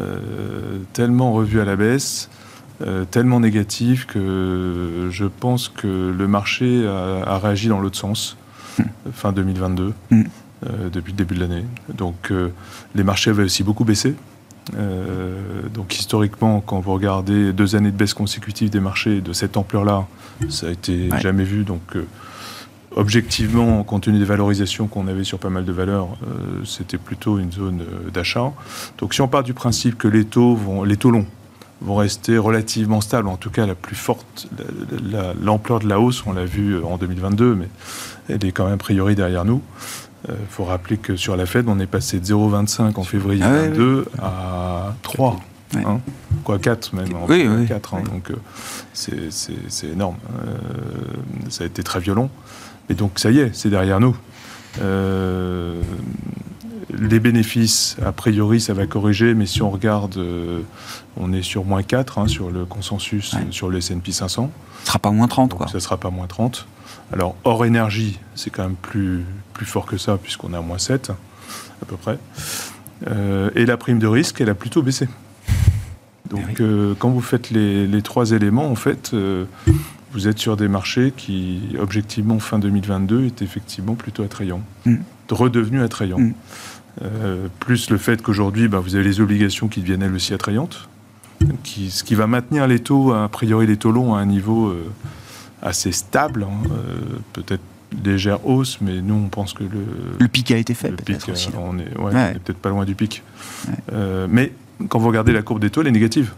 euh, 0.00 0.78
tellement 0.92 1.32
revues 1.32 1.60
à 1.60 1.64
la 1.64 1.76
baisse, 1.76 2.28
euh, 2.82 3.04
tellement 3.04 3.40
négatives 3.40 4.04
que 4.06 5.08
je 5.10 5.24
pense 5.24 5.68
que 5.68 6.12
le 6.16 6.28
marché 6.28 6.86
a, 6.86 7.22
a 7.34 7.38
réagi 7.38 7.68
dans 7.68 7.80
l'autre 7.80 7.96
sens, 7.98 8.36
fin 9.12 9.32
2022, 9.32 9.92
Mm. 10.10 10.22
euh, 10.66 10.88
depuis 10.90 11.12
le 11.12 11.16
début 11.18 11.34
de 11.36 11.40
l'année. 11.40 11.64
Donc 11.94 12.32
les 12.94 13.04
marchés 13.04 13.30
avaient 13.30 13.44
aussi 13.44 13.62
beaucoup 13.62 13.84
baissé. 13.84 14.14
Donc 15.72 15.96
historiquement, 15.96 16.60
quand 16.60 16.80
vous 16.80 16.92
regardez 16.92 17.52
deux 17.52 17.76
années 17.76 17.92
de 17.92 17.96
baisse 17.96 18.14
consécutive 18.14 18.68
des 18.70 18.80
marchés 18.80 19.20
de 19.20 19.32
cette 19.32 19.56
ampleur-là, 19.56 20.06
ça 20.48 20.66
a 20.66 20.70
été 20.70 21.08
Ouais. 21.12 21.20
jamais 21.20 21.44
vu. 21.44 21.62
Donc 21.62 21.96
objectivement, 22.96 23.82
compte 23.84 24.04
tenu 24.04 24.18
des 24.18 24.24
valorisations 24.24 24.86
qu'on 24.86 25.06
avait 25.06 25.24
sur 25.24 25.38
pas 25.38 25.50
mal 25.50 25.64
de 25.64 25.72
valeurs, 25.72 26.08
euh, 26.26 26.64
c'était 26.64 26.98
plutôt 26.98 27.38
une 27.38 27.52
zone 27.52 27.82
euh, 27.82 28.10
d'achat. 28.10 28.52
Donc 28.98 29.14
si 29.14 29.20
on 29.20 29.28
part 29.28 29.42
du 29.44 29.54
principe 29.54 29.96
que 29.98 30.08
les 30.08 30.24
taux, 30.24 30.54
vont, 30.56 30.82
les 30.82 30.96
taux 30.96 31.10
longs 31.10 31.26
vont 31.82 31.96
rester 31.96 32.38
relativement 32.38 33.02
stables, 33.02 33.28
en 33.28 33.36
tout 33.36 33.50
cas 33.50 33.66
la 33.66 33.74
plus 33.74 33.96
forte, 33.96 34.48
la- 35.12 35.20
la- 35.22 35.34
l'ampleur 35.40 35.78
de 35.80 35.88
la 35.88 36.00
hausse, 36.00 36.24
on 36.26 36.32
l'a 36.32 36.46
vu 36.46 36.72
euh, 36.74 36.84
en 36.86 36.96
2022, 36.96 37.54
mais 37.54 37.68
elle 38.30 38.44
est 38.44 38.52
quand 38.52 38.64
même 38.64 38.74
a 38.74 38.78
priori 38.78 39.14
derrière 39.14 39.44
nous. 39.44 39.60
Il 40.28 40.34
faut 40.50 40.64
rappeler 40.64 40.96
que 40.96 41.14
sur 41.14 41.36
la 41.36 41.46
Fed, 41.46 41.66
on 41.68 41.78
est 41.78 41.86
passé 41.86 42.18
de 42.18 42.24
0,25 42.24 42.98
en 42.98 43.04
février 43.04 43.42
Ah 43.44 43.52
ouais, 43.52 43.68
2022 43.68 44.06
à 44.20 44.94
3 45.02 45.38
Ouais. 45.74 45.82
hein. 45.86 46.00
quoi 46.42 46.58
4 46.58 46.94
même, 46.94 47.14
en 47.14 47.26
Oui, 47.28 47.42
fait, 47.42 47.48
oui, 47.48 47.66
4, 47.66 47.94
hein, 47.94 48.02
donc 48.12 48.30
euh, 48.32 48.36
c'est- 48.92 49.86
énorme. 49.92 50.16
Ça 51.48 51.62
a 51.62 51.66
été 51.68 51.82
très 51.84 52.00
violent. 52.00 52.28
Et 52.88 52.94
donc 52.94 53.12
ça 53.18 53.30
y 53.30 53.38
est, 53.40 53.54
c'est 53.54 53.70
derrière 53.70 54.00
nous. 54.00 54.16
Euh, 54.80 55.80
les 56.98 57.18
bénéfices, 57.20 57.96
a 58.04 58.12
priori, 58.12 58.60
ça 58.60 58.72
va 58.74 58.86
corriger, 58.86 59.34
mais 59.34 59.46
si 59.46 59.60
on 59.62 59.70
regarde, 59.70 60.16
euh, 60.18 60.60
on 61.16 61.32
est 61.32 61.42
sur 61.42 61.64
moins 61.64 61.82
4 61.82 62.18
hein, 62.18 62.28
sur 62.28 62.50
le 62.50 62.64
consensus, 62.64 63.32
Ouais. 63.34 63.40
sur 63.50 63.68
le 63.68 63.78
S&P 63.78 64.12
500. 64.12 64.50
Ce 64.82 64.86
sera 64.88 64.98
pas 64.98 65.10
moins 65.10 65.28
30, 65.28 65.50
Donc 65.50 65.58
quoi. 65.58 65.68
ça 65.68 65.74
ne 65.74 65.78
sera 65.80 65.96
pas 65.96 66.10
moins 66.10 66.26
30. 66.26 66.66
Alors, 67.12 67.36
hors 67.44 67.64
énergie, 67.64 68.18
c'est 68.34 68.50
quand 68.50 68.62
même 68.62 68.76
plus, 68.76 69.24
plus 69.52 69.66
fort 69.66 69.86
que 69.86 69.96
ça, 69.98 70.16
puisqu'on 70.16 70.52
est 70.52 70.56
à 70.56 70.60
moins 70.60 70.78
7, 70.78 71.10
à 71.10 71.84
peu 71.86 71.96
près. 71.96 72.18
Euh, 73.08 73.50
et 73.54 73.66
la 73.66 73.76
prime 73.76 73.98
de 73.98 74.06
risque, 74.06 74.40
elle 74.40 74.48
a 74.50 74.54
plutôt 74.54 74.82
baissé. 74.82 75.08
Donc, 76.30 76.40
Eh 76.44 76.48
oui. 76.48 76.54
euh, 76.60 76.94
quand 76.98 77.10
vous 77.10 77.20
faites 77.20 77.50
les, 77.50 77.86
les 77.86 78.02
trois 78.02 78.30
éléments, 78.32 78.70
en 78.70 78.74
fait, 78.74 79.12
vous 80.16 80.28
êtes 80.28 80.38
sur 80.38 80.56
des 80.56 80.66
marchés 80.66 81.12
qui, 81.14 81.60
objectivement, 81.78 82.38
fin 82.38 82.58
2022, 82.58 83.26
étaient 83.26 83.44
effectivement 83.44 83.94
plutôt 83.94 84.22
attrayants. 84.22 84.62
Mm. 84.86 84.96
Redevenus 85.30 85.82
attrayants. 85.82 86.18
Mm. 86.18 86.34
Euh, 87.02 87.48
plus 87.60 87.90
le 87.90 87.98
fait 87.98 88.22
qu'aujourd'hui, 88.22 88.66
bah, 88.68 88.78
vous 88.78 88.94
avez 88.94 89.04
les 89.04 89.20
obligations 89.20 89.68
qui 89.68 89.82
deviennent 89.82 90.02
elles 90.02 90.14
aussi 90.14 90.32
attrayantes, 90.32 90.88
qui, 91.64 91.90
ce 91.90 92.02
qui 92.02 92.14
va 92.14 92.26
maintenir 92.26 92.66
les 92.66 92.78
taux, 92.78 93.12
a 93.12 93.28
priori 93.28 93.66
les 93.66 93.76
taux 93.76 93.92
longs, 93.92 94.14
à 94.14 94.20
un 94.20 94.24
niveau 94.24 94.68
euh, 94.68 94.86
assez 95.60 95.92
stable, 95.92 96.44
hein, 96.44 96.66
euh, 96.70 97.18
peut-être 97.34 97.62
légère 98.02 98.46
hausse, 98.46 98.78
mais 98.80 99.02
nous 99.02 99.14
on 99.16 99.28
pense 99.28 99.52
que 99.52 99.64
le, 99.64 99.84
Le 100.18 100.28
pic 100.28 100.50
a 100.50 100.56
été 100.56 100.72
fait, 100.72 100.92
peut-être 100.92 101.30
aussi. 101.30 101.50
on 101.58 101.78
est, 101.78 101.94
ouais, 101.98 102.04
Ouais. 102.14 102.30
on 102.32 102.36
est 102.36 102.38
peut-être 102.38 102.58
pas 102.58 102.70
loin 102.70 102.86
du 102.86 102.94
pic. 102.94 103.22
Ouais. 103.68 104.26
Mais 104.30 104.52
quand 104.88 104.98
vous 104.98 105.08
regardez 105.08 105.32
la 105.32 105.42
courbe 105.42 105.60
des 105.60 105.68
taux, 105.68 105.82
elle 105.82 105.88
est 105.88 105.92
négative. 105.92 106.32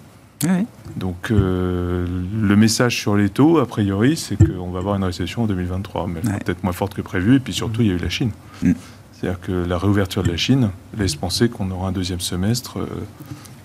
Ouais. 0.44 0.66
Donc 0.96 1.30
euh, 1.30 2.06
le 2.40 2.56
message 2.56 2.96
sur 2.96 3.16
les 3.16 3.28
taux, 3.28 3.58
a 3.58 3.66
priori, 3.66 4.16
c'est 4.16 4.36
qu'on 4.36 4.70
va 4.70 4.78
avoir 4.78 4.94
une 4.96 5.04
récession 5.04 5.42
en 5.42 5.46
2023, 5.46 6.06
mais 6.06 6.26
Ouais. 6.26 6.38
peut-être 6.38 6.62
moins 6.62 6.72
forte 6.72 6.94
que 6.94 7.02
prévu. 7.02 7.36
Et 7.36 7.40
puis 7.40 7.52
surtout, 7.52 7.82
il 7.82 7.88
y 7.88 7.90
a 7.90 7.94
eu 7.94 7.98
la 7.98 8.08
Chine. 8.08 8.30
Mm. 8.62 8.72
C'est-à-dire 9.12 9.40
que 9.40 9.50
la 9.52 9.78
réouverture 9.78 10.22
de 10.22 10.30
la 10.30 10.36
Chine 10.36 10.70
laisse 10.96 11.16
penser 11.16 11.48
qu'on 11.48 11.70
aura 11.72 11.88
un 11.88 11.92
deuxième 11.92 12.20
semestre 12.20 12.78
euh, 12.78 12.86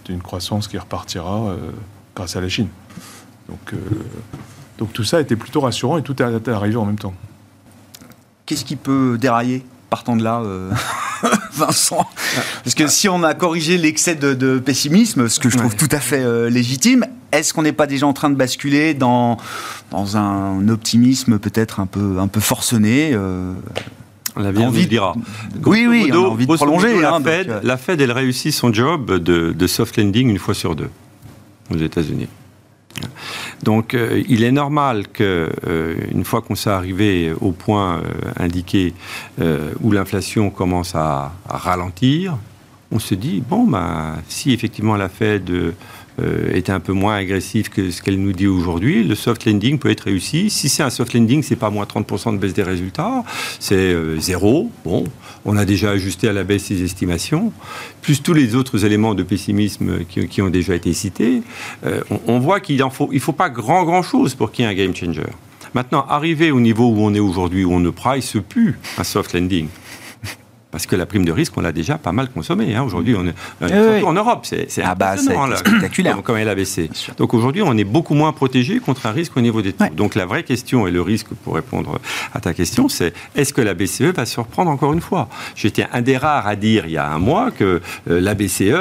d'une 0.06 0.22
croissance 0.22 0.68
qui 0.68 0.78
repartira 0.80 1.50
euh, 1.50 1.58
grâce 2.16 2.36
à 2.36 2.42
la 2.42 2.50
Chine. 2.50 2.70
Donc, 3.50 3.74
euh, 3.74 3.78
donc 4.80 4.94
tout 4.94 5.04
ça 5.04 5.22
était 5.22 5.36
plutôt 5.36 5.62
rassurant 5.62 5.98
et 5.98 6.02
tout 6.02 6.20
est 6.22 6.48
arrivé 6.48 6.76
en 6.76 6.86
même 6.86 6.98
temps. 6.98 7.14
Qu'est-ce 8.48 8.66
qui 8.66 8.76
peut 8.76 9.18
dérailler 9.20 9.64
partant 9.92 10.16
de 10.16 10.24
là, 10.24 10.42
euh, 10.42 10.72
Vincent 11.56 12.06
Parce 12.64 12.76
que 12.76 12.88
si 12.88 13.08
on 13.10 13.24
a 13.24 13.34
corrigé 13.34 13.78
l'excès 13.78 14.16
de, 14.16 14.34
de 14.34 14.60
pessimisme, 14.60 15.28
ce 15.30 15.40
que 15.40 15.50
je 15.50 15.58
trouve 15.58 15.72
Ouais. 15.72 15.78
tout 15.78 15.90
à 15.92 16.00
fait 16.00 16.22
euh, 16.22 16.50
légitime, 16.50 17.06
est-ce 17.32 17.54
qu'on 17.54 17.64
n'est 17.64 17.72
pas 17.72 17.88
déjà 17.88 18.06
en 18.08 18.14
train 18.14 18.30
de 18.30 18.36
basculer 18.36 18.94
dans, 18.94 19.38
dans 19.92 20.18
un 20.18 20.68
optimisme 20.70 21.40
peut-être 21.40 21.80
un 21.80 21.86
peu, 21.86 22.20
un 22.20 22.28
peu 22.28 22.40
forcené 22.40 23.12
euh, 23.14 23.54
L'avenir 24.36 24.62
nous 24.64 24.68
Envie 24.70 24.88
dira. 24.88 25.16
Oui, 25.66 25.86
oui, 25.88 26.10
on 26.12 26.16
a 26.16 26.18
envie 26.30 26.48
de 26.48 26.54
prolonger, 26.54 26.90
modo, 26.90 27.02
la, 27.02 27.14
hein, 27.14 27.20
donc, 27.20 27.64
la 27.64 27.78
Fed, 27.78 28.02
elle 28.02 28.12
réussit 28.12 28.52
son 28.54 28.74
job 28.74 29.12
de, 29.20 29.52
de 29.52 29.68
soft 29.68 29.96
landing 29.98 30.30
une 30.30 30.40
fois 30.40 30.54
sur 30.56 30.76
deux 30.76 30.90
aux 31.72 31.78
États-Unis. 31.78 32.28
Donc, 33.64 33.94
euh, 33.94 34.22
il 34.28 34.44
est 34.44 34.52
normal 34.52 35.08
que, 35.08 35.50
euh, 35.68 35.96
une 36.12 36.24
fois 36.24 36.42
qu'on 36.42 36.56
s'est 36.56 36.70
arrivé 36.70 37.34
au 37.42 37.52
point 37.52 37.98
euh, 37.98 38.02
indiqué 38.38 38.94
euh, 39.42 39.72
où 39.82 39.92
l'inflation 39.92 40.50
commence 40.50 40.96
à, 40.96 41.32
ralentir, 41.48 42.38
on 42.92 43.00
se 43.00 43.16
dit 43.16 43.42
bon, 43.48 43.64
ben, 43.64 44.18
si 44.28 44.54
effectivement 44.54 44.96
la 44.98 45.10
Fed 45.10 45.52
était 46.54 46.72
un 46.72 46.80
peu 46.80 46.94
moins 46.94 47.16
agressive 47.16 47.70
que 47.70 47.92
ce 47.92 48.02
qu'elle 48.02 48.20
nous 48.20 48.34
dit 48.34 48.48
aujourd'hui, 48.48 49.04
le 49.04 49.16
soft 49.16 49.46
landing 49.46 49.80
peut 49.80 49.90
être 49.90 50.02
réussi. 50.02 50.50
Si 50.50 50.70
c'est 50.70 50.84
un 50.84 50.90
soft 50.90 51.14
landing, 51.14 51.44
c'est 51.44 51.56
pas 51.56 51.70
moins 51.70 51.86
30% 51.86 52.34
de 52.34 52.38
baisse 52.38 52.54
des 52.54 52.64
résultats, 52.64 53.24
c'est 53.60 53.76
euh, 53.76 54.20
zéro. 54.20 54.72
Bon, 54.86 55.04
on 55.46 55.58
a 55.58 55.66
déjà 55.66 55.92
ajusté 55.92 56.28
à 56.28 56.34
la 56.34 56.44
baisse 56.44 56.66
ses 56.66 56.84
estimations, 56.84 57.52
plus 58.02 58.22
tous 58.22 58.34
les 58.34 58.56
autres 58.56 58.86
éléments 58.86 59.16
de 59.16 59.24
pessimisme 59.24 60.00
qui, 60.06 60.42
ont 60.42 60.50
déjà 60.50 60.76
été 60.76 60.94
cités. 60.94 61.42
Euh, 61.86 62.02
on, 62.28 62.40
voit 62.40 62.60
qu'il 62.60 62.78
ne 62.78 62.90
faut, 62.90 63.10
faut 63.20 63.34
pas 63.34 63.50
grand, 63.50 63.84
grand 63.84 64.04
chose 64.04 64.36
pour 64.36 64.52
qu'il 64.52 64.66
y 64.66 64.68
ait 64.68 64.72
un 64.72 64.76
game 64.76 64.96
changer. 64.96 65.24
Maintenant, 65.74 66.06
arriver 66.08 66.52
au 66.52 66.60
niveau 66.60 66.90
où 66.90 67.00
on 67.00 67.14
est 67.14 67.20
aujourd'hui, 67.20 67.66
où 67.66 67.74
on 67.74 67.80
ne 67.80 67.90
price 67.90 68.38
plus 68.48 68.78
un 68.98 69.04
soft 69.04 69.34
landing, 69.34 69.68
parce 70.74 70.88
que 70.88 70.96
la 70.96 71.06
prime 71.06 71.24
de 71.24 71.32
risque, 71.32 71.54
on 71.56 71.62
l'a 71.62 71.72
déjà 71.72 72.00
pas 72.00 72.12
mal 72.12 72.30
consommée. 72.30 72.74
hein. 72.76 72.82
Aujourd'hui, 72.82 73.16
on 73.16 73.26
est, 73.28 73.36
euh, 73.62 73.68
oui. 73.92 73.92
surtout 74.00 74.08
en 74.08 74.14
Europe, 74.14 74.46
c'est 74.46 74.68
Ah 74.84 74.96
bah, 74.96 75.16
spectaculaire. 75.18 76.16
Comme, 76.16 76.24
comme 76.24 76.38
elle 76.38 76.50
a 76.50 76.56
baissé. 76.56 76.90
Donc 77.18 77.36
aujourd'hui, 77.36 77.62
on 77.62 77.78
est 77.78 77.84
beaucoup 77.84 78.16
moins 78.16 78.34
protégé 78.34 78.80
contre 78.80 79.06
un 79.06 79.12
risque 79.12 79.38
au 79.38 79.42
niveau 79.42 79.62
des 79.62 79.72
taux. 79.74 79.84
Ouais. 79.84 79.92
Donc 79.92 80.16
la 80.16 80.26
vraie 80.26 80.42
question 80.44 80.88
et 80.88 80.92
le 80.92 81.02
risque, 81.02 81.28
pour 81.44 81.54
répondre 81.56 82.00
à 82.34 82.40
ta 82.40 82.56
question, 82.56 82.90
c'est 82.90 83.14
est-ce 83.36 83.54
que 83.54 83.62
la 83.62 83.76
BCE 83.76 84.14
va 84.16 84.26
se 84.26 84.40
reprendre 84.40 84.72
encore 84.72 84.94
une 84.94 85.02
fois? 85.02 85.30
J'étais 85.56 85.86
un 85.94 86.02
des 86.02 86.18
rares 86.18 86.48
à 86.48 86.56
dire 86.56 86.86
il 86.88 86.92
y 86.94 86.98
a 86.98 87.08
un 87.08 87.20
mois 87.20 87.52
que 87.52 87.80
euh, 88.10 88.20
la 88.20 88.34
BCE 88.34 88.72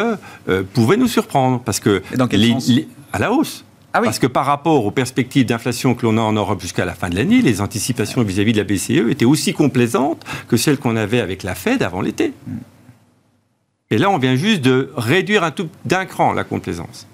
euh, 0.49 0.63
pouvait 0.73 0.97
nous 0.97 1.09
surprendre 1.09 1.61
parce 1.63 1.79
que 1.79 2.03
dans 2.17 2.27
quel 2.27 2.41
les- 2.41 2.53
sens? 2.53 2.69
les- 2.69 2.89
à 3.13 3.19
la 3.19 3.31
hausse. 3.33 3.65
Ah. 3.95 4.01
Parce 4.01 4.19
que 4.19 4.27
par 4.27 4.47
rapport 4.47 4.85
aux 4.85 4.91
perspectives 4.91 5.45
d'inflation 5.45 5.95
que 5.95 6.07
l'on 6.07 6.17
a 6.17 6.23
en 6.23 6.33
Europe 6.33 6.61
jusqu'à 6.61 6.85
la 6.85 6.95
fin 6.95 7.11
de 7.11 7.17
l'année, 7.17 7.43
les 7.43 7.61
anticipations 7.61 8.23
vis-à-vis 8.23 8.53
de 8.53 8.59
la 8.59 8.65
BCE 8.65 9.11
étaient 9.11 9.25
aussi 9.25 9.53
complaisantes 9.53 10.25
que 10.49 10.57
celles 10.57 10.79
qu'on 10.79 10.97
avait 10.97 11.21
avec 11.21 11.43
la 11.43 11.55
Fed 11.55 11.83
avant 11.83 12.01
l'été. 12.01 12.33
Et 13.91 13.99
là, 13.99 14.09
on 14.09 14.17
vient 14.17 14.37
juste 14.37 14.63
de 14.63 14.91
réduire 14.97 15.51
d'un 15.85 16.07
cran 16.07 16.33
la 16.33 16.45
complaisance. 16.45 17.07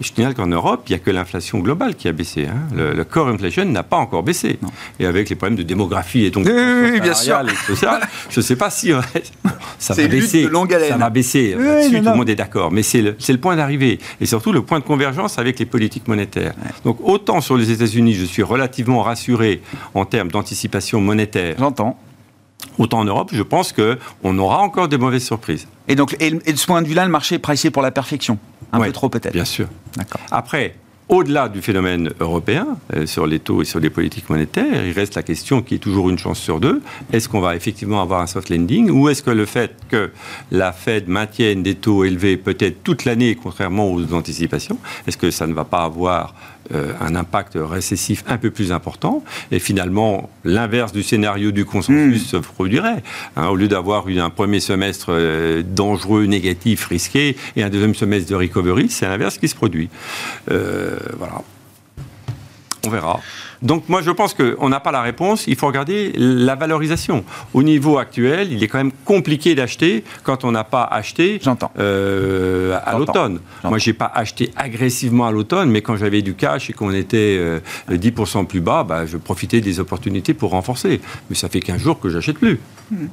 Et 0.00 0.04
je 0.04 0.12
signale 0.14 0.34
qu'en 0.34 0.46
Europe, 0.46 0.82
il 0.88 0.92
n'y 0.92 0.96
a 0.96 0.98
que 1.00 1.10
l'inflation 1.10 1.58
globale 1.58 1.96
qui 1.96 2.06
a 2.08 2.12
baissé. 2.12 2.46
hein. 2.46 2.68
Le, 2.74 2.92
le 2.92 3.04
core 3.04 3.28
inflation 3.28 3.64
n'a 3.64 3.82
pas 3.82 3.96
encore 3.96 4.22
baissé. 4.22 4.58
Non. 4.62 4.68
Et 5.00 5.06
avec 5.06 5.28
les 5.28 5.34
problèmes 5.34 5.56
de 5.58 5.64
démographie 5.64 6.24
et 6.24 6.30
donc 6.30 6.46
Oui, 6.46 6.52
de 6.52 6.90
oui, 6.92 7.00
bien 7.00 7.12
et 7.12 7.16
je 8.30 8.40
ne 8.40 8.42
sais 8.42 8.56
pas 8.56 8.70
si 8.70 8.92
ça 9.78 9.94
va 9.94 10.08
baisser. 10.08 10.44
de 10.44 10.48
longue 10.48 10.72
haleine. 10.72 10.90
Ça 10.90 10.96
va 10.98 11.10
baisser. 11.10 11.54
Là-dessus, 11.58 11.98
tout 11.98 12.10
le 12.10 12.16
monde 12.16 12.28
est 12.30 12.36
d'accord. 12.36 12.70
Mais 12.70 12.82
c'est 12.82 13.02
le, 13.02 13.38
point 13.38 13.56
d'arrivée. 13.56 13.98
Et 14.20 14.26
surtout 14.26 14.52
le 14.52 14.62
point 14.62 14.78
de 14.78 14.84
convergence 14.84 15.38
avec 15.38 15.58
les 15.58 15.66
politiques 15.66 16.06
monétaires. 16.08 16.54
Donc 16.84 16.98
autant 17.02 17.40
sur 17.40 17.56
les 17.56 17.70
États-Unis, 17.70 18.14
je 18.14 18.24
suis 18.24 18.42
relativement 18.42 19.02
rassuré 19.02 19.62
en 19.94 20.04
termes 20.04 20.28
d'anticipation 20.30 21.00
monétaire, 21.00 21.56
J'entends. 21.58 21.98
autant 22.78 23.00
en 23.00 23.04
Europe, 23.04 23.30
je 23.32 23.42
pense 23.42 23.72
qu'on 23.72 24.38
aura 24.38 24.58
encore 24.58 24.88
des 24.88 24.98
mauvaises 24.98 25.24
surprises. 25.24 25.66
Et 25.88 25.94
donc, 25.94 26.16
et 26.20 26.30
de 26.30 26.56
ce 26.56 26.66
point 26.66 26.82
de 26.82 26.88
vue-là, 26.88 27.04
le 27.04 27.10
marché 27.10 27.36
est 27.36 27.40
pricé 27.40 27.70
pour 27.70 27.82
la 27.82 27.90
perfection. 27.90 28.38
Un 28.72 28.80
Ouais, 28.80 28.86
peu 28.88 28.92
trop 28.92 29.08
peut-être. 29.08 29.32
Bien 29.32 29.44
sûr. 29.44 29.66
D'accord. 29.96 30.20
Après, 30.30 30.74
au-delà 31.08 31.48
du 31.48 31.62
phénomène 31.62 32.10
européen, 32.20 32.66
euh, 32.94 33.06
sur 33.06 33.26
les 33.26 33.38
taux 33.40 33.62
et 33.62 33.64
sur 33.64 33.80
les 33.80 33.88
politiques 33.88 34.28
monétaires, 34.28 34.84
il 34.84 34.92
reste 34.92 35.14
la 35.14 35.22
question 35.22 35.62
qui 35.62 35.76
est 35.76 35.78
toujours 35.78 36.10
une 36.10 36.18
chance 36.18 36.38
sur 36.38 36.60
deux. 36.60 36.82
Est-ce 37.12 37.30
qu'on 37.30 37.40
va 37.40 37.56
effectivement 37.56 38.02
avoir 38.02 38.20
un 38.20 38.26
soft 38.26 38.50
landing 38.50 38.90
ou 38.90 39.08
est-ce 39.08 39.22
que 39.22 39.30
le 39.30 39.46
fait 39.46 39.74
que 39.88 40.10
la 40.50 40.72
Fed 40.72 41.08
maintienne 41.08 41.62
des 41.62 41.76
taux 41.76 42.04
élevés 42.04 42.36
peut-être 42.36 42.82
toute 42.84 43.06
l'année, 43.06 43.34
contrairement 43.42 43.90
aux 43.90 44.12
anticipations, 44.12 44.78
est-ce 45.06 45.16
que 45.16 45.30
ça 45.30 45.46
ne 45.46 45.54
va 45.54 45.64
pas 45.64 45.82
avoir 45.84 46.34
un 46.72 47.14
impact 47.14 47.56
récessif 47.56 48.24
un 48.28 48.36
peu 48.36 48.50
plus 48.50 48.72
important 48.72 49.24
et 49.50 49.58
finalement 49.58 50.30
l'inverse 50.44 50.92
du 50.92 51.02
scénario 51.02 51.50
du 51.50 51.64
consensus 51.64 52.26
se 52.26 52.36
produirait. 52.36 53.02
Hein, 53.36 53.48
au 53.48 53.56
lieu 53.56 53.68
d'avoir 53.68 54.08
eu 54.08 54.18
un 54.20 54.30
premier 54.30 54.60
semestre 54.60 55.08
euh, 55.10 55.62
dangereux, 55.62 56.24
négatif, 56.24 56.86
risqué 56.86 57.36
et 57.56 57.62
un 57.62 57.70
deuxième 57.70 57.94
semestre 57.94 58.30
de 58.30 58.36
recovery, 58.36 58.88
c'est 58.88 59.06
l'inverse 59.06 59.38
qui 59.38 59.48
se 59.48 59.54
produit. 59.54 59.88
Euh, 60.50 60.98
voilà. 61.18 61.42
On 62.86 62.90
verra. 62.90 63.20
Donc 63.62 63.88
moi 63.88 64.02
je 64.02 64.10
pense 64.10 64.34
qu'on 64.34 64.68
n'a 64.68 64.80
pas 64.80 64.92
la 64.92 65.02
réponse, 65.02 65.46
il 65.46 65.56
faut 65.56 65.66
regarder 65.66 66.12
la 66.16 66.54
valorisation. 66.54 67.24
Au 67.54 67.62
niveau 67.62 67.98
actuel, 67.98 68.52
il 68.52 68.62
est 68.62 68.68
quand 68.68 68.78
même 68.78 68.92
compliqué 69.04 69.54
d'acheter 69.54 70.04
quand 70.22 70.44
on 70.44 70.52
n'a 70.52 70.64
pas 70.64 70.84
acheté 70.84 71.40
J'entends. 71.42 71.70
euh, 71.78 72.78
à 72.84 72.96
l'automne. 72.98 73.40
J'entends. 73.56 73.68
Moi 73.70 73.78
j'ai 73.78 73.92
pas 73.92 74.10
acheté 74.14 74.50
agressivement 74.56 75.26
à 75.26 75.32
l'automne, 75.32 75.70
mais 75.70 75.82
quand 75.82 75.96
j'avais 75.96 76.22
du 76.22 76.34
cash 76.34 76.70
et 76.70 76.72
qu'on 76.72 76.92
était 76.92 77.36
euh, 77.38 77.60
10% 77.90 78.46
plus 78.46 78.60
bas, 78.60 78.84
bah, 78.84 79.06
je 79.06 79.16
profitais 79.16 79.60
des 79.60 79.80
opportunités 79.80 80.34
pour 80.34 80.50
renforcer. 80.50 81.00
Mais 81.28 81.36
ça 81.36 81.48
fait 81.48 81.60
15 81.60 81.80
jours 81.80 81.98
que 82.00 82.08
j'achète 82.08 82.38
plus. 82.38 82.60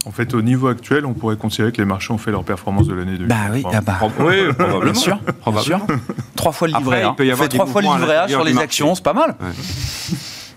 En 0.06 0.12
fait, 0.12 0.34
au 0.34 0.42
niveau 0.42 0.68
actuel, 0.68 1.06
on 1.06 1.14
pourrait 1.14 1.36
considérer 1.36 1.72
que 1.74 1.80
les 1.80 1.86
marchés 1.86 2.14
ont 2.14 2.18
fait 2.18 2.32
leur 2.32 2.44
performance 2.46 2.88
de 2.88 2.94
l'année 2.94 3.18
2023. 3.18 3.28
Bah 3.28 3.52
oui, 3.54 3.64
ah 3.74 3.82
bah. 3.82 3.98
oui, 4.20 4.54
probablement. 4.54 4.80
Bien 4.84 4.94
sûr, 4.94 5.16
bien 5.18 5.34
Probablement. 5.42 5.86
sûr. 5.88 5.98
Trois 6.36 6.52
fois 6.54 6.68
le 6.70 6.78
livret 6.78 7.02
Après, 7.02 7.08
A. 7.08 7.10
il 7.12 7.16
peut 7.16 7.26
y 7.26 7.30
On 7.30 7.34
avoir 7.34 7.44
fait 7.50 7.58
trois 7.58 7.66
fois 7.66 7.82
le 7.82 7.88
livret 7.90 8.16
A 8.16 8.28
sur 8.30 8.44
les 8.46 8.54
marché. 8.54 8.64
actions, 8.64 8.96
c'est 8.96 9.04
pas 9.04 9.14
mal. 9.14 9.36
Ouais. 9.42 9.48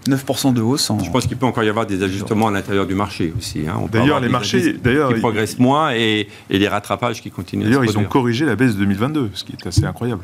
9% 0.07 0.53
de 0.55 0.61
hausse 0.61 0.89
en... 0.91 0.99
Je 1.03 1.11
pense 1.11 1.27
qu'il 1.27 1.37
peut 1.37 1.47
encore 1.47 1.65
y 1.65 1.69
avoir 1.69 1.87
des 1.87 2.03
ajustements 2.03 2.49
à 2.49 2.51
l'intérieur 2.51 2.87
du 2.87 2.95
marché 2.95 3.33
aussi. 3.37 3.65
hein. 3.69 3.75
On 3.79 3.87
peut 3.89 3.99
D'ailleurs, 3.99 4.17
avoir 4.17 4.21
les 4.21 4.27
des 4.29 4.33
marchés- 4.33 4.73
d'ailleurs, 4.73 5.09
qui 5.11 5.17
ils- 5.17 5.21
progressent 5.21 5.59
moins 5.59 5.93
et, 5.95 6.29
et 6.51 6.59
des 6.59 6.69
rattrapages 6.69 7.21
qui 7.21 7.31
continuent. 7.31 7.63
à 7.63 7.65
D'ailleurs, 7.67 7.85
ils 7.85 7.99
ont 7.99 8.05
corrigé 8.05 8.45
la 8.47 8.57
baisse 8.57 8.75
de 8.75 8.81
2022, 8.81 9.31
ce 9.35 9.45
qui 9.45 9.53
est 9.53 9.67
assez 9.67 9.85
incroyable. 9.85 10.23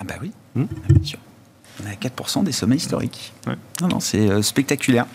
Ah 0.00 0.04
bah 0.04 0.14
oui, 0.22 0.30
Hmm. 0.54 0.64
bien 0.88 1.04
sûr. 1.04 1.18
On 1.82 1.86
est 1.88 1.92
à 1.92 1.94
4% 1.96 2.42
des 2.42 2.52
sommets 2.52 2.76
historiques. 2.76 3.32
Ouais. 3.46 3.54
Non, 3.80 3.88
non, 3.88 4.00
c'est 4.00 4.28
euh, 4.28 4.42
spectaculaire. 4.42 5.06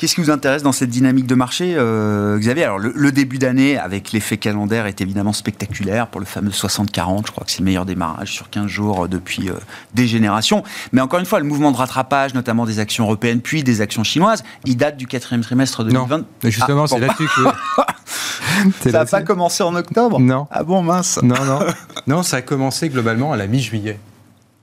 Qu'est-ce 0.00 0.14
qui 0.14 0.22
vous 0.22 0.30
intéresse 0.30 0.62
dans 0.62 0.72
cette 0.72 0.88
dynamique 0.88 1.26
de 1.26 1.34
marché, 1.34 1.74
euh, 1.76 2.38
Xavier? 2.38 2.64
Alors, 2.64 2.78
le, 2.78 2.90
le 2.96 3.12
début 3.12 3.36
d'année, 3.36 3.76
avec 3.76 4.12
l'effet 4.12 4.38
calendaire, 4.38 4.86
est 4.86 5.02
évidemment 5.02 5.34
spectaculaire 5.34 6.06
pour 6.06 6.20
le 6.20 6.24
fameux 6.26 6.52
60-40. 6.52 7.26
Je 7.26 7.32
crois 7.32 7.44
que 7.44 7.50
c'est 7.50 7.58
le 7.58 7.66
meilleur 7.66 7.84
démarrage 7.84 8.32
sur 8.32 8.48
15 8.48 8.66
jours 8.66 9.04
euh, 9.04 9.08
depuis 9.08 9.50
euh, 9.50 9.54
des 9.92 10.06
générations. 10.06 10.62
Mais 10.92 11.02
encore 11.02 11.20
une 11.20 11.26
fois, 11.26 11.38
le 11.38 11.44
mouvement 11.44 11.70
de 11.70 11.76
rattrapage, 11.76 12.32
notamment 12.32 12.64
des 12.64 12.78
actions 12.78 13.04
européennes 13.04 13.42
puis 13.42 13.62
des 13.62 13.82
actions 13.82 14.02
chinoises, 14.02 14.42
il 14.64 14.78
date 14.78 14.96
du 14.96 15.06
quatrième 15.06 15.42
trimestre 15.42 15.84
Non, 15.84 16.06
2020. 16.06 16.24
mais 16.44 16.50
justement, 16.50 16.84
Ah, 16.84 16.86
c'est 16.86 16.94
bon. 16.94 17.00
là-dessus 17.06 17.28
que... 17.36 18.80
Ça 18.90 18.90
n'a 19.00 19.04
pas 19.04 19.20
commencé 19.20 19.62
en 19.62 19.74
octobre? 19.74 20.18
Non. 20.18 20.46
Ah 20.50 20.64
bon, 20.64 20.82
mince 20.82 21.18
Non, 21.22 21.44
non. 21.44 21.58
Non, 22.06 22.22
ça 22.22 22.38
a 22.38 22.42
commencé 22.42 22.88
globalement 22.88 23.32
à 23.32 23.36
la 23.36 23.46
mi-juillet. 23.46 23.98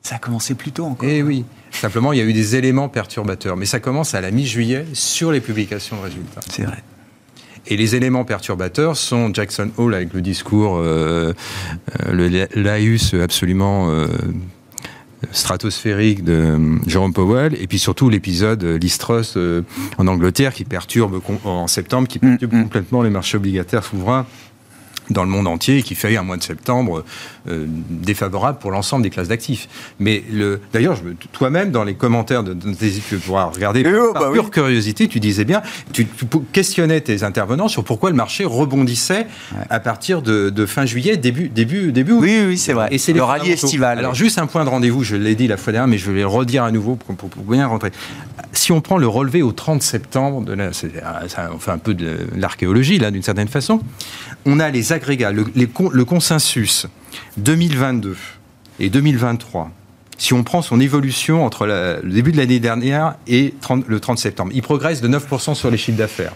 Ça 0.07 0.15
a 0.15 0.19
commencé 0.19 0.55
plus 0.55 0.71
tôt 0.71 0.85
encore. 0.85 1.09
Eh 1.09 1.21
oui. 1.21 1.43
Simplement, 1.69 2.13
il 2.13 2.19
y 2.19 2.21
a 2.21 2.23
eu 2.23 2.31
des 2.31 2.55
éléments 2.55 2.87
perturbateurs. 2.87 3.57
Mais 3.57 3.65
ça 3.65 3.81
commence 3.81 4.15
à 4.15 4.21
la 4.21 4.31
mi-juillet 4.31 4.85
sur 4.93 5.33
les 5.33 5.41
publications 5.41 5.97
de 5.97 6.03
résultats. 6.03 6.39
C'est 6.49 6.63
vrai. 6.63 6.81
Et 7.65 7.75
les 7.75 7.93
éléments 7.93 8.23
perturbateurs 8.23 8.95
sont 8.95 9.33
Jackson 9.33 9.69
Hole 9.75 9.93
avec 9.93 10.13
le 10.13 10.21
discours, 10.21 10.77
euh, 10.77 11.33
euh, 12.05 12.13
le 12.13 12.47
laïus 12.55 13.15
absolument 13.15 13.89
euh, 13.89 14.07
stratosphérique 15.31 16.23
de 16.23 16.33
euh, 16.33 16.77
Jerome 16.87 17.13
Powell, 17.13 17.55
et 17.59 17.67
puis 17.67 17.79
surtout 17.79 18.09
l'épisode 18.09 18.63
euh, 18.63 19.61
en 19.97 20.07
Angleterre 20.07 20.53
qui 20.53 20.63
perturbe 20.63 21.19
en 21.43 21.67
septembre, 21.67 22.07
qui 22.07 22.19
perturbe 22.19 22.53
Mm, 22.53 22.59
mm. 22.59 22.63
complètement 22.63 23.01
les 23.01 23.09
marchés 23.09 23.37
obligataires 23.37 23.83
souverains 23.83 24.25
dans 25.09 25.23
le 25.23 25.29
monde 25.29 25.47
entier 25.47 25.77
et 25.77 25.83
qui 25.83 25.95
fait 25.95 26.15
un 26.17 26.23
mois 26.23 26.37
de 26.37 26.43
septembre 26.43 27.03
euh, 27.49 27.65
défavorable 27.89 28.59
pour 28.59 28.71
l'ensemble 28.71 29.03
des 29.03 29.09
classes 29.09 29.27
d'actifs. 29.29 29.67
Mais 29.99 30.23
le, 30.31 30.59
d'ailleurs, 30.73 30.97
toi-même, 31.31 31.71
dans 31.71 31.83
les 31.83 31.95
commentaires 31.95 32.43
de, 32.43 32.53
de 32.53 32.73
tes 32.73 32.91
tu 33.07 33.17
pourras 33.17 33.45
regarder 33.45 33.83
Eh 33.85 33.93
oh, 33.95 34.13
par 34.13 34.23
bah 34.23 34.29
pure 34.33 34.45
oui. 34.45 34.51
curiosité, 34.51 35.07
tu 35.07 35.19
disais 35.19 35.45
bien, 35.45 35.61
tu, 35.93 36.07
questionnais 36.51 37.01
tes 37.01 37.23
intervenants 37.23 37.67
sur 37.67 37.83
pourquoi 37.83 38.09
le 38.09 38.15
marché 38.15 38.43
rebondissait 38.45 39.27
à 39.69 39.79
partir 39.79 40.21
de, 40.21 40.49
de 40.49 40.65
fin 40.65 40.85
juillet, 40.85 41.17
début, 41.17 41.49
début, 41.49 41.91
début 41.91 42.11
août. 42.13 42.19
Oui, 42.21 42.39
oui, 42.47 42.57
c'est 42.57 42.73
vrai. 42.73 42.87
Et 42.91 42.97
c'est 42.97 43.13
le 43.13 43.23
rallye 43.23 43.51
estival. 43.51 43.99
Alors 43.99 44.13
juste 44.15 44.37
un 44.39 44.47
point 44.47 44.63
de 44.65 44.69
rendez-vous, 44.69 45.03
je 45.03 45.15
l'ai 45.15 45.35
dit 45.35 45.47
la 45.47 45.57
fois 45.57 45.71
dernière, 45.73 45.87
mais 45.87 45.97
je 45.97 46.11
vais 46.11 46.21
le 46.21 46.27
redire 46.27 46.63
à 46.63 46.71
nouveau 46.71 46.95
pour, 46.95 47.15
pour- 47.15 47.29
pour 47.29 47.43
bien 47.43 47.67
rentrer. 47.67 47.91
Si 48.53 48.71
on 48.71 48.81
prend 48.81 48.97
le 48.97 49.07
relevé 49.07 49.41
au 49.41 49.51
30 49.51 49.81
septembre, 49.81 50.41
de 50.43 50.53
la- 50.53 50.73
c'est- 50.73 50.91
ça, 51.27 51.49
on 51.53 51.59
fait 51.59 51.71
un 51.71 51.77
peu 51.77 51.93
de 51.93 52.17
l'archéologie 52.35 52.97
là 52.99 53.11
d'une 53.11 53.21
certaine 53.23 53.47
façon, 53.47 53.79
on 54.45 54.59
a 54.59 54.69
les 54.69 54.93
agrégats, 54.97 55.31
le, 55.31 55.45
les 55.55 55.67
con- 55.67 55.89
le 55.91 56.05
consensus 56.05 56.87
2022 57.37 58.15
et 58.79 58.89
2023. 58.89 59.71
Si 60.17 60.33
on 60.33 60.43
prend 60.43 60.61
son 60.61 60.79
évolution 60.79 61.45
entre 61.45 61.65
la- 61.65 61.99
le 62.01 62.11
début 62.11 62.31
de 62.31 62.37
l'année 62.37 62.59
dernière 62.59 63.15
et 63.27 63.53
30 63.61 63.85
le 63.87 63.99
30 63.99 64.17
septembre, 64.19 64.51
il 64.53 64.61
progresse 64.61 64.99
de 65.01 65.07
9% 65.07 65.53
sur 65.55 65.69
les 65.71 65.77
chiffres 65.77 65.97
d'affaires. 65.97 66.33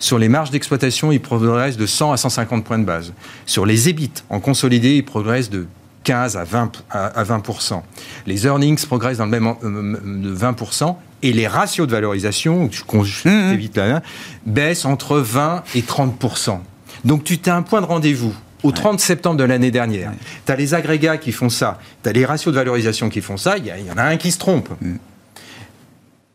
Sur 0.00 0.18
les 0.18 0.28
marges 0.28 0.50
d'exploitation, 0.50 1.12
il 1.12 1.20
progresse 1.20 1.76
de 1.76 1.86
100 1.86 2.12
à 2.12 2.16
150 2.16 2.64
points 2.64 2.78
de 2.78 2.84
base. 2.84 3.12
Sur 3.46 3.66
les 3.66 3.88
EBIT, 3.88 4.24
en 4.30 4.40
consolidé, 4.40 4.96
il 4.96 5.04
progresse 5.04 5.48
de 5.50 5.66
15 6.04 6.36
à 6.36 6.42
20, 6.44 6.82
à 6.90 7.06
à 7.06 7.22
20%. 7.22 7.82
Les 8.26 8.46
earnings 8.46 8.84
progressent 8.86 9.18
dans 9.18 9.26
le 9.26 9.30
même 9.30 9.46
euh, 9.62 9.96
de 10.04 10.34
20%. 10.34 10.96
Et 11.24 11.32
les 11.32 11.46
ratios 11.46 11.86
de 11.86 11.92
valorisation, 11.92 12.68
je 12.72 12.82
conjugue 12.82 13.30
Mhm. 13.30 13.54
vite 13.54 13.76
là, 13.76 13.96
hein, 13.98 14.02
baissent 14.44 14.84
entre 14.84 15.18
20 15.18 15.62
et 15.76 15.82
30%. 15.82 16.60
Donc 17.04 17.24
tu 17.24 17.38
as 17.46 17.56
un 17.56 17.62
point 17.62 17.80
de 17.80 17.86
rendez-vous. 17.86 18.34
Au 18.62 18.70
30 18.70 19.00
septembre 19.00 19.36
de 19.38 19.44
l'année 19.44 19.72
dernière, 19.72 20.10
Ouais. 20.10 20.16
tu 20.46 20.52
as 20.52 20.56
les 20.56 20.72
agrégats 20.74 21.16
qui 21.18 21.32
font 21.32 21.48
ça, 21.48 21.80
tu 22.04 22.08
as 22.08 22.12
les 22.12 22.24
ratios 22.24 22.54
de 22.54 22.58
valorisation 22.60 23.08
qui 23.08 23.20
font 23.20 23.36
ça, 23.36 23.58
il 23.58 23.66
y, 23.66 23.72
en 23.90 23.96
a 23.98 24.04
un 24.04 24.16
qui 24.16 24.30
se 24.30 24.38
trompe. 24.38 24.68
Mm. 24.80 24.96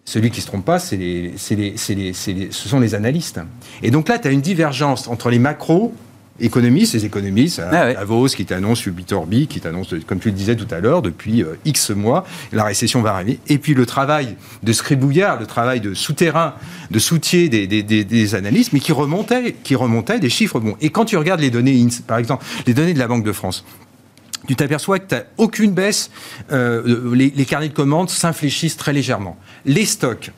Celui 0.03 0.29
qui 0.31 0.41
se 0.41 0.47
trompe 0.47 0.65
pas, 0.65 0.77
c'est 0.79 0.97
les, 0.97 1.33
les- 1.51 1.75
les- 1.95 2.13
ce 2.13 2.69
sont 2.69 2.79
les 2.81 2.95
analystes. 2.95 3.39
Et 3.81 3.91
donc 3.91 4.09
là, 4.09 4.19
tu 4.19 4.27
as 4.27 4.31
une 4.31 4.41
divergence 4.41 5.07
entre 5.07 5.29
les 5.29 5.39
macro 5.39 5.93
économistes, 6.39 6.93
les 6.93 7.05
économistes, 7.05 7.59
hein, 7.59 7.69
Ah 7.71 7.85
ouais. 7.85 7.93
Davos 7.95 8.27
qui 8.27 8.45
t'annonce 8.45 8.85
Ubitorbi, 8.85 9.47
qui 9.47 9.59
t'annonce, 9.59 9.93
comme 10.05 10.19
tu 10.19 10.29
le 10.29 10.33
disais 10.35 10.55
tout 10.55 10.67
à 10.71 10.79
l'heure, 10.79 11.01
depuis 11.01 11.43
euh, 11.43 11.55
X 11.65 11.89
mois, 11.91 12.25
la 12.51 12.63
récession 12.63 13.01
va 13.01 13.13
arriver. 13.13 13.39
Et 13.47 13.57
puis 13.57 13.73
le 13.73 13.85
travail 13.85 14.35
de 14.63 14.73
scribouillard, 14.73 15.39
le 15.39 15.45
travail 15.45 15.81
de 15.81 15.93
souterrain, 15.93 16.53
de 16.91 16.99
soutier 16.99 17.49
des, 17.49 17.67
des- 17.67 17.83
des- 17.83 18.03
des 18.03 18.35
analystes, 18.35 18.73
mais 18.73 18.79
qui 18.79 18.91
remontait, 18.91 19.55
qui 19.63 19.75
remontait 19.75 20.19
des 20.19 20.29
chiffres 20.29 20.59
bons. 20.59 20.75
Et 20.81 20.89
quand 20.89 21.05
tu 21.05 21.17
regardes 21.17 21.41
les 21.41 21.49
données, 21.51 21.85
par 22.05 22.17
exemple, 22.17 22.45
les 22.65 22.73
données 22.73 22.93
de 22.93 22.99
la 22.99 23.07
Banque 23.07 23.23
de 23.23 23.31
France, 23.31 23.65
tu 24.47 24.55
t'aperçois 24.55 24.99
que 24.99 25.07
tu 25.09 25.15
n'as 25.15 25.23
aucune 25.37 25.71
baisse. 25.73 26.09
euh, 26.51 27.13
les, 27.13 27.33
les 27.35 27.45
carnets 27.45 27.69
de 27.69 27.73
commandes 27.73 28.09
s'infléchissent 28.09 28.77
très 28.77 28.93
légèrement. 28.93 29.37
Les 29.65 29.85
stocks, 29.85 30.31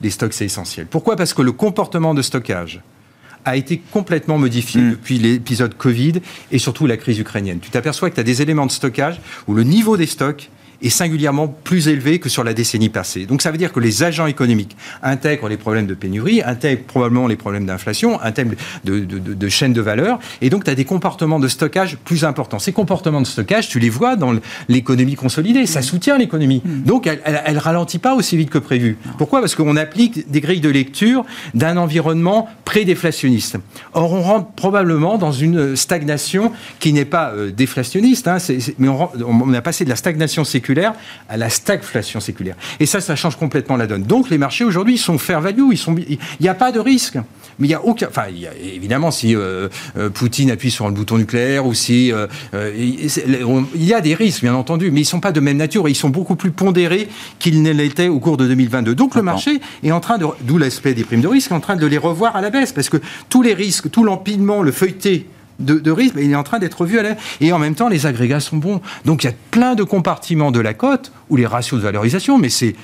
les 0.00 0.08
stocks 0.10 0.32
c'est 0.32 0.46
essentiel. 0.46 0.86
Pourquoi? 0.86 1.16
Parce 1.16 1.34
que 1.34 1.42
le 1.42 1.52
comportement 1.52 2.14
de 2.14 2.22
stockage 2.22 2.80
a 3.44 3.56
été 3.56 3.80
complètement 3.92 4.38
modifié 4.38 4.80
Mm. 4.80 4.90
depuis 4.90 5.18
l'épisode 5.18 5.74
Covid 5.76 6.14
et 6.52 6.58
surtout 6.58 6.86
la 6.86 6.96
crise 6.96 7.18
ukrainienne. 7.18 7.58
Tu 7.60 7.70
t'aperçois 7.70 8.10
que 8.10 8.14
tu 8.14 8.20
as 8.20 8.24
des 8.24 8.42
éléments 8.42 8.66
de 8.66 8.70
stockage 8.70 9.20
où 9.48 9.54
le 9.54 9.62
niveau 9.64 9.96
des 9.96 10.06
stocks 10.06 10.50
est 10.82 10.90
singulièrement 10.90 11.48
plus 11.48 11.88
élevé 11.88 12.18
que 12.18 12.28
sur 12.28 12.44
la 12.44 12.54
décennie 12.54 12.88
passée. 12.88 13.26
Donc 13.26 13.42
ça 13.42 13.50
veut 13.50 13.58
dire 13.58 13.72
que 13.72 13.80
les 13.80 14.02
agents 14.02 14.26
économiques 14.26 14.76
intègrent 15.02 15.48
les 15.48 15.56
problèmes 15.56 15.86
de 15.86 15.94
pénurie, 15.94 16.42
intègrent 16.42 16.84
probablement 16.84 17.26
les 17.26 17.36
problèmes 17.36 17.66
d'inflation, 17.66 18.20
intègrent 18.20 18.54
de, 18.84 19.00
de, 19.00 19.18
de, 19.18 19.34
de 19.34 19.48
chaînes 19.48 19.72
de 19.72 19.80
valeur, 19.80 20.18
et 20.40 20.50
donc 20.50 20.64
tu 20.64 20.70
as 20.70 20.74
des 20.74 20.84
comportements 20.84 21.38
de 21.38 21.48
stockage 21.48 21.96
plus 22.04 22.24
importants. 22.24 22.58
Ces 22.58 22.72
comportements 22.72 23.20
de 23.20 23.26
stockage, 23.26 23.68
tu 23.68 23.78
les 23.78 23.90
vois 23.90 24.16
dans 24.16 24.34
l'économie 24.68 25.16
consolidée, 25.16 25.66
ça 25.66 25.82
soutient 25.82 26.18
l'économie. 26.18 26.62
Donc 26.64 27.06
elle, 27.06 27.20
elle, 27.24 27.42
elle 27.44 27.58
ralentit 27.58 27.98
pas 27.98 28.14
aussi 28.14 28.36
vite 28.36 28.50
que 28.50 28.58
prévu. 28.58 28.96
Pourquoi? 29.18 29.40
Parce 29.40 29.54
qu'on 29.54 29.76
applique 29.76 30.30
des 30.30 30.40
grilles 30.40 30.60
de 30.60 30.70
lecture 30.70 31.24
d'un 31.54 31.76
environnement 31.76 32.48
pré-déflationniste. 32.64 33.58
Or 33.92 34.12
on 34.12 34.22
rentre 34.22 34.50
probablement 34.52 35.18
dans 35.18 35.32
une 35.32 35.76
stagnation 35.76 36.52
qui 36.78 36.92
n'est 36.92 37.04
pas 37.04 37.30
euh, 37.30 37.50
déflationniste, 37.50 38.28
hein, 38.28 38.38
mais 38.78 38.88
on, 38.88 39.08
on 39.26 39.52
a 39.54 39.60
passé 39.60 39.84
de 39.84 39.90
la 39.90 39.96
stagnation 39.96 40.44
séculaire 40.70 40.92
à 41.28 41.36
la 41.36 41.50
stagflation 41.50 42.20
séculaire. 42.20 42.54
Et 42.78 42.86
ça, 42.86 43.00
ça 43.00 43.16
change 43.16 43.36
complètement 43.36 43.76
la 43.76 43.86
donne. 43.86 44.02
Donc 44.04 44.30
les 44.30 44.38
marchés 44.38 44.64
aujourd'hui 44.64 44.98
sont 44.98 45.18
fair 45.18 45.40
value, 45.40 45.70
ils 45.72 45.76
sont, 45.78 45.94
il 46.08 46.18
n'y 46.40 46.48
a 46.48 46.54
pas 46.54 46.70
de 46.70 46.78
risque. 46.78 47.18
Mais 47.58 47.66
il 47.66 47.70
y 47.70 47.74
a 47.74 47.84
aucun, 47.84 48.06
enfin 48.08 48.26
il 48.30 48.38
y 48.40 48.46
a- 48.46 48.54
évidemment 48.56 49.10
si 49.10 49.34
euh, 49.36 49.68
euh, 49.98 50.08
Poutine 50.10 50.50
appuie 50.50 50.70
sur 50.70 50.86
le 50.86 50.94
bouton 50.94 51.18
nucléaire 51.18 51.66
ou 51.66 51.74
si 51.74 52.10
euh, 52.12 52.26
il 52.74 53.84
y 53.84 53.92
a 53.92 54.00
des 54.00 54.14
risques 54.14 54.42
bien 54.42 54.54
entendu, 54.54 54.90
mais 54.90 55.00
ils 55.02 55.04
sont 55.04 55.20
pas 55.20 55.32
de 55.32 55.40
même 55.40 55.56
nature 55.58 55.86
et 55.88 55.90
ils 55.90 55.94
sont 55.96 56.08
beaucoup 56.08 56.36
plus 56.36 56.52
pondérés 56.52 57.08
qu'ils 57.38 57.62
ne 57.62 57.72
l'étaient 57.72 58.08
au 58.08 58.20
cours 58.20 58.36
de 58.36 58.46
2022. 58.46 58.94
Donc 58.94 59.14
le 59.14 59.22
marché 59.22 59.60
est 59.82 59.90
en 59.92 60.00
train 60.00 60.16
de, 60.18 60.26
d'où 60.42 60.56
l'aspect 60.56 60.94
des 60.94 61.04
primes 61.04 61.20
de 61.20 61.28
risque, 61.28 61.52
en 61.52 61.60
train 61.60 61.76
de 61.76 61.86
les 61.86 61.98
revoir 61.98 62.36
à 62.36 62.40
la 62.40 62.50
baisse 62.50 62.72
parce 62.72 62.88
que 62.88 62.98
tous 63.28 63.42
les 63.42 63.54
risques, 63.54 63.90
tout 63.90 64.04
l'empilement, 64.04 64.62
le 64.62 64.72
feuilleté 64.72 65.26
de, 65.60 65.90
risque, 65.90 66.14
il 66.18 66.30
est 66.30 66.36
en 66.36 66.42
train 66.42 66.58
d'être 66.58 66.84
vu 66.84 66.98
à 66.98 67.02
la... 67.02 67.16
Et 67.40 67.52
en 67.52 67.58
même 67.58 67.74
temps, 67.74 67.88
les 67.88 68.06
agrégats 68.06 68.40
sont 68.40 68.56
bons. 68.56 68.80
Donc 69.04 69.22
il 69.22 69.26
y 69.26 69.30
a 69.30 69.34
plein 69.50 69.74
de 69.74 69.82
compartiments 69.82 70.50
de 70.50 70.60
la 70.60 70.74
cote 70.74 71.12
ou 71.28 71.36
les 71.36 71.46
ratios 71.46 71.78
de 71.80 71.84
valorisation, 71.84 72.38
mais 72.38 72.48
c'est 72.48 72.74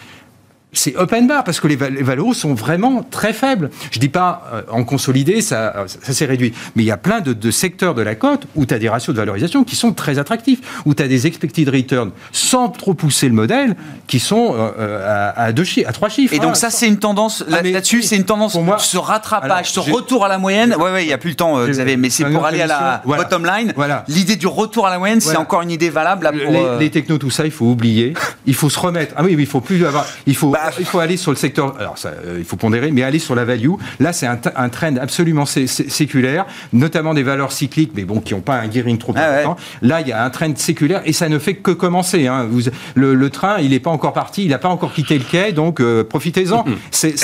c'est 0.79 0.97
open 0.97 1.27
bar 1.27 1.45
parce 1.45 1.61
que 1.61 1.66
les, 1.68 1.77
val- 1.77 1.95
les 1.95 2.03
valos 2.03 2.35
sont 2.35 2.55
vraiment 2.55 3.03
très 3.11 3.33
faibles. 3.33 3.70
Je 3.91 3.99
dis 3.99 4.09
pas 4.09 4.49
euh, 4.53 4.62
en 4.70 4.85
consolidé, 4.85 5.41
ça, 5.41 5.74
euh, 5.77 5.85
ça, 5.87 6.12
s'est 6.12 6.24
réduit. 6.27 6.53
Mais 6.74 6.83
il 6.83 6.87
y 6.87 6.91
a 6.91 6.97
plein 6.97 7.20
de, 7.20 7.33
de 7.33 7.51
secteurs 7.51 7.95
de 7.95 8.03
la 8.03 8.14
cote 8.14 8.47
où 8.55 8.66
tu 8.66 8.74
as 8.74 8.79
des 8.79 8.89
ratios 8.89 9.14
de 9.14 9.20
valorisation 9.20 9.64
qui 9.64 9.77
sont 9.77 9.93
très 9.93 10.18
attractifs, 10.18 10.61
où 10.85 10.95
tu 10.95 11.03
as 11.03 11.09
des 11.09 11.27
expected 11.27 11.68
returns 11.68 12.11
sans 12.33 12.68
trop 12.68 12.95
pousser 12.95 13.29
le 13.29 13.35
modèle 13.35 13.77
qui 14.07 14.20
sont 14.20 14.55
euh, 14.57 15.33
à, 15.35 15.45
à 15.45 15.53
deux 15.53 15.64
chiffres, 15.64 15.89
à 15.89 15.93
trois 15.93 16.09
chiffres. 16.09 16.35
Et 16.35 16.39
donc 16.39 16.53
hein. 16.53 16.55
ça, 16.55 16.70
c'est 16.70 16.87
une 16.89 16.99
tendance, 16.99 17.45
Ah, 17.51 17.62
là-dessus, 17.62 17.99
oui, 17.99 18.03
c'est 18.05 18.16
une 18.16 18.24
tendance, 18.24 18.53
pour 18.53 18.62
moi- 18.62 18.79
ce 18.79 18.97
rattrapage, 18.99 19.51
Alors, 19.51 19.64
ce 19.66 19.81
retour 19.81 20.24
à 20.24 20.29
la 20.29 20.39
moyenne. 20.39 20.74
Ouais, 20.77 20.91
ouais, 20.93 21.05
il 21.05 21.07
n'y 21.09 21.12
a 21.12 21.18
plus 21.18 21.31
le 21.31 21.37
temps, 21.37 21.64
Xavier, 21.66 21.97
mais 21.97 22.11
c'est 22.11 22.24
pour 22.24 22.45
aller 22.45 22.61
à 22.62 22.66
la. 22.66 23.03
Voilà. 23.05 23.22
bottom 23.24 23.45
line. 23.47 23.72
Voilà. 23.77 24.05
L'idée 24.09 24.37
du 24.37 24.47
retour 24.47 24.87
à 24.87 24.91
la 24.91 24.99
moyenne, 24.99 25.20
c'est 25.20 25.37
encore 25.37 25.62
une 25.62 25.70
idée 25.70 25.91
valable 25.91 26.24
là, 26.24 26.33
pour... 26.33 26.53
les, 26.53 26.59
euh, 26.61 26.79
les 26.79 26.91
technos, 26.91 27.18
tout 27.18 27.31
ça, 27.31 27.45
il 27.45 27.51
faut 27.51 27.66
oublier. 27.66 28.14
Il 28.47 28.55
faut 28.55 28.70
se 28.70 28.79
remettre. 28.79 29.14
Ah 29.16 29.22
oui, 29.24 29.35
il 29.39 29.47
faut 29.47 29.61
plus 29.61 29.85
avoir. 29.87 30.07
Il 30.27 30.37
faut, 30.37 30.51
Bah, 30.51 30.66
il 30.79 30.85
faut 30.85 30.99
aller 30.99 31.17
sur 31.17 31.31
le 31.31 31.37
secteur. 31.37 31.75
Alors, 31.79 31.99
ça, 31.99 32.09
euh, 32.25 32.37
il 32.39 32.45
faut 32.45 32.57
pondérer, 32.57 32.91
mais 32.91 33.03
aller 33.03 33.19
sur 33.19 33.35
la 33.35 33.45
value. 33.45 33.71
Là, 34.01 34.12
c'est 34.12 34.27
un, 34.27 34.39
un 34.57 34.69
trend 34.69 34.97
absolument 34.97 35.47
sé- 35.47 35.67
sé- 35.67 35.89
séculaire, 35.89 36.47
notamment 36.73 37.14
des 37.14 37.23
valeurs 37.23 37.53
cycliques, 37.53 37.93
mais 37.95 38.05
bon, 38.05 38.21
qui 38.21 38.35
n'ont 38.35 38.41
pas 38.41 38.57
un 38.57 38.71
gearing 38.71 38.99
trop 38.99 39.12
Ah 39.17 39.21
ouais. 39.31 39.39
important. 39.41 39.57
Là, 39.83 40.01
il 40.01 40.09
y 40.09 40.12
a 40.12 40.25
un 40.25 40.31
trend 40.31 40.53
séculaire 40.57 41.03
et 41.05 41.12
ça 41.12 41.29
ne 41.29 41.39
fait 41.39 41.55
que 41.55 41.71
commencer. 41.71 42.27
hein. 42.27 42.47
Vous- 42.51 42.62
le, 42.95 43.14
le 43.14 43.31
train, 43.31 43.59
il 43.61 43.71
n'est 43.71 43.81
pas 43.81 43.91
encore 43.91 44.12
parti, 44.12 44.45
il 44.45 44.51
n'a 44.51 44.59
pas 44.59 44.69
encore 44.69 44.93
quitté 44.93 45.19
le 45.19 45.25
quai, 45.25 45.53
donc 45.53 45.81
euh, 45.81 46.05
profitez-en. 46.05 46.64
C'est, 46.91 47.14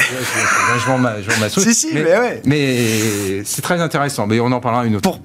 vends 0.86 0.98
ma- 0.98 1.14
ma. 1.40 1.48
Si, 1.48 1.74
si, 1.74 1.88
mais 1.94 2.02
ouais. 2.04 2.42
mais 2.44 3.42
c'est 3.44 3.62
très 3.62 3.80
intéressant. 3.80 4.26
Mais 4.26 4.40
on 4.40 4.52
en 4.52 4.60
parlera 4.60 4.84
une 4.86 4.96
autre. 4.96 5.10
Pour- 5.10 5.20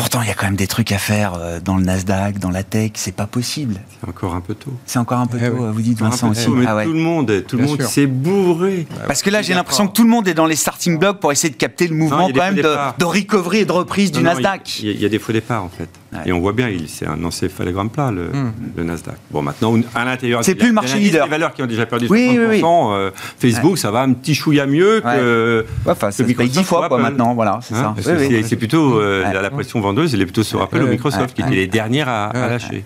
Pourtant, 0.00 0.22
il 0.22 0.28
y 0.28 0.30
a 0.30 0.34
quand 0.34 0.46
même 0.46 0.56
des 0.56 0.66
trucs 0.66 0.92
à 0.92 0.98
faire 0.98 1.34
euh, 1.34 1.60
dans 1.62 1.76
le 1.76 1.82
Nasdaq, 1.84 2.38
dans 2.38 2.48
la 2.48 2.62
tech, 2.62 2.92
c'est 2.94 3.14
pas 3.14 3.26
possible. 3.26 3.74
C'est 4.00 4.08
encore 4.08 4.34
un 4.34 4.40
peu 4.40 4.54
tôt. 4.54 4.72
C'est 4.86 4.98
encore 4.98 5.18
un 5.18 5.26
peu 5.26 5.36
Eh 5.38 5.50
tôt, 5.50 5.62
euh, 5.62 5.70
vous 5.72 5.82
dites 5.82 5.98
Vincent 5.98 6.28
peu 6.28 6.32
aussi. 6.32 6.46
tôt, 6.46 6.54
mais 6.54 6.64
Ah 6.66 6.74
ouais. 6.74 6.84
tout 6.86 6.94
le 6.94 7.00
monde, 7.00 7.44
tout 7.46 7.58
le 7.58 7.64
monde 7.66 7.82
s'est 7.82 8.06
bourré. 8.06 8.86
Parce 9.06 9.20
que 9.20 9.28
là, 9.28 9.42
j'ai 9.42 9.52
l'impression 9.52 9.86
que 9.86 9.92
tout 9.92 10.02
le 10.02 10.08
monde 10.08 10.26
est 10.26 10.32
dans 10.32 10.46
les 10.46 10.56
starting 10.56 10.98
blocks 10.98 11.20
pour 11.20 11.32
essayer 11.32 11.50
de 11.52 11.58
capter 11.58 11.86
le 11.86 11.94
mouvement 11.94 12.30
quand 12.30 12.34
même 12.50 12.54
de, 12.54 13.04
recovery 13.04 13.58
et 13.58 13.64
de 13.66 13.72
reprise 13.72 14.10
du 14.10 14.22
Non, 14.22 14.30
Nasdaq. 14.30 14.80
Il 14.80 14.86
y, 14.86 14.88
a- 14.88 14.92
il 14.94 15.00
y 15.02 15.04
a 15.04 15.08
des 15.10 15.18
faux 15.18 15.34
départs 15.34 15.64
en 15.64 15.68
fait. 15.68 15.90
Et 16.26 16.32
on 16.32 16.40
voit 16.40 16.52
bien, 16.52 16.68
il- 16.68 16.88
c'est 16.88 17.06
un 17.06 17.22
encéphalogramme 17.24 17.88
plat, 17.88 18.10
le, 18.10 18.24
Hmm. 18.30 18.52
le 18.76 18.82
Nasdaq. 18.84 19.14
Bon, 19.30 19.42
maintenant, 19.42 19.74
à 19.94 20.04
l'intérieur... 20.04 20.42
C'est 20.42 20.52
il 20.52 20.54
y 20.54 20.58
a- 20.58 20.60
plus 20.60 20.68
le 20.68 20.74
marché 20.74 20.98
leader. 20.98 21.28
valeurs 21.28 21.52
qui 21.54 21.62
ont 21.62 21.66
déjà 21.66 21.86
perdu 21.86 22.06
60%. 22.06 22.10
Oui, 22.10 22.38
oui, 22.38 22.46
oui. 22.48 22.62
euh, 22.64 23.10
Facebook, 23.38 23.78
ça 23.78 23.90
va 23.92 24.00
un 24.02 24.12
petit 24.14 24.34
chouïa 24.34 24.66
mieux 24.66 25.00
que... 25.00 25.64
Ouais, 25.86 25.92
enfin, 25.92 26.10
ça 26.10 26.18
se 26.18 26.22
paye 26.24 26.28
Microsoft 26.30 26.58
10 26.58 26.64
fois, 26.64 26.88
quoi, 26.88 26.98
Apple. 26.98 27.02
maintenant, 27.10 27.34
voilà, 27.34 27.60
c'est 27.62 27.74
Hein, 27.74 27.94
ça. 28.00 28.18
c'est- 28.18 28.56
plutôt 28.56 28.98
euh, 29.00 29.24
Ouais. 29.24 29.32
la, 29.32 29.40
la 29.42 29.50
pression 29.50 29.80
vendeuse, 29.80 30.12
elle 30.14 30.20
est 30.22 30.26
plutôt 30.26 30.42
sur 30.42 30.60
Apple 30.60 30.82
ou 30.82 30.88
Microsoft, 30.88 31.34
qui 31.34 31.42
étaient 31.42 31.50
les 31.54 31.66
dernières 31.68 32.08
à, 32.08 32.32
lâcher. 32.34 32.84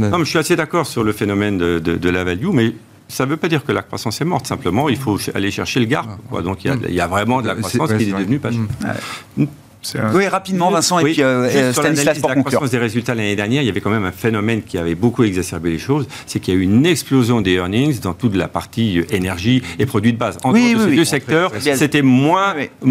Non, 0.00 0.18
mais 0.18 0.24
je 0.24 0.30
suis 0.30 0.38
assez 0.38 0.56
d'accord 0.56 0.86
sur 0.86 1.04
le 1.04 1.12
phénomène 1.12 1.56
de, 1.58 1.78
de- 1.78 1.96
de 1.96 2.10
la 2.10 2.24
value, 2.24 2.48
mais 2.52 2.72
ça 3.06 3.24
ne 3.24 3.30
veut 3.30 3.36
pas 3.36 3.48
dire 3.48 3.64
que 3.64 3.70
la 3.72 3.82
croissance 3.82 4.20
est 4.20 4.24
morte. 4.24 4.46
Simplement, 4.48 4.88
il 4.88 4.96
faut 4.96 5.18
aller 5.34 5.50
chercher 5.52 5.78
le 5.78 5.86
garde. 5.86 6.10
quoi. 6.28 6.42
Donc, 6.42 6.64
il 6.64 6.68
y, 6.68 6.70
a, 6.70 6.76
il 6.88 6.94
y 6.94 7.00
a 7.00 7.06
vraiment 7.06 7.40
de 7.40 7.46
la 7.46 7.54
croissance 7.54 7.92
qui 7.94 8.02
est 8.08 8.12
devenue 8.12 8.38
pas 8.40 8.50
chère. 8.50 9.46
Un- 9.94 10.14
Oui, 10.14 10.26
rapidement, 10.28 10.70
Vincent, 10.70 10.98
et 10.98 11.04
Oui, 11.04 11.12
puis 11.12 11.22
euh, 11.22 11.44
euh, 11.44 11.72
sur 11.72 11.82
Stanislas 11.82 12.04
l'analyse 12.04 12.16
de 12.16 12.20
pour 12.20 12.30
la 12.30 12.36
croissance 12.42 12.70
des 12.70 12.78
résultats 12.78 13.14
l'année 13.14 13.36
dernière, 13.36 13.62
il 13.62 13.66
y 13.66 13.68
avait 13.68 13.80
quand 13.80 13.90
même 13.90 14.04
un 14.04 14.12
phénomène 14.12 14.62
qui 14.62 14.78
avait 14.78 14.94
beaucoup 14.94 15.24
exacerbé 15.24 15.70
les 15.70 15.78
choses, 15.78 16.06
c'est 16.26 16.40
qu'il 16.40 16.54
y 16.54 16.56
a 16.56 16.60
eu 16.60 16.62
une 16.62 16.86
explosion 16.86 17.40
des 17.40 17.52
earnings 17.54 18.00
dans 18.00 18.14
toute 18.14 18.34
la 18.34 18.48
partie 18.48 19.00
euh, 19.00 19.04
énergie 19.14 19.62
et 19.78 19.86
produits 19.86 20.12
de 20.12 20.18
base. 20.18 20.38
En 20.44 20.52
Oui, 20.52 20.72
de 20.72 20.76
oui, 20.78 20.82
ces 20.84 20.90
oui. 20.90 20.96
deux 20.96 21.04
secteurs, 21.04 21.52
c'était 21.60 22.02
moins, 22.02 22.54
Oui. 22.56 22.70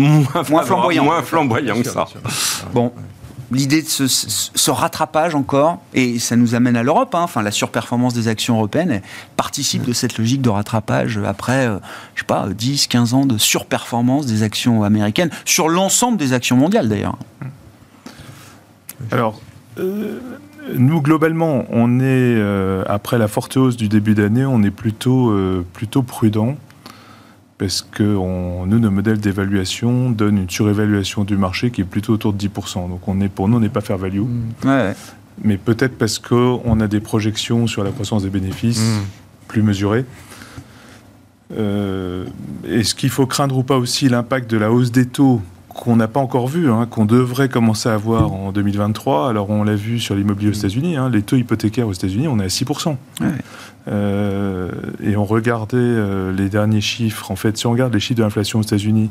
moins, 0.50 0.64
flamboyant. 0.64 1.04
moins 1.04 1.22
flamboyant 1.22 1.82
que 1.82 1.88
ça. 1.90 2.06
Bon, 2.74 2.92
l'idée 3.54 3.82
de 3.82 3.88
ce, 3.88 4.72
rattrapage 4.72 5.36
encore, 5.36 5.80
et 5.94 6.20
ça 6.20 6.36
nous 6.36 6.56
amène 6.56 6.76
à 6.76 6.84
l'Europe, 6.84 7.14
hein, 7.16 7.22
enfin 7.22 7.42
la 7.42 7.52
surperformance 7.52 8.14
des 8.14 8.28
actions 8.28 8.56
européennes 8.56 9.02
participe 9.38 9.84
de 9.84 9.94
cette 9.94 10.18
logique 10.18 10.42
de 10.42 10.50
rattrapage 10.50 11.20
après, 11.26 11.68
euh, 11.68 11.78
je 12.16 12.22
sais 12.22 12.26
pas, 12.26 12.48
10, 12.50 12.88
15 12.88 13.14
ans 13.14 13.26
de 13.26 13.38
surperformance 13.38 14.26
des 14.26 14.44
actions 14.44 14.84
américaines, 14.84 15.30
sur 15.46 15.70
l'ensemble 15.70 16.18
des 16.18 16.34
actions 16.34 16.58
mondiales 16.58 16.90
d'ailleurs. 16.90 17.18
Alors, 19.12 19.40
euh, 19.80 20.20
nous, 20.76 21.02
globalement, 21.02 21.66
on 21.70 22.00
est, 22.00 22.04
euh, 22.04 22.84
après 22.88 23.18
la 23.18 23.28
forte 23.28 23.58
hausse 23.58 23.78
du 23.78 23.90
début 23.90 24.16
d'année, 24.16 24.46
on 24.46 24.64
est 24.64 24.72
plutôt, 24.72 25.34
plutôt 25.74 26.04
prudent. 26.04 26.56
Parce 27.64 27.82
que 27.82 28.04
on- 28.18 28.66
nous, 28.66 28.78
nos 28.78 28.92
modèles 28.92 29.20
d'évaluation 29.22 30.10
donnent 30.10 30.38
une 30.38 30.50
surévaluation 30.50 31.24
du 31.24 31.38
marché 31.38 31.72
qui 31.72 31.80
est 31.80 31.86
plutôt 31.86 32.12
autour 32.12 32.34
de 32.34 32.38
10%. 32.38 32.90
Donc, 32.90 33.08
on 33.08 33.22
est, 33.22 33.30
pour 33.30 33.48
nous, 33.48 33.56
on 33.56 33.62
n'est 33.62 33.70
pas 33.70 33.80
faire 33.80 33.98
value. 33.98 34.24
Ouais, 34.66 34.94
Mais 35.46 35.56
peut-être 35.56 35.98
parce 35.98 36.20
qu'on 36.20 36.82
a 36.82 36.88
des 36.90 37.00
projections 37.00 37.66
sur 37.68 37.86
la 37.86 37.92
croissance 37.92 38.24
des 38.24 38.30
bénéfices 38.30 38.82
Mm. 38.82 39.04
plus 39.48 39.62
mesurées. 39.64 40.04
Euh, 41.58 42.26
Est-ce 42.68 42.96
qu'il 42.96 43.10
faut 43.10 43.28
craindre 43.28 43.58
ou 43.58 43.64
pas 43.64 43.78
aussi 43.78 44.10
l'impact 44.10 44.52
de 44.52 44.58
la 44.58 44.70
hausse 44.70 44.92
des 44.92 45.06
taux 45.06 45.42
qu'on 45.74 45.96
n'a 45.96 46.08
pas 46.08 46.20
encore 46.20 46.48
vu, 46.48 46.70
hein, 46.70 46.88
qu'on 46.90 47.06
devrait 47.06 47.50
commencer 47.50 47.90
à 47.90 47.98
voir 47.98 48.32
en 48.32 48.52
2023 48.52 49.30
Alors 49.30 49.50
on 49.50 49.64
l'a 49.64 49.76
vu 49.76 50.00
sur 50.00 50.16
l'immobilier 50.16 50.50
aux 50.50 50.54
États-Unis, 50.54 50.98
hein, 50.98 51.10
les 51.10 51.22
taux 51.22 51.36
hypothécaires 51.36 51.88
aux 51.88 51.94
États-Unis, 51.94 52.28
on 52.28 52.40
est 52.40 52.46
à 52.46 52.48
6%. 52.48 52.96
Ouais. 53.22 53.28
Euh, 53.88 54.70
et 55.02 55.18
on 55.18 55.26
regardait 55.26 55.78
euh, 55.78 56.32
les 56.32 56.50
derniers 56.50 56.82
chiffres, 56.82 57.32
en 57.32 57.36
fait, 57.36 57.58
si 57.58 57.68
on 57.68 57.72
regarde 57.72 57.94
les 57.94 58.00
chiffres 58.00 58.20
de 58.20 58.24
l'inflation 58.24 58.60
aux 58.60 58.64
États-Unis 58.64 59.10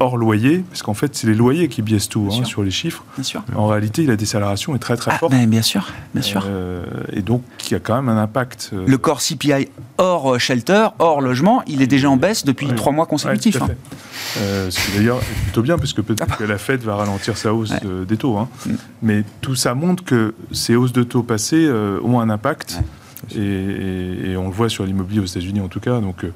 hors 0.00 0.16
loyer, 0.16 0.64
parce 0.70 0.82
qu'en 0.82 0.94
fait 0.94 1.14
c'est 1.14 1.26
les 1.26 1.34
loyers 1.34 1.68
qui 1.68 1.82
biaisent 1.82 2.08
tout 2.08 2.28
hein, 2.32 2.44
sur 2.44 2.62
les 2.62 2.70
chiffres, 2.70 3.04
bien 3.16 3.22
sûr. 3.24 3.42
en 3.54 3.66
réalité 3.66 4.04
la 4.06 4.16
décélération 4.16 4.74
est 4.74 4.78
très 4.78 4.96
très 4.96 5.10
Ah, 5.14 5.18
forte. 5.18 5.32
ben, 5.32 5.48
bien 5.48 5.62
sûr, 5.62 5.88
bien 6.14 6.22
sûr. 6.22 6.44
Euh, 6.46 6.84
et 7.12 7.22
donc, 7.22 7.42
il 7.66 7.72
y 7.72 7.74
a 7.76 7.78
quand 7.80 7.94
même 7.94 8.08
un 8.08 8.20
impact. 8.20 8.70
euh, 8.72 8.84
Le 8.86 8.98
corps 8.98 9.20
CPI 9.20 9.68
hors 9.98 10.34
euh, 10.34 10.38
shelter, 10.38 10.88
hors 10.98 11.20
logement, 11.20 11.62
il 11.66 11.82
est 11.82 11.86
déjà 11.86 12.08
en 12.10 12.16
baisse 12.16 12.44
depuis 12.44 12.66
Ouais. 12.66 12.74
trois 12.74 12.92
mois 12.92 13.04
ouais, 13.04 13.10
consécutifs. 13.10 13.58
tout 13.58 13.64
à 13.64 13.66
hein. 13.66 13.74
Euh, 14.38 14.70
ce 14.70 14.80
qui 14.90 14.96
d'ailleurs 14.96 15.18
est 15.18 15.42
plutôt 15.44 15.62
bien, 15.62 15.76
parce 15.78 15.92
que 15.92 16.00
peut-être 16.00 16.36
que 16.36 16.44
la 16.44 16.58
Fed 16.58 16.82
va 16.82 16.96
ralentir 16.96 17.36
sa 17.36 17.52
hausse 17.54 17.70
Ouais. 17.72 18.06
des 18.08 18.16
taux. 18.16 18.36
hein. 18.38 18.48
Mm. 18.66 18.70
Mais 19.02 19.24
tout 19.40 19.54
ça 19.54 19.74
montre 19.74 20.04
que 20.04 20.34
ces 20.52 20.74
hausses 20.74 20.92
de 20.92 21.02
taux 21.02 21.22
passées 21.22 21.64
euh, 21.66 21.98
ont 22.02 22.18
un 22.20 22.30
impact. 22.30 22.76
Ouais. 22.78 22.86
Et, 23.34 23.38
et- 23.40 24.30
et 24.32 24.36
on 24.36 24.46
le 24.48 24.52
voit 24.54 24.68
sur 24.68 24.84
l'immobilier 24.84 25.20
aux 25.20 25.24
États-Unis 25.26 25.60
en 25.60 25.68
tout 25.68 25.80
cas. 25.80 26.00
Donc, 26.00 26.24
euh, 26.24 26.32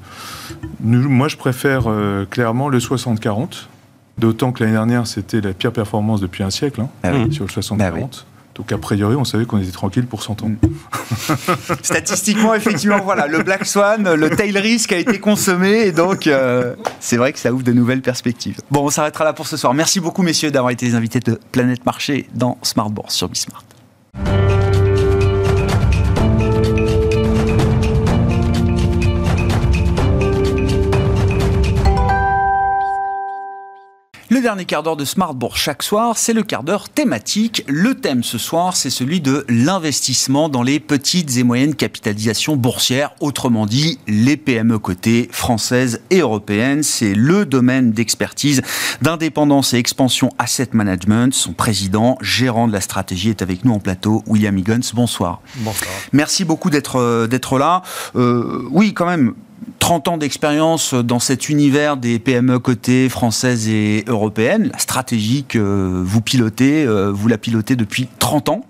nous- 0.79 1.09
moi, 1.09 1.27
je 1.27 1.37
préfère 1.37 1.83
euh, 1.87 2.25
clairement 2.25 2.69
le 2.69 2.79
60-40. 2.79 3.67
D'autant 4.17 4.51
que 4.51 4.63
l'année 4.63 4.73
dernière, 4.75 5.05
c'était 5.05 5.41
la 5.41 5.53
pire 5.53 5.71
performance 5.71 6.21
depuis 6.21 6.43
un 6.43 6.49
siècle 6.49 6.81
hein, 6.81 6.89
Ah 7.03 7.11
oui. 7.13 7.31
sur 7.33 7.43
le 7.45 7.49
60-40. 7.51 7.77
Bah 7.77 7.91
oui. 7.93 8.01
Donc, 8.55 8.71
a 8.71 8.77
priori, 8.79 9.15
on 9.15 9.23
savait 9.23 9.45
qu'on 9.45 9.59
était 9.59 9.69
tranquille 9.71 10.07
pour 10.07 10.23
100 10.23 10.41
ans. 10.41 10.47
Mm. 10.49 10.57
Statistiquement, 11.83 12.55
effectivement, 12.55 12.99
voilà, 13.03 13.27
le 13.27 13.43
Black 13.43 13.65
Swan, 13.67 14.11
le 14.15 14.29
tail 14.31 14.57
risk 14.57 14.91
a 14.93 14.97
été 14.97 15.19
consommé 15.19 15.81
et 15.85 15.91
donc 15.91 16.25
euh, 16.25 16.73
c'est 16.99 17.17
vrai 17.17 17.33
que 17.33 17.37
ça 17.39 17.53
ouvre 17.53 17.61
de 17.63 17.71
nouvelles 17.73 18.01
perspectives. 18.01 18.57
Bon, 18.71 18.83
on 18.85 18.89
s'arrêtera 18.89 19.23
là 19.25 19.33
pour 19.33 19.45
ce 19.45 19.57
soir. 19.57 19.75
Merci 19.75 19.99
beaucoup, 19.99 20.23
messieurs, 20.23 20.49
d'avoir 20.49 20.71
été 20.71 20.87
les 20.87 20.95
invités 20.95 21.19
de 21.19 21.39
Planète 21.51 21.85
Marché 21.85 22.27
dans 22.33 22.57
Smart 22.63 22.89
Bourse 22.89 23.13
sur 23.13 23.29
Bismart. 23.29 23.63
Le 34.29 34.41
dernier 34.41 34.65
quart 34.65 34.83
d'heure 34.83 34.97
de 34.97 35.05
Smart 35.05 35.33
Bourse 35.33 35.57
chaque 35.57 35.81
soir, 35.81 36.17
c'est 36.17 36.33
le 36.33 36.43
quart 36.43 36.63
d'heure 36.63 36.89
thématique. 36.89 37.63
Le 37.65 37.95
thème 37.95 38.23
ce 38.23 38.37
soir, 38.37 38.75
c'est 38.75 38.89
celui 38.89 39.21
de 39.21 39.45
l'investissement 39.47 40.49
dans 40.49 40.63
les 40.63 40.81
petites 40.81 41.37
et 41.37 41.43
moyennes 41.43 41.75
capitalisations 41.75 42.57
boursières, 42.57 43.15
autrement 43.21 43.65
dit 43.65 43.99
les 44.05 44.35
PME 44.35 44.79
cotées 44.79 45.29
françaises 45.31 46.01
et 46.09 46.19
européennes. 46.19 46.83
C'est 46.83 47.13
le 47.13 47.45
domaine 47.45 47.93
d'expertise 47.93 48.63
d'indépendance 49.01 49.73
et 49.73 49.77
expansion 49.77 50.33
Asset 50.39 50.69
Management. 50.73 51.33
Son 51.33 51.53
président, 51.53 52.17
gérant 52.19 52.67
de 52.67 52.73
la 52.73 52.81
stratégie, 52.81 53.29
est 53.29 53.41
avec 53.41 53.63
nous 53.63 53.71
en 53.71 53.79
plateau, 53.79 54.23
William 54.27 54.57
Higgins. 54.57 54.91
Bonsoir. 54.93 55.39
Bonsoir. 55.55 55.89
Merci 56.11 56.43
beaucoup 56.43 56.69
d'être 56.69 56.97
euh, 56.97 57.27
d'être 57.27 57.57
là. 57.57 57.81
Euh, 58.17 58.67
oui, 58.71 58.93
quand 58.93 59.05
même. 59.05 59.35
30 59.79 60.07
ans 60.07 60.17
d'expérience 60.17 60.93
dans 60.93 61.19
cet 61.19 61.49
univers 61.49 61.97
des 61.97 62.19
PME 62.19 62.59
cotées 62.59 63.09
françaises 63.09 63.67
et 63.67 64.03
européennes. 64.07 64.69
La 64.71 64.79
stratégie 64.79 65.45
que 65.47 66.01
vous 66.03 66.21
pilotez, 66.21 66.85
euh, 66.85 67.11
vous 67.11 67.27
la 67.27 67.37
pilotez 67.37 67.75
depuis 67.75 68.07
30 68.19 68.49
ans, 68.49 68.61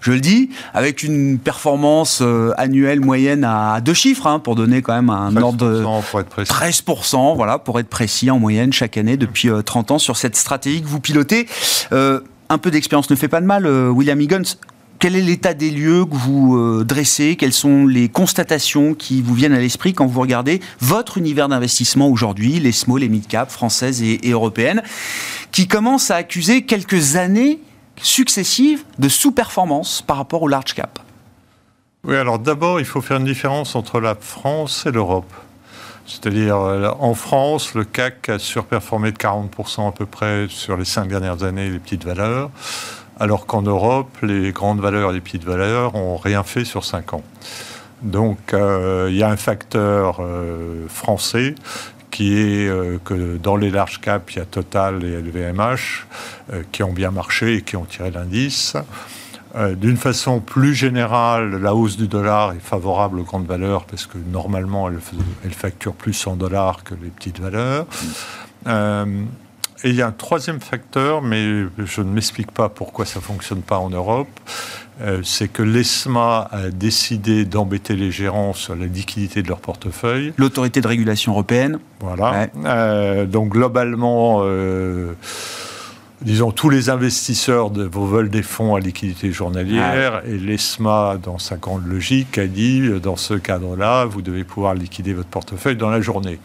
je 0.00 0.12
le 0.12 0.20
dis, 0.20 0.50
avec 0.74 1.02
une 1.02 1.38
performance 1.38 2.20
euh, 2.22 2.52
annuelle 2.56 3.00
moyenne 3.00 3.44
à 3.44 3.80
deux 3.80 3.94
chiffres, 3.94 4.26
hein, 4.26 4.38
pour 4.38 4.54
donner 4.54 4.82
quand 4.82 4.94
même 4.94 5.10
un 5.10 5.36
ordre 5.36 5.58
de 5.58 5.82
13% 5.82 6.02
pour 6.10 6.20
être 6.20 6.28
précis. 6.28 6.52
13%, 6.52 7.36
voilà, 7.36 7.58
pour 7.58 7.78
être 7.80 7.88
précis, 7.88 8.30
en 8.30 8.38
moyenne 8.38 8.72
chaque 8.72 8.96
année 8.96 9.16
depuis 9.16 9.48
euh, 9.48 9.62
30 9.62 9.92
ans 9.92 9.98
sur 9.98 10.16
cette 10.16 10.36
stratégie 10.36 10.82
que 10.82 10.88
vous 10.88 11.00
pilotez. 11.00 11.46
Euh, 11.92 12.20
un 12.48 12.58
peu 12.58 12.70
d'expérience 12.70 13.08
ne 13.10 13.16
fait 13.16 13.28
pas 13.28 13.40
de 13.40 13.46
mal, 13.46 13.66
euh, 13.66 13.88
William 13.88 14.20
Higgins. 14.20 14.56
Quel 15.00 15.16
est 15.16 15.22
l'état 15.22 15.54
des 15.54 15.70
lieux 15.70 16.04
que 16.04 16.14
vous 16.14 16.58
euh, 16.58 16.84
dressez? 16.84 17.36
Quelles 17.36 17.54
sont 17.54 17.86
les 17.86 18.10
constatations 18.10 18.92
qui 18.92 19.22
vous 19.22 19.32
viennent 19.32 19.54
à 19.54 19.58
l'esprit 19.58 19.94
quand 19.94 20.04
vous 20.04 20.20
regardez 20.20 20.60
votre 20.80 21.16
univers 21.16 21.48
d'investissement 21.48 22.08
aujourd'hui, 22.08 22.60
les 22.60 22.70
small 22.70 23.02
et 23.02 23.08
mid-cap 23.08 23.50
françaises 23.50 24.02
et, 24.02 24.28
et 24.28 24.32
européennes, 24.32 24.82
qui 25.52 25.66
commencent 25.66 26.10
à 26.10 26.16
accuser 26.16 26.66
quelques 26.66 27.16
années 27.16 27.60
successives 28.02 28.84
de 28.98 29.08
sous-performance 29.08 30.02
par 30.02 30.18
rapport 30.18 30.42
au 30.42 30.48
large 30.48 30.74
cap? 30.74 30.98
Oui, 32.04 32.16
alors 32.16 32.38
d'abord, 32.38 32.78
il 32.78 32.84
faut 32.84 33.00
faire 33.00 33.16
une 33.16 33.24
différence 33.24 33.76
entre 33.76 34.00
la 34.00 34.14
France 34.14 34.84
et 34.84 34.92
l'Europe. 34.92 35.32
C'est-à-dire, 36.04 36.56
euh, 36.56 36.90
en 36.98 37.14
France, 37.14 37.72
le 37.74 37.84
CAC 37.84 38.28
a 38.28 38.38
surperformé 38.38 39.12
de 39.12 39.16
40% 39.16 39.88
à 39.88 39.92
peu 39.92 40.04
près 40.04 40.46
sur 40.50 40.76
les 40.76 40.84
cinq 40.84 41.08
dernières 41.08 41.42
années 41.42 41.70
les 41.70 41.78
petites 41.78 42.04
valeurs, 42.04 42.50
alors 43.20 43.44
qu'en 43.44 43.62
Europe, 43.62 44.16
les 44.22 44.50
grandes 44.50 44.80
valeurs 44.80 45.10
et 45.10 45.14
les 45.14 45.20
petites 45.20 45.44
valeurs 45.44 45.94
ont 45.94 46.16
rien 46.16 46.42
fait 46.42 46.64
sur 46.64 46.84
cinq 46.84 47.12
ans. 47.12 47.22
Donc, 48.02 48.54
euh, 48.54 49.08
il 49.10 49.16
y 49.16 49.22
a 49.22 49.28
un 49.28 49.36
facteur 49.36 50.20
euh, 50.20 50.86
français 50.88 51.54
qui 52.10 52.38
est 52.38 52.66
euh, 52.66 52.98
que 53.04 53.36
dans 53.36 53.56
les 53.56 53.70
large 53.70 54.00
caps, 54.00 54.34
il 54.34 54.38
y 54.38 54.42
a 54.42 54.46
Total 54.46 55.04
et 55.04 55.20
LVMH 55.20 56.06
qui 56.72 56.82
ont 56.82 56.92
bien 56.92 57.10
marché 57.10 57.56
et 57.56 57.62
qui 57.62 57.76
ont 57.76 57.84
tiré 57.84 58.10
l'indice. 58.10 58.74
D'une 59.76 59.96
façon 59.96 60.40
plus 60.40 60.74
générale, 60.74 61.60
la 61.60 61.74
hausse 61.74 61.96
du 61.96 62.06
dollar 62.06 62.52
est 62.52 62.60
favorable 62.60 63.18
aux 63.18 63.24
grandes 63.24 63.46
valeurs 63.46 63.84
parce 63.84 64.06
que 64.06 64.16
normalement, 64.16 64.88
elles 64.88 65.52
facturent 65.52 65.94
plus 65.94 66.26
en 66.26 66.36
dollars 66.36 66.84
que 66.84 66.94
les 66.94 67.10
petites 67.10 67.40
valeurs. 67.40 67.86
Et 69.82 69.90
il 69.90 69.94
y 69.96 70.02
a 70.02 70.06
un 70.06 70.12
troisième 70.12 70.60
facteur, 70.60 71.22
mais 71.22 71.64
je 71.78 72.02
ne 72.02 72.10
m'explique 72.10 72.50
pas 72.50 72.68
pourquoi 72.68 73.06
ça 73.06 73.18
ne 73.18 73.24
fonctionne 73.24 73.62
pas 73.62 73.78
en 73.78 73.90
Europe. 73.90 74.28
Euh, 75.00 75.20
c'est 75.24 75.48
que 75.48 75.62
l'ESMA 75.62 76.48
a 76.50 76.68
décidé 76.68 77.46
d'embêter 77.46 77.96
les 77.96 78.10
gérants 78.10 78.52
sur 78.52 78.76
la 78.76 78.84
liquidité 78.84 79.42
de 79.42 79.48
leur 79.48 79.60
portefeuille. 79.60 80.34
L'autorité 80.36 80.82
de 80.82 80.88
régulation 80.88 81.32
européenne 81.32 81.78
Voilà. 82.00 82.32
Ouais. 82.32 82.50
Euh, 82.66 83.24
donc 83.24 83.50
globalement, 83.52 84.40
euh, 84.42 85.14
disons, 86.20 86.50
tous 86.50 86.68
les 86.68 86.90
investisseurs 86.90 87.70
de, 87.70 87.84
vous 87.84 88.06
veulent 88.06 88.28
des 88.28 88.42
fonds 88.42 88.74
à 88.74 88.80
liquidité 88.80 89.32
journalière 89.32 90.20
et 90.26 90.36
l'ESMA, 90.36 91.16
dans 91.22 91.38
sa 91.38 91.56
grande 91.56 91.86
logique, 91.86 92.36
a 92.36 92.46
dit, 92.46 92.90
dans 93.02 93.16
ce 93.16 93.32
cadre-là, 93.32 94.04
vous 94.04 94.20
devez 94.20 94.44
pouvoir 94.44 94.74
liquider 94.74 95.14
votre 95.14 95.30
portefeuille 95.30 95.76
dans 95.76 95.90
la 95.90 96.02
journée. 96.02 96.38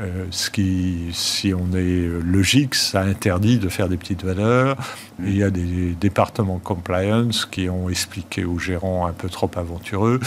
Euh, 0.00 0.26
ce 0.30 0.48
qui, 0.48 1.08
si 1.12 1.52
on 1.52 1.72
est 1.74 2.08
logique, 2.22 2.76
ça 2.76 3.00
interdit 3.00 3.58
de 3.58 3.68
faire 3.68 3.88
des 3.88 3.96
petites 3.96 4.24
valeurs. 4.24 4.76
il 5.18 5.36
y 5.36 5.42
a 5.42 5.50
des 5.50 5.96
départements 6.00 6.60
compliance 6.60 7.44
qui 7.44 7.68
ont 7.68 7.88
expliqué 7.88 8.44
aux 8.44 8.58
gérants 8.60 9.06
un 9.06 9.12
peu 9.12 9.28
trop 9.28 9.50
aventureux 9.56 10.20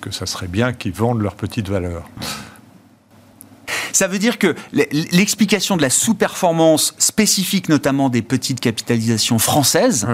que 0.00 0.12
ça 0.12 0.26
serait 0.26 0.46
bien 0.46 0.72
qu'ils 0.72 0.92
vendent 0.92 1.22
leurs 1.22 1.34
petites 1.34 1.68
valeurs. 1.68 2.08
Ça 3.92 4.06
veut 4.06 4.18
dire 4.18 4.38
que 4.38 4.54
l'explication 4.72 5.76
de 5.76 5.82
la 5.82 5.90
sous-performance 5.90 6.94
spécifique, 6.98 7.68
notamment 7.68 8.10
des 8.10 8.22
petites 8.22 8.60
capitalisations 8.60 9.38
françaises, 9.38 10.06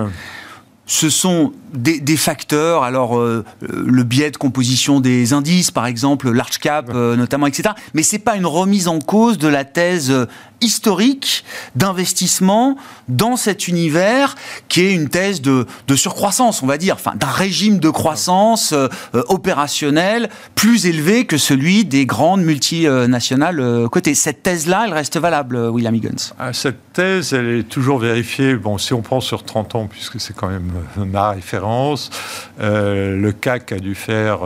ce 0.86 1.10
sont 1.10 1.52
des, 1.72 2.16
facteurs, 2.16 2.82
alors 2.82 3.18
euh, 3.18 3.44
le 3.62 4.02
biais 4.04 4.30
de 4.30 4.36
composition 4.36 5.00
des 5.00 5.32
indices, 5.32 5.70
par 5.70 5.86
exemple, 5.86 6.30
large 6.30 6.58
cap 6.58 6.90
euh, 6.94 7.16
notamment, 7.16 7.46
etc. 7.46 7.70
Mais 7.94 8.02
c'est 8.02 8.18
pas 8.18 8.36
une 8.36 8.46
remise 8.46 8.88
en 8.88 8.98
cause 8.98 9.38
de 9.38 9.48
la 9.48 9.64
thèse 9.64 10.10
euh, 10.10 10.26
historique 10.60 11.44
d'investissement 11.74 12.76
dans 13.08 13.36
cet 13.36 13.66
univers 13.66 14.36
qui 14.68 14.82
est 14.82 14.92
une 14.92 15.08
thèse 15.08 15.40
de, 15.40 15.66
surcroissance, 15.96 16.62
on 16.62 16.66
va 16.66 16.78
dire, 16.78 16.94
enfin 16.94 17.14
d'un 17.16 17.26
régime 17.26 17.80
de 17.80 17.90
croissance 17.90 18.72
opérationnelle 19.12 20.30
plus 20.54 20.86
élevé 20.86 21.26
que 21.26 21.36
celui 21.36 21.84
des 21.84 22.06
grandes 22.06 22.42
multinationales 22.42 23.88
cotées. 23.90 24.14
Cette 24.14 24.44
thèse-là, 24.44 24.84
elle 24.86 24.94
reste 24.94 25.18
valable, 25.18 25.56
William 25.56 25.96
Higgins? 25.96 26.32
Ah, 26.38 26.52
Cette 26.52 26.92
thèse, 26.92 27.32
elle 27.32 27.48
est 27.48 27.68
toujours 27.68 27.98
vérifiée. 27.98 28.54
Bon, 28.54 28.78
si 28.78 28.94
on 28.94 29.02
prend 29.02 29.20
sur 29.20 29.42
30 29.42 29.74
ans, 29.74 29.88
puisque 29.90 30.20
c'est 30.20 30.34
quand 30.34 30.48
même 30.48 30.70
ma 30.96 31.30
référence 31.30 31.61
euh, 32.60 33.16
le 33.16 33.32
CAC 33.32 33.72
a 33.72 33.78
dû 33.78 33.94
faire 33.94 34.40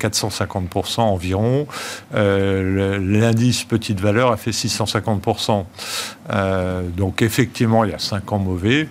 450% 0.00 1.00
euh, 1.00 1.02
environ. 1.02 1.66
Euh, 2.14 2.98
l'indice 2.98 3.64
petite 3.64 4.00
valeur 4.00 4.32
a 4.32 4.36
fait 4.36 4.50
650%. 4.50 5.64
donc 6.96 7.22
effectivement, 7.22 7.84
il 7.84 7.90
y 7.90 7.94
a 7.94 7.98
5 7.98 8.32
ans 8.32 8.38
mauvais, 8.38 8.88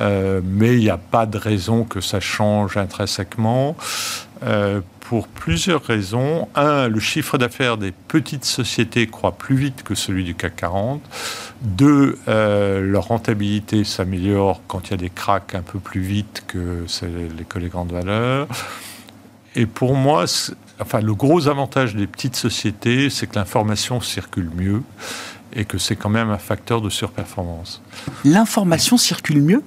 mais 0.00 0.74
il 0.74 0.80
n'y 0.80 0.90
a 0.90 0.98
pas 0.98 1.26
de 1.26 1.38
raison 1.38 1.84
que 1.84 2.00
ça 2.00 2.20
change 2.20 2.76
intrinsèquement 2.76 3.76
pour 5.00 5.26
plusieurs 5.26 5.82
raisons. 5.82 6.48
Un, 6.54 6.86
le 6.86 7.00
chiffre 7.00 7.36
d'affaires 7.36 7.76
des 7.76 7.90
petites 7.90 8.44
sociétés 8.44 9.08
croît 9.08 9.32
plus 9.32 9.56
vite 9.56 9.82
que 9.82 9.96
celui 9.96 10.22
du 10.22 10.36
CAC 10.36 10.54
40. 10.56 11.02
Deux, 11.62 12.18
euh, 12.28 12.80
leur 12.80 13.08
rentabilité 13.08 13.84
s'améliore 13.84 14.62
quand 14.66 14.88
il 14.88 14.90
y 14.92 14.94
a 14.94 14.96
des 14.96 15.10
cracks 15.10 15.54
un 15.54 15.62
peu 15.62 15.78
plus 15.78 16.00
vite 16.00 16.44
que 16.46 16.86
les, 17.02 17.60
les 17.60 17.68
grandes 17.68 17.92
valeurs. 17.92 18.48
Et 19.54 19.66
pour 19.66 19.94
moi, 19.94 20.24
enfin, 20.80 21.00
le 21.00 21.14
gros 21.14 21.48
avantage 21.48 21.94
des 21.94 22.06
petites 22.06 22.36
sociétés, 22.36 23.10
c'est 23.10 23.26
que 23.26 23.34
l'information 23.34 24.00
circule 24.00 24.50
mieux 24.56 24.82
et 25.52 25.64
que 25.64 25.78
c'est 25.78 25.96
quand 25.96 26.08
même 26.08 26.30
un 26.30 26.38
facteur 26.38 26.80
de 26.80 26.88
surperformance. 26.88 27.82
L'information 28.24 28.96
circule 28.96 29.42
mieux? 29.42 29.62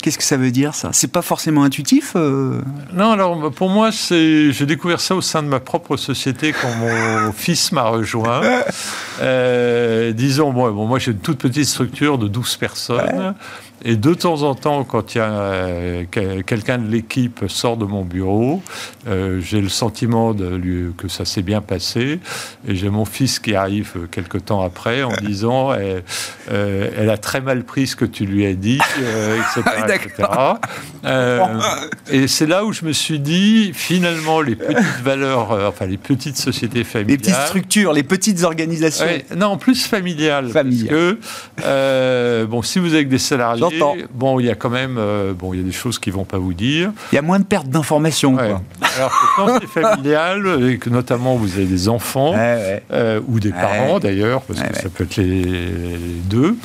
Qu'est-ce 0.00 0.18
que 0.18 0.24
ça 0.24 0.36
veut 0.36 0.52
dire 0.52 0.74
ça? 0.74 0.90
C'est 0.92 1.10
pas 1.10 1.22
forcément 1.22 1.64
intuitif 1.64 2.12
euh? 2.14 2.60
Non, 2.92 3.10
alors 3.10 3.50
pour 3.50 3.68
moi, 3.68 3.90
c'est 3.90 4.52
j'ai 4.52 4.66
découvert 4.66 5.00
ça 5.00 5.16
au 5.16 5.20
sein 5.20 5.42
de 5.42 5.48
ma 5.48 5.58
propre 5.58 5.96
société 5.96 6.52
quand 6.52 6.72
mon 6.76 7.32
fils 7.36 7.72
m'a 7.72 7.82
rejoint. 7.82 8.42
Euh, 9.20 10.12
disons, 10.12 10.52
bon, 10.52 10.70
bon 10.70 10.86
moi 10.86 10.98
j'ai 10.98 11.10
une 11.10 11.18
toute 11.18 11.38
petite 11.38 11.66
structure 11.66 12.18
de 12.18 12.28
12 12.28 12.56
personnes. 12.56 13.34
Et 13.84 13.96
de 13.96 14.14
temps 14.14 14.42
en 14.42 14.54
temps, 14.54 14.84
quand 14.84 15.14
il 15.14 15.18
y 15.18 15.20
a 15.20 15.30
euh, 15.30 16.04
quelqu'un 16.10 16.78
de 16.78 16.88
l'équipe 16.88 17.44
sort 17.46 17.76
de 17.76 17.84
mon 17.84 18.04
bureau, 18.04 18.62
euh, 19.06 19.40
j'ai 19.40 19.60
le 19.60 19.68
sentiment 19.68 20.32
de 20.32 20.92
que 20.96 21.08
ça 21.08 21.24
s'est 21.24 21.42
bien 21.42 21.60
passé. 21.60 22.20
Et 22.66 22.74
j'ai 22.74 22.88
mon 22.88 23.04
fils 23.04 23.38
qui 23.38 23.54
arrive 23.54 24.08
quelque 24.10 24.38
temps 24.38 24.62
après 24.62 25.02
en 25.02 25.12
disant 25.22 25.72
euh, 25.72 26.00
elle, 26.96 27.10
a 27.10 27.18
très 27.18 27.40
mal 27.40 27.64
pris 27.64 27.86
ce 27.86 27.96
que 27.96 28.06
tu 28.06 28.24
lui 28.24 28.46
as 28.46 28.54
dit, 28.54 28.80
etc. 29.56 29.76
Ah 31.08 31.52
et 32.10 32.26
c'est 32.26 32.46
là 32.46 32.64
où 32.64 32.72
je 32.72 32.84
me 32.84 32.92
suis 32.92 33.20
dit 33.20 33.72
finalement, 33.72 34.40
les 34.40 34.56
petites 34.56 35.02
valeurs, 35.04 35.52
enfin 35.68 35.86
les 35.86 35.98
petites 35.98 36.36
sociétés 36.36 36.82
familiales. 36.82 37.10
Les 37.10 37.18
petites 37.18 37.46
structures, 37.46 37.92
les 37.92 38.02
petites 38.02 38.42
organisations. 38.42 39.06
non, 39.36 39.56
plus 39.56 39.86
familiales. 39.86 40.50
Parce 40.52 40.66
que, 40.66 42.44
bon, 42.44 42.62
si 42.62 42.80
vous 42.80 42.94
avez 42.94 43.04
des 43.04 43.18
salariés 43.18 43.65
Bon, 44.12 44.40
il 44.40 44.46
y 44.46 44.50
a 44.50 44.54
quand 44.54 44.70
même 44.70 44.96
euh, 44.98 45.32
bon, 45.32 45.54
il 45.54 45.58
y 45.58 45.62
a 45.62 45.64
des 45.64 45.72
choses 45.72 45.98
qui 45.98 46.10
vont 46.10 46.24
pas 46.24 46.38
vous 46.38 46.54
dire. 46.54 46.92
Il 47.12 47.14
y 47.14 47.18
a 47.18 47.22
moins 47.22 47.38
de 47.38 47.44
perte 47.44 47.68
d'informations. 47.68 48.36
Alors 48.38 48.62
que 48.80 49.36
quand 49.36 49.58
c'est 49.60 49.66
familial, 49.82 50.70
et 50.70 50.78
que 50.78 50.90
notamment 50.90 51.36
vous 51.36 51.54
avez 51.54 51.66
des 51.66 51.88
enfants, 51.88 52.34
euh, 52.36 53.20
ou 53.28 53.40
des 53.40 53.50
parents 53.50 53.98
d'ailleurs, 53.98 54.42
parce 54.42 54.60
que 54.60 54.76
ça 54.76 54.88
peut 54.88 55.04
être 55.04 55.16
les, 55.16 55.68
deux, 56.24 56.56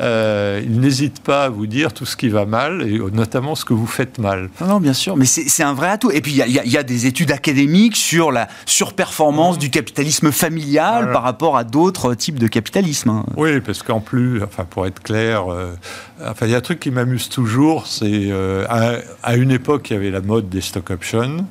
euh, 0.00 0.60
ils 0.64 0.80
n'hésitent 0.80 1.22
pas 1.22 1.44
à 1.44 1.48
vous 1.48 1.66
dire 1.66 1.92
tout 1.92 2.06
ce 2.06 2.16
qui 2.16 2.28
va 2.28 2.44
mal, 2.44 2.82
et 2.82 2.98
notamment 3.12 3.54
ce 3.54 3.64
que 3.64 3.74
vous 3.74 3.86
faites 3.86 4.18
mal. 4.18 4.50
Non, 4.60 4.80
bien 4.80 4.92
sûr, 4.92 5.16
mais 5.16 5.26
c'est 5.26 5.62
un 5.62 5.74
vrai 5.74 5.88
atout. 5.88 6.10
Et 6.10 6.20
puis, 6.20 6.32
il 6.32 6.52
y, 6.52 6.76
a 6.76 6.82
des 6.82 7.06
études 7.06 7.32
académiques 7.32 7.96
sur 7.96 8.32
la 8.32 8.48
surperformance 8.66 9.56
mmh. 9.56 9.60
du 9.60 9.70
capitalisme 9.70 10.32
familial 10.32 11.12
par 11.12 11.22
rapport 11.22 11.56
à 11.56 11.64
d'autres 11.64 12.14
types 12.14 12.38
de 12.38 12.48
capitalisme. 12.48 13.10
Hein. 13.10 13.24
Oui, 13.36 13.60
parce 13.60 13.82
qu'en 13.82 14.00
plus, 14.00 14.42
enfin, 14.42 14.64
pour 14.64 14.86
être 14.86 15.02
clair, 15.02 15.44
enfin, 16.24 16.46
il 16.48 16.52
y 16.52 16.54
a 16.54 16.58
un 16.58 16.62
truc 16.62 16.80
qui 16.80 16.90
m'amuse 16.90 17.28
toujours, 17.28 17.86
c'est 17.86 18.06
euh, 18.10 18.64
à, 19.22 19.36
une 19.36 19.50
époque, 19.50 19.90
il 19.90 19.92
y 19.92 19.96
avait 19.96 20.10
la 20.10 20.22
mode 20.22 20.48
des 20.48 20.62
stock 20.62 20.88
options 20.88 21.44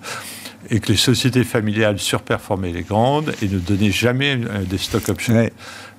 et 0.72 0.80
que 0.80 0.88
les 0.88 0.98
sociétés 0.98 1.44
familiales 1.44 2.00
surperformaient 2.00 2.72
les 2.72 2.82
grandes 2.82 3.32
et 3.44 3.48
ne 3.48 3.60
donnaient 3.60 3.92
jamais 3.92 4.40
euh, 4.44 4.64
des 4.64 4.80
stock 4.80 5.08
options. 5.10 5.50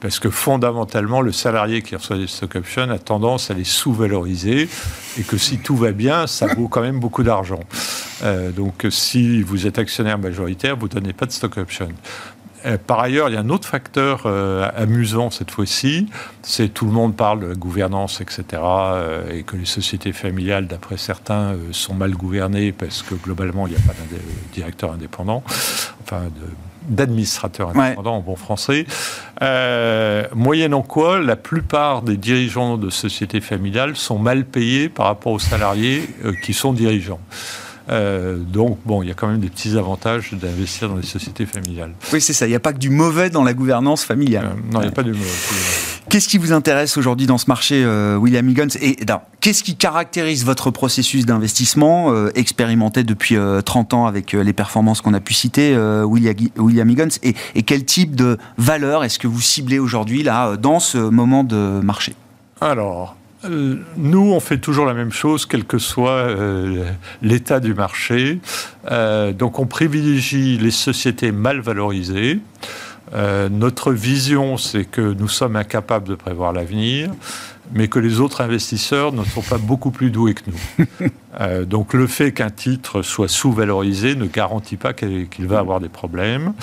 Parce 0.00 0.18
que 0.18 0.30
fondamentalement, 0.30 1.20
le 1.20 1.30
salarié 1.30 1.80
qui 1.82 1.94
reçoit 1.94 2.18
des 2.18 2.26
stock 2.26 2.56
options 2.56 2.90
a 2.90 2.98
tendance 2.98 3.52
à 3.52 3.54
les 3.54 3.62
sous-valoriser 3.62 4.68
et 5.16 5.22
que 5.22 5.38
si 5.38 5.58
tout 5.58 5.76
va 5.76 5.92
bien, 5.92 6.26
ça 6.26 6.46
vaut 6.48 6.66
quand 6.66 6.82
même 6.82 6.98
beaucoup 6.98 7.22
d'argent. 7.22 7.60
Euh, 8.24 8.50
donc 8.50 8.84
si 8.90 9.42
vous 9.42 9.68
êtes 9.68 9.78
actionnaire 9.78 10.18
majoritaire, 10.18 10.76
vous 10.76 10.88
ne 10.88 10.92
donnez 10.92 11.12
pas 11.12 11.26
de 11.26 11.32
stock 11.32 11.56
options. 11.56 11.92
Euh, 12.66 12.76
par 12.84 13.00
ailleurs, 13.00 13.28
il 13.28 13.34
y 13.34 13.36
a 13.36 13.40
un 13.40 13.50
autre 13.50 13.66
facteur 13.68 14.22
euh, 14.26 14.68
amusant 14.76 15.30
cette 15.30 15.50
fois-ci, 15.50 16.08
c'est 16.42 16.68
tout 16.68 16.86
le 16.86 16.92
monde 16.92 17.14
parle 17.14 17.40
de 17.40 17.46
la 17.46 17.54
gouvernance, 17.54 18.20
etc., 18.20 18.44
euh, 18.54 19.32
et 19.32 19.42
que 19.42 19.56
les 19.56 19.64
sociétés 19.64 20.12
familiales, 20.12 20.66
d'après 20.66 20.96
certains, 20.96 21.56
sont 21.72 21.94
mal 21.94 22.12
gouvernées 22.12 22.72
parce 22.72 23.02
que 23.02 23.14
globalement, 23.14 23.66
il 23.66 23.70
n'y 23.70 23.76
a 23.76 23.86
pas 23.86 23.92
de 23.92 24.18
directeur 24.52 24.92
indépendant, 24.92 25.42
enfin 26.02 26.22
d'administrateur 26.88 27.70
indépendant 27.76 28.16
en 28.16 28.20
bon 28.20 28.36
français, 28.36 28.86
moyennant 30.34 30.80
quoi 30.80 31.20
la 31.20 31.36
plupart 31.36 32.00
des 32.00 32.16
dirigeants 32.16 32.78
de 32.78 32.88
sociétés 32.88 33.42
familiales 33.42 33.94
sont 33.94 34.18
mal 34.18 34.46
payés 34.46 34.88
par 34.88 35.06
rapport 35.06 35.32
aux 35.32 35.38
salariés 35.38 36.08
qui 36.42 36.54
sont 36.54 36.72
dirigeants. 36.72 37.20
Euh, 37.90 38.36
donc, 38.36 38.78
bon, 38.84 39.02
il 39.02 39.08
y 39.08 39.10
a 39.10 39.14
quand 39.14 39.28
même 39.28 39.40
des 39.40 39.48
petits 39.48 39.76
avantages 39.76 40.32
d'investir 40.32 40.88
dans 40.88 40.96
les 40.96 41.06
sociétés 41.06 41.46
familiales. 41.46 41.92
Oui, 42.12 42.20
c'est 42.20 42.32
ça. 42.32 42.46
Il 42.46 42.50
n'y 42.50 42.56
a 42.56 42.60
pas 42.60 42.72
que 42.72 42.78
du 42.78 42.90
mauvais 42.90 43.30
dans 43.30 43.44
la 43.44 43.54
gouvernance 43.54 44.04
familiale. 44.04 44.46
Euh, 44.46 44.72
non, 44.72 44.80
il 44.80 44.84
n'y 44.84 44.88
a 44.88 44.92
pas 44.92 45.02
du 45.02 45.12
mauvais. 45.12 45.24
Qu'est-ce 46.08 46.28
qui 46.28 46.38
vous 46.38 46.52
intéresse 46.52 46.96
aujourd'hui 46.96 47.26
dans 47.26 47.36
ce 47.36 47.46
marché, 47.48 47.82
euh, 47.84 48.16
William 48.16 48.48
Higgins? 48.48 48.78
Et 48.80 48.96
qu'est-ce 49.40 49.62
qui 49.62 49.76
caractérise 49.76 50.44
votre 50.44 50.70
processus 50.70 51.26
d'investissement, 51.26 52.28
expérimenté 52.34 53.04
depuis 53.04 53.36
30 53.64 53.94
ans 53.94 54.06
avec 54.06 54.32
les 54.32 54.52
performances 54.54 55.02
qu'on 55.02 55.12
a 55.12 55.20
pu 55.20 55.34
citer, 55.34 55.76
William, 56.04 56.34
William 56.56 56.88
Higgins? 56.88 57.18
Et, 57.22 57.34
et, 57.54 57.62
quel 57.62 57.84
type 57.84 58.16
de 58.16 58.38
valeur 58.56 59.04
est-ce 59.04 59.18
que 59.18 59.26
vous 59.26 59.42
ciblez 59.42 59.78
aujourd'hui, 59.78 60.22
là, 60.22 60.56
dans 60.56 60.80
ce 60.80 60.96
moment 60.96 61.44
de 61.44 61.80
marché? 61.82 62.14
Alors, 62.62 63.17
nous, 63.44 64.32
on 64.32 64.40
fait 64.40 64.58
toujours 64.58 64.86
la 64.86 64.94
même 64.94 65.12
chose, 65.12 65.46
quel 65.46 65.64
que 65.64 65.78
soit 65.78 66.10
euh, 66.10 66.90
l'état 67.22 67.60
du 67.60 67.74
marché. 67.74 68.40
Euh, 68.90 69.32
donc, 69.32 69.58
on 69.58 69.66
privilégie 69.66 70.58
les 70.58 70.70
sociétés 70.70 71.32
mal 71.32 71.60
valorisées. 71.60 72.40
notre 73.50 73.92
vision, 73.92 74.56
c'est 74.56 74.84
que 74.84 75.00
nous 75.00 75.28
sommes 75.28 75.56
incapables 75.56 76.08
de 76.08 76.14
prévoir 76.14 76.52
l'avenir, 76.52 77.10
mais 77.72 77.88
que 77.88 77.98
les 77.98 78.20
autres 78.20 78.40
investisseurs 78.40 79.12
ne 79.12 79.24
sont 79.24 79.42
pas 79.42 79.58
beaucoup 79.58 79.90
plus 79.90 80.10
doués 80.10 80.34
que 80.34 80.42
nous. 80.50 81.64
donc, 81.64 81.94
le 81.94 82.06
fait 82.06 82.32
qu'un 82.32 82.50
titre 82.50 83.02
soit 83.02 83.28
sous-valorisé 83.28 84.14
ne 84.16 84.26
garantit 84.26 84.76
pas 84.76 84.92
qu'il 84.92 85.46
va 85.46 85.60
avoir 85.60 85.80
des 85.80 85.88
problèmes. 85.88 86.54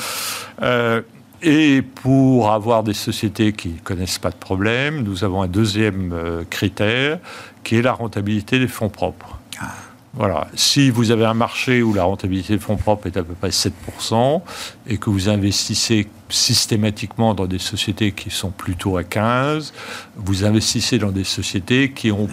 Et 1.47 1.83
pour 1.83 2.51
avoir 2.51 2.81
des 2.81 2.95
sociétés 2.95 3.53
qui 3.53 3.69
ne 3.69 3.79
connaissent 3.79 4.17
pas 4.17 4.31
de 4.31 4.35
problème, 4.35 5.03
nous 5.03 5.23
avons 5.23 5.43
un 5.43 5.47
deuxième 5.47 6.11
euh, 6.11 6.43
critère 6.49 7.19
qui 7.63 7.75
est 7.75 7.83
la 7.83 7.93
rentabilité 7.93 8.57
des 8.57 8.67
fonds 8.67 8.89
propres. 8.89 9.37
Ah. 9.61 9.71
Voilà. 10.15 10.47
Si 10.55 10.89
vous 10.89 11.11
avez 11.11 11.25
un 11.25 11.35
marché 11.35 11.83
où 11.83 11.93
la 11.93 12.03
rentabilité 12.03 12.53
des 12.53 12.59
fonds 12.59 12.77
propres 12.77 13.05
est 13.05 13.17
à 13.17 13.21
peu 13.21 13.35
près 13.35 13.49
7% 13.49 14.41
et 14.87 14.97
que 14.97 15.11
vous 15.11 15.29
investissez 15.29 16.07
systématiquement 16.29 17.35
dans 17.35 17.45
des 17.45 17.59
sociétés 17.59 18.11
qui 18.13 18.31
sont 18.31 18.49
plutôt 18.49 18.97
à 18.97 19.03
15, 19.03 19.71
vous 20.15 20.45
investissez 20.45 20.97
dans 20.97 21.11
des 21.11 21.25
sociétés 21.25 21.91
qui 21.91 22.11
ont 22.11 22.27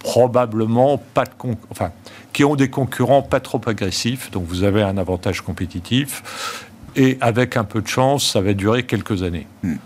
probablement 0.00 0.98
pas 0.98 1.24
de 1.24 1.30
enfin, 1.70 1.90
qui 2.32 2.44
ont 2.44 2.56
des 2.56 2.70
concurrents 2.70 3.22
pas 3.22 3.40
trop 3.40 3.60
agressifs, 3.66 4.30
donc 4.30 4.44
vous 4.46 4.62
avez 4.62 4.82
un 4.82 4.96
avantage 4.96 5.40
compétitif 5.40 6.67
et 6.96 7.18
avec 7.20 7.56
un 7.56 7.64
peu 7.64 7.80
de 7.80 7.88
chance, 7.88 8.32
ça 8.32 8.40
va 8.40 8.54
durer 8.54 8.84
quelques 8.84 9.22
années. 9.22 9.46
Hmm. 9.62 9.76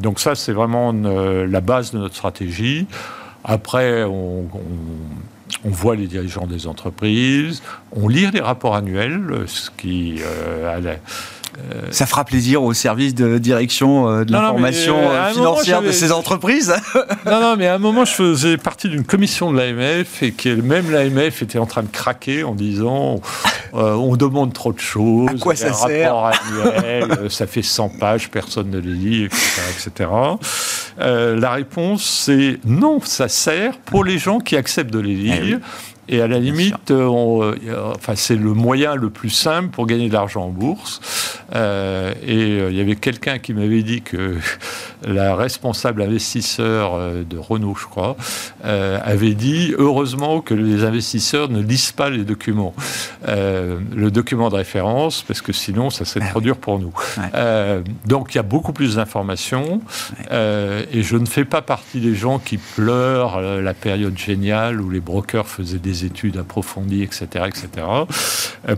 donc 0.00 0.20
ça, 0.20 0.34
c'est 0.34 0.52
vraiment 0.52 0.92
la 0.92 1.60
base 1.60 1.92
de 1.92 1.98
notre 1.98 2.14
stratégie. 2.14 2.86
Après, 3.44 4.02
on, 4.04 4.48
on, 5.64 5.70
voit 5.70 5.96
les 5.96 6.06
dirigeants 6.06 6.46
des 6.46 6.66
entreprises, 6.66 7.62
on 7.92 8.08
lit 8.08 8.30
les 8.30 8.40
rapports 8.40 8.74
annuels, 8.74 9.44
ce 9.46 9.70
qui 9.70 10.16
euh, 10.20 10.94
ça 11.90 12.06
fera 12.06 12.24
plaisir 12.24 12.62
au 12.62 12.72
service 12.72 13.14
de 13.14 13.38
direction 13.38 14.08
euh, 14.08 14.24
de 14.24 14.32
l'information 14.32 14.96
euh, 14.98 15.32
financière 15.32 15.82
de 15.82 15.92
ces 15.92 16.12
entreprises. 16.12 16.74
non, 17.26 17.40
non, 17.40 17.56
mais 17.56 17.66
à 17.66 17.74
un 17.74 17.78
moment, 17.78 18.04
je 18.04 18.12
faisais 18.12 18.56
partie 18.56 18.88
d'une 18.88 19.04
commission 19.04 19.52
de 19.52 19.58
l'AMF 19.58 20.22
et 20.22 20.32
que 20.32 20.48
même 20.48 20.90
l'AMF 20.90 21.42
était 21.42 21.58
en 21.58 21.66
train 21.66 21.82
de 21.82 21.88
craquer 21.88 22.44
en 22.44 22.54
disant 22.54 23.20
on 23.72 24.16
demande 24.16 24.52
trop 24.52 24.72
de 24.72 24.80
choses. 24.80 25.30
À 25.30 25.34
quoi 25.34 25.54
ça 25.54 25.72
sert 25.72 26.16
annuel, 26.16 27.30
ça 27.30 27.46
fait 27.46 27.62
100 27.62 27.90
pages, 28.00 28.30
personne 28.30 28.70
ne 28.70 28.78
les 28.78 28.92
lit, 28.92 29.24
etc. 29.24 29.62
etc. 29.76 30.10
la 30.98 31.50
réponse, 31.50 32.04
c'est 32.04 32.58
non, 32.64 33.00
ça 33.02 33.28
sert 33.28 33.78
pour 33.78 34.04
les 34.04 34.18
gens 34.18 34.40
qui 34.40 34.56
acceptent 34.56 34.92
de 34.92 35.00
les 35.00 35.12
eh 35.12 35.40
lire. 35.40 35.58
Et 36.08 36.20
à 36.20 36.26
la 36.26 36.38
limite, 36.38 36.90
on, 36.90 37.54
enfin, 37.94 38.14
c'est 38.16 38.36
le 38.36 38.54
moyen 38.54 38.94
le 38.94 39.10
plus 39.10 39.30
simple 39.30 39.68
pour 39.68 39.86
gagner 39.86 40.08
de 40.08 40.12
l'argent 40.14 40.44
en 40.44 40.50
bourse. 40.50 41.00
Euh, 41.54 42.12
et 42.26 42.60
euh, 42.60 42.70
il 42.70 42.76
y 42.76 42.80
avait 42.80 42.96
quelqu'un 42.96 43.38
qui 43.38 43.54
m'avait 43.54 43.82
dit 43.82 44.02
que 44.02 44.36
la 45.06 45.34
responsable 45.34 46.02
investisseur 46.02 46.94
euh, 46.94 47.24
de 47.24 47.38
Renault, 47.38 47.76
je 47.78 47.86
crois, 47.86 48.16
avait 48.62 49.34
dit 49.34 49.74
heureusement 49.78 50.40
que 50.40 50.54
les 50.54 50.84
investisseurs 50.84 51.48
ne 51.48 51.60
lisent 51.60 51.92
pas 51.92 52.10
les 52.10 52.24
documents, 52.24 52.74
le 53.26 54.10
document 54.10 54.50
de 54.50 54.56
référence, 54.56 55.22
parce 55.22 55.40
que 55.40 55.52
sinon 55.52 55.90
ça 55.90 56.04
serait 56.04 56.24
ah 56.26 56.30
trop 56.30 56.40
dur 56.40 56.56
pour 56.56 56.78
nous. 56.78 56.92
donc 58.06 58.34
il 58.34 58.36
y 58.36 58.38
a 58.38 58.42
beaucoup 58.42 58.72
plus 58.72 58.96
d'informations 58.96 59.80
et 60.30 61.02
je 61.02 61.16
ne 61.16 61.26
fais 61.26 61.44
pas 61.44 61.62
partie 61.62 62.00
des 62.00 62.14
gens 62.14 62.38
qui 62.38 62.58
pleurent 62.58 63.40
la 63.40 63.74
période 63.74 64.18
géniale 64.18 64.80
où 64.80 64.90
les 64.90 65.00
brokers 65.00 65.46
faisaient 65.46 65.78
des 65.78 65.97
études 66.04 66.36
approfondies, 66.36 67.02
etc., 67.02 67.46
etc., 67.46 67.86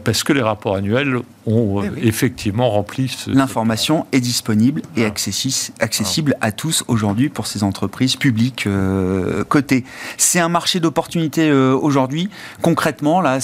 parce 0.04 0.22
que 0.22 0.32
les 0.32 0.42
rapports 0.42 0.76
annuels 0.76 1.18
ont 1.46 1.82
eh 1.82 2.06
effectivement 2.06 2.70
rempli. 2.70 3.14
L'information 3.26 4.06
est 4.12 4.20
disponible 4.20 4.82
et 4.96 5.04
accessible 5.04 6.36
à 6.40 6.52
tous 6.52 6.84
aujourd'hui 6.88 7.28
pour 7.28 7.46
ces 7.46 7.62
entreprises 7.62 8.16
publiques 8.16 8.66
euh, 8.66 9.44
cotées. 9.44 9.84
C'est 10.16 10.40
un 10.40 10.48
marché 10.48 10.80
d'opportunités 10.80 11.48
euh, 11.48 11.74
aujourd'hui. 11.74 12.28
Concrètement, 12.62 13.20
là, 13.20 13.38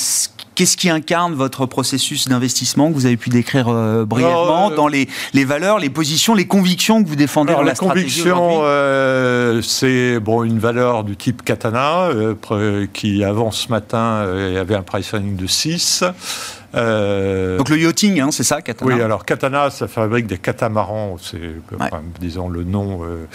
Qu'est-ce 0.57 0.77
qui 0.77 0.91
incarne 0.91 1.35
votre 1.35 1.67
processus 1.67 2.27
d'investissement 2.27 2.89
que 2.89 2.95
vous 2.95 3.07
avez 3.07 3.17
pu 3.17 3.31
décrire 3.31 3.69
euh, 3.69 4.05
brièvement 4.05 4.71
dans 4.71 4.89
les, 4.89 5.09
les, 5.33 5.45
valeurs, 5.45 5.79
les 5.79 5.91
positions, 5.91 6.35
les 6.35 6.49
convictions 6.49 7.05
que 7.05 7.09
vous 7.09 7.15
défendez 7.15 7.53
dans 7.53 7.63
la, 7.63 7.73
la 7.73 7.75
conviction, 7.77 8.63
c'est 9.63 10.19
bon 10.19 10.43
une 10.43 10.59
valeur 10.59 11.05
du 11.05 11.17
type 11.17 11.45
Katana 11.45 12.09
qui 12.93 13.23
avant 13.23 13.53
ce 13.53 13.69
matin 13.69 14.27
avait 14.59 14.75
un 14.75 14.83
pricing 14.83 15.37
de 15.37 15.47
6. 15.47 16.05
Euh, 16.77 17.57
Donc 17.57 17.69
le 17.69 17.79
yachting, 17.79 18.21
hein, 18.21 18.31
c'est 18.31 18.43
ça, 18.43 18.61
Katana 18.61 18.95
Oui, 18.95 19.01
alors 19.01 19.25
Katana, 19.25 19.71
ça 19.71 19.89
fabrique 19.89 20.27
des 20.27 20.39
catamarans. 20.39 21.17
C'est, 21.21 21.41
disons, 22.21 22.49
le 22.49 22.65
nom 22.65 23.01
euh, 23.05 23.27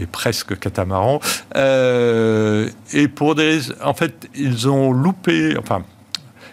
est 0.00 0.06
presque 0.06 0.58
catamaran. 0.58 1.20
Euh, 1.56 2.68
et 2.92 3.08
pour 3.08 3.34
des, 3.34 3.60
en 3.82 3.94
fait, 3.94 4.28
ils 4.34 4.68
ont 4.68 4.92
loupé, 4.92 5.56
enfin. 5.58 5.82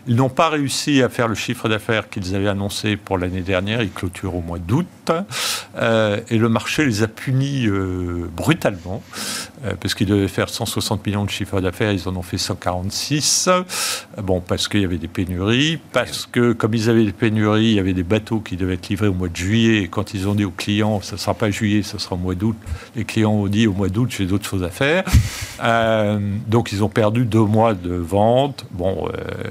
Ils 0.08 0.16
n'ont 0.16 0.30
pas 0.30 0.50
réussi 0.50 1.02
à 1.02 1.10
faire 1.10 1.28
le 1.28 1.36
chiffre 1.36 1.70
d'affaires 1.70 2.10
qu'ils 2.10 2.36
avaient 2.36 2.48
annoncé 2.48 2.98
pour 2.98 3.18
l'année 3.18 3.42
dernière. 3.42 3.82
Ils 3.82 3.92
clôturent 3.92 4.36
au 4.36 4.42
mois 4.42 4.60
d'août. 4.60 4.88
et 5.80 6.38
le 6.38 6.50
marché 6.50 6.86
les 6.86 7.04
a 7.04 7.08
punis 7.08 7.68
brutalement. 8.36 9.02
Euh, 9.66 9.74
parce 9.80 9.94
qu'ils 9.94 10.08
devaient 10.08 10.28
faire 10.28 10.50
160 10.50 11.06
millions 11.06 11.24
de 11.24 11.30
chiffre 11.30 11.62
d'affaires, 11.62 11.92
ils 11.92 12.08
en 12.10 12.16
ont 12.16 12.22
fait 12.22 12.38
146. 12.38 13.50
Bon, 14.22 14.42
parce 14.42 14.68
qu'il 14.68 14.82
y 14.82 14.86
avait 14.86 14.98
des 14.98 15.08
pénuries, 15.08 15.80
parce 15.94 16.26
que 16.26 16.54
comme 16.54 16.74
ils 16.74 16.90
avaient 16.90 17.06
des 17.06 17.14
pénuries, 17.14 17.66
il 17.66 17.74
y 17.74 17.80
avait 17.80 17.94
des 17.94 18.04
bateaux 18.04 18.40
qui 18.40 18.58
devaient 18.58 18.74
être 18.74 18.90
livrés 18.90 19.08
au 19.08 19.14
mois 19.14 19.30
de 19.30 19.36
juillet. 19.36 19.84
Et 19.84 19.88
quand 19.88 20.14
ils 20.14 20.28
ont 20.28 20.36
dit 20.36 20.44
aux 20.44 20.52
clients, 20.52 21.02
ça 21.02 21.16
ne 21.16 21.20
sera 21.20 21.34
pas 21.34 21.50
juillet, 21.50 21.82
ça 21.82 21.98
sera 21.98 22.16
au 22.16 22.20
mois 22.20 22.36
d'août, 22.36 22.58
les 22.96 23.06
clients 23.06 23.32
ont 23.32 23.48
dit 23.48 23.68
au 23.68 23.74
mois 23.74 23.90
d'août, 23.90 24.14
j'ai 24.16 24.26
d'autres 24.26 24.48
choses 24.48 24.64
à 24.64 24.70
faire. 24.70 25.04
Euh, 25.64 26.20
donc 26.48 26.72
ils 26.74 26.84
ont 26.84 26.90
perdu 26.90 27.26
deux 27.26 27.40
mois 27.46 27.74
de 27.74 27.94
vente. 27.94 28.66
Bon, 28.72 29.08
euh, 29.08 29.44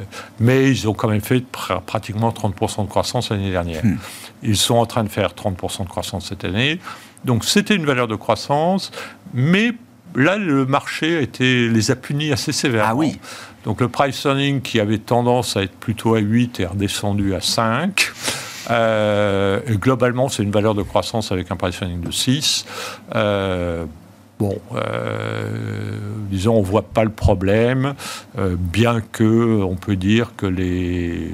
mais 0.43 0.69
ils 0.69 0.89
ont 0.89 0.93
quand 0.93 1.09
même 1.09 1.21
fait 1.21 1.45
pratiquement 1.87 2.31
30% 2.31 2.85
de 2.85 2.89
croissance 2.89 3.31
l'année 3.31 3.53
dernière. 3.53 3.85
Hmm. 3.85 3.97
Ils 4.43 4.57
sont 4.57 4.75
en 4.75 4.87
train 4.87 5.05
de 5.05 5.09
faire 5.09 5.31
30% 5.31 5.85
de 5.85 5.89
croissance 5.89 6.31
cette 6.31 6.45
année. 6.45 6.81
Donc 7.25 7.45
c'était 7.45 7.77
une 7.77 7.87
valeur 7.87 8.09
de 8.09 8.17
croissance, 8.17 8.91
mais 9.33 9.71
là, 10.17 10.37
le 10.37 10.67
marché 10.67 11.23
était, 11.23 11.69
les 11.69 11.93
a 11.93 11.97
punis 11.97 12.33
assez 12.33 12.51
sévèrement. 12.51 12.91
Ah 12.91 12.97
oui. 12.97 13.21
Donc 13.65 13.81
le 13.81 13.89
price 13.89 14.25
earning 14.25 14.61
qui 14.63 14.81
avait 14.81 14.99
tendance 14.99 15.57
à 15.57 15.63
être 15.63 15.77
plutôt 15.77 16.17
à 16.17 16.19
8 16.19 16.59
est 16.59 16.67
redescendu 16.67 17.37
à 17.37 17.41
5. 17.41 18.11
Euh, 18.71 19.61
et 19.69 19.77
globalement, 19.77 20.29
c'est 20.29 20.43
une 20.43 20.51
valeur 20.51 20.75
de 20.75 20.83
croissance 20.83 21.31
avec 21.31 21.53
un 21.53 21.57
price 21.57 21.81
earning 21.81 22.01
de 22.01 22.11
6. 22.11 22.67
Euh, 23.15 23.85
bon, 24.39 24.59
euh, 24.75 25.99
disons, 26.31 26.57
on 26.57 26.61
ne 26.61 26.67
voit 26.67 26.83
pas 26.83 27.05
le 27.05 27.11
problème, 27.11 27.95
bien 28.57 29.01
que 29.01 29.63
on 29.63 29.77
peut 29.77 29.97
dire 29.97 30.33
que 30.37 30.47
les 30.47 31.31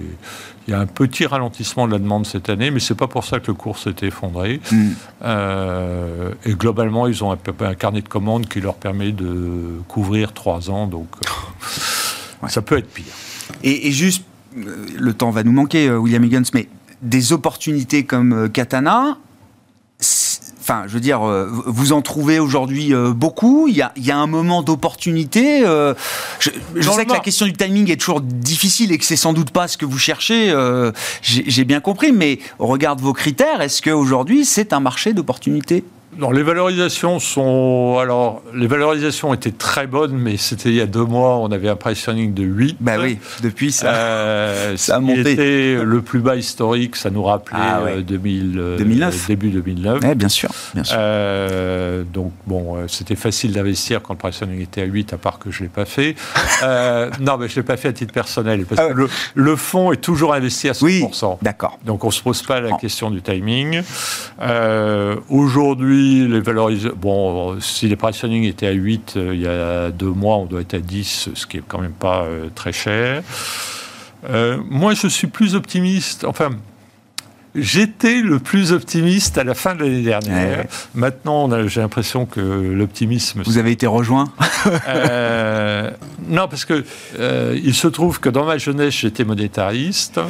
il 0.69 0.73
y 0.73 0.75
a 0.75 0.81
un 0.81 0.87
petit 0.87 1.25
ralentissement 1.25 1.87
de 1.87 1.93
la 1.93 1.99
demande 1.99 2.27
cette 2.27 2.51
année, 2.51 2.71
mais 2.71 2.79
c'est 2.79 2.95
pas 2.95 3.07
pour 3.07 3.25
ça 3.25 3.41
que 3.41 3.47
le 3.47 3.55
cours 3.55 3.79
s'est 3.79 3.95
effondré. 4.03 4.61
Hmm. 4.71 4.91
Euh, 5.23 6.35
et 6.45 6.53
globalement, 6.53 7.07
ils 7.07 7.25
ont 7.25 7.33
un, 7.33 7.39
un, 7.61 7.75
carnet 7.75 8.03
de 8.03 8.09
commandes 8.09 8.47
qui 8.47 8.61
leur 8.61 8.75
permet 8.75 9.13
de 9.13 9.81
couvrir 9.89 10.35
trois 10.35 10.71
ans, 10.71 10.87
donc 10.87 11.09
euh, 11.25 12.47
ça 12.49 12.61
peut 12.61 12.77
être 12.77 12.91
pire. 12.93 13.15
Et, 13.63 13.91
juste, 13.93 14.25
euh, 14.59 14.87
le 14.95 15.15
temps 15.15 15.31
va 15.31 15.43
nous 15.43 15.53
manquer, 15.53 15.91
William 15.91 16.23
Higgins, 16.23 16.43
mais 16.53 16.69
des 17.01 17.33
opportunités 17.33 18.05
comme 18.05 18.51
Katana, 18.51 19.17
Enfin, 20.71 20.83
je 20.87 20.93
veux 20.93 21.01
dire, 21.01 21.27
euh, 21.27 21.49
vous 21.65 21.95
en 21.95 22.03
trouvez 22.03 22.39
aujourd'hui 22.39 22.93
euh, 22.93 23.15
beaucoup. 23.15 23.69
Il 23.69 23.75
y, 23.75 24.11
a, 24.11 24.19
un 24.19 24.27
moment 24.27 24.63
d'opportunité. 24.63 25.65
Euh, 25.65 25.95
je, 26.41 26.51
sais 26.83 27.07
que 27.07 27.13
la 27.13 27.21
question 27.21 27.47
du 27.47 27.55
timing 27.55 27.91
est 27.91 27.97
toujours 27.97 28.21
difficile 28.21 28.93
et 28.93 28.99
que 28.99 29.07
c'est 29.07 29.17
sans 29.17 29.33
doute 29.33 29.51
pas 29.51 29.67
ce 29.67 29.79
que 29.79 29.87
vous 29.87 29.97
cherchez. 29.97 30.55
J'ai 31.23 31.65
bien 31.65 31.81
compris, 31.81 32.13
mais 32.13 32.39
au 32.59 32.67
regard 32.67 32.97
de 32.97 33.01
vos 33.01 33.15
critères, 33.15 33.63
est-ce 33.63 33.81
qu'aujourd'hui 33.81 34.45
c'est 34.45 34.75
un 34.75 34.81
marché 34.81 35.15
d'opportunité? 35.15 35.85
Non, 36.19 36.33
les 36.33 36.43
valorisations 36.43 37.21
sont. 37.21 37.99
Alors, 38.01 38.43
les 38.53 38.67
valorisations 38.67 39.33
étaient 39.33 39.53
très 39.53 39.87
bonnes, 39.87 40.19
mais 40.19 40.37
c'était 40.37 40.71
il 40.71 40.75
y 40.75 40.81
a 40.81 40.87
deux 40.87 41.05
mois, 41.05 41.39
on 41.39 41.53
avait 41.53 41.69
un 41.69 41.77
price 41.77 42.05
earning 42.09 42.35
de 42.35 42.43
8. 42.43 42.79
Bah 42.81 42.95
oui, 43.01 43.19
depuis 43.41 43.71
ça, 43.71 43.95
euh, 43.95 44.77
ça 44.77 44.97
a 44.97 45.01
monté. 45.01 45.23
C'était 45.23 45.77
le 45.81 46.03
plus 46.03 46.19
bas 46.19 46.35
historique, 46.35 46.97
ça 46.97 47.11
nous 47.11 47.23
rappelait 47.23 48.03
2000, 48.03 48.61
ah 48.75 48.79
2009. 48.79 49.15
Euh, 49.15 49.27
début 49.29 49.51
2009. 49.51 50.01
Oui, 50.03 50.15
bien 50.17 50.29
sûr. 50.29 50.51
Bien 50.75 50.83
sûr. 50.83 50.97
Euh, 50.99 52.03
donc, 52.03 52.33
bon, 52.49 52.89
c'était 52.89 53.17
facile 53.17 53.53
d'investir 53.53 54.03
quand 54.03 54.15
le 54.15 54.19
price 54.19 54.41
earning 54.41 54.61
était 54.61 54.83
à 54.83 54.87
8, 54.87 55.13
à 55.13 55.19
part 55.19 55.39
que 55.39 55.53
je 55.53 55.63
ne 55.63 55.69
l'ai 55.69 55.73
pas 55.73 55.85
fait. 55.85 56.17
non, 57.21 57.37
mais 57.39 57.47
je 57.47 57.53
ne 57.53 57.57
l'ai 57.57 57.63
pas 57.63 57.77
fait 57.77 57.89
à 57.89 57.93
titre 57.93 58.13
personnel, 58.13 58.65
parce 58.65 58.81
ah 58.81 58.93
que 58.93 58.99
le, 58.99 59.09
le, 59.37 59.55
fonds 59.55 59.93
est 59.93 60.01
toujours 60.01 60.35
investi 60.35 60.69
à 60.69 60.73
100%. 60.73 60.85
Oui, 60.85 61.05
d'accord. 61.43 61.79
Donc, 61.85 62.03
on 62.03 62.09
ne 62.09 62.13
se 62.13 62.23
pose 62.23 62.43
pas 62.43 62.61
la 62.61 62.77
question 62.77 63.13
du 63.13 63.23
timing. 63.23 63.83
Aujourd'hui, 65.29 66.08
les 66.27 66.41
valorisations. 66.41 66.97
Bon, 66.97 67.61
si 67.61 67.89
les 67.89 67.97
pricing 67.97 68.45
étaient 68.45 68.67
à 68.67 68.73
8 68.73 69.15
euh, 69.17 69.35
il 69.35 69.41
y 69.41 69.47
a 69.47 69.91
deux 69.91 70.11
mois, 70.11 70.37
on 70.37 70.47
doit 70.47 70.61
être 70.61 70.75
à 70.75 70.79
10, 70.79 71.31
ce 71.35 71.47
qui 71.47 71.59
est 71.59 71.63
quand 71.67 71.81
même 71.81 71.93
pas 71.93 72.23
euh, 72.23 72.49
très 72.55 72.73
cher. 72.73 73.23
Euh, 74.29 74.59
moi, 74.69 74.95
je 74.95 75.07
suis 75.09 75.29
plus 75.29 75.55
optimiste. 75.55 76.25
Enfin, 76.25 76.51
J'étais 77.55 78.21
le 78.21 78.39
plus 78.39 78.73
optimiste 78.73 79.39
à 79.39 79.43
la 79.43 79.55
fin 79.55 79.75
de 79.75 79.83
l'année 79.83 80.03
dernière. 80.03 80.67
Maintenant, 80.95 81.49
j'ai 81.67 81.81
l'impression 81.81 82.27
que 82.27 82.41
l'optimisme. 82.41 83.43
Vous 83.43 83.59
avez 83.59 83.73
été 83.73 83.87
rejoint? 83.87 84.27
Non, 86.29 86.47
parce 86.47 86.67
que 86.67 86.85
il 87.55 87.75
se 87.75 87.89
trouve 87.89 88.21
que 88.21 88.29
dans 88.29 88.45
ma 88.45 88.59
jeunesse, 88.59 88.95
j'étais 88.95 89.25
monétariste 89.25 90.21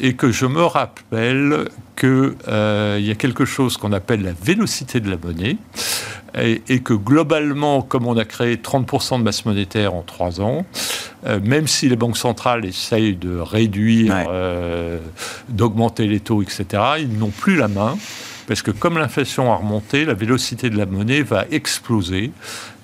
et 0.00 0.14
que 0.14 0.30
je 0.30 0.46
me 0.46 0.62
rappelle 0.62 1.68
qu'il 1.96 2.34
euh, 2.48 2.98
y 3.00 3.10
a 3.10 3.14
quelque 3.14 3.44
chose 3.44 3.76
qu'on 3.76 3.92
appelle 3.92 4.22
la 4.22 4.32
vélocité 4.32 5.00
de 5.00 5.10
la 5.10 5.16
monnaie, 5.16 5.56
et, 6.36 6.80
que 6.80 6.94
globalement, 6.94 7.82
comme 7.82 8.08
on 8.08 8.16
a 8.16 8.24
créé 8.24 8.56
30% 8.56 9.18
de 9.18 9.22
masse 9.22 9.44
monétaire 9.44 9.94
en 9.94 10.02
trois 10.02 10.40
ans, 10.40 10.66
euh, 11.26 11.38
même 11.40 11.68
si 11.68 11.88
les 11.88 11.94
banques 11.94 12.16
centrales 12.16 12.64
essayent 12.64 13.14
de 13.14 13.38
réduire, 13.38 14.12
euh, 14.28 14.98
d'augmenter 15.48 16.08
les 16.08 16.18
taux, 16.18 16.42
etc., 16.42 16.82
ils 16.98 17.18
n'ont 17.18 17.30
plus 17.30 17.54
la 17.54 17.68
main. 17.68 17.96
Parce 18.48 18.62
que 18.62 18.72
comme 18.72 18.98
l'inflation 18.98 19.52
a 19.52 19.56
remonté, 19.56 20.04
la 20.04 20.14
vélocité 20.14 20.70
de 20.70 20.76
la 20.76 20.86
monnaie 20.86 21.22
va 21.22 21.44
exploser. 21.52 22.32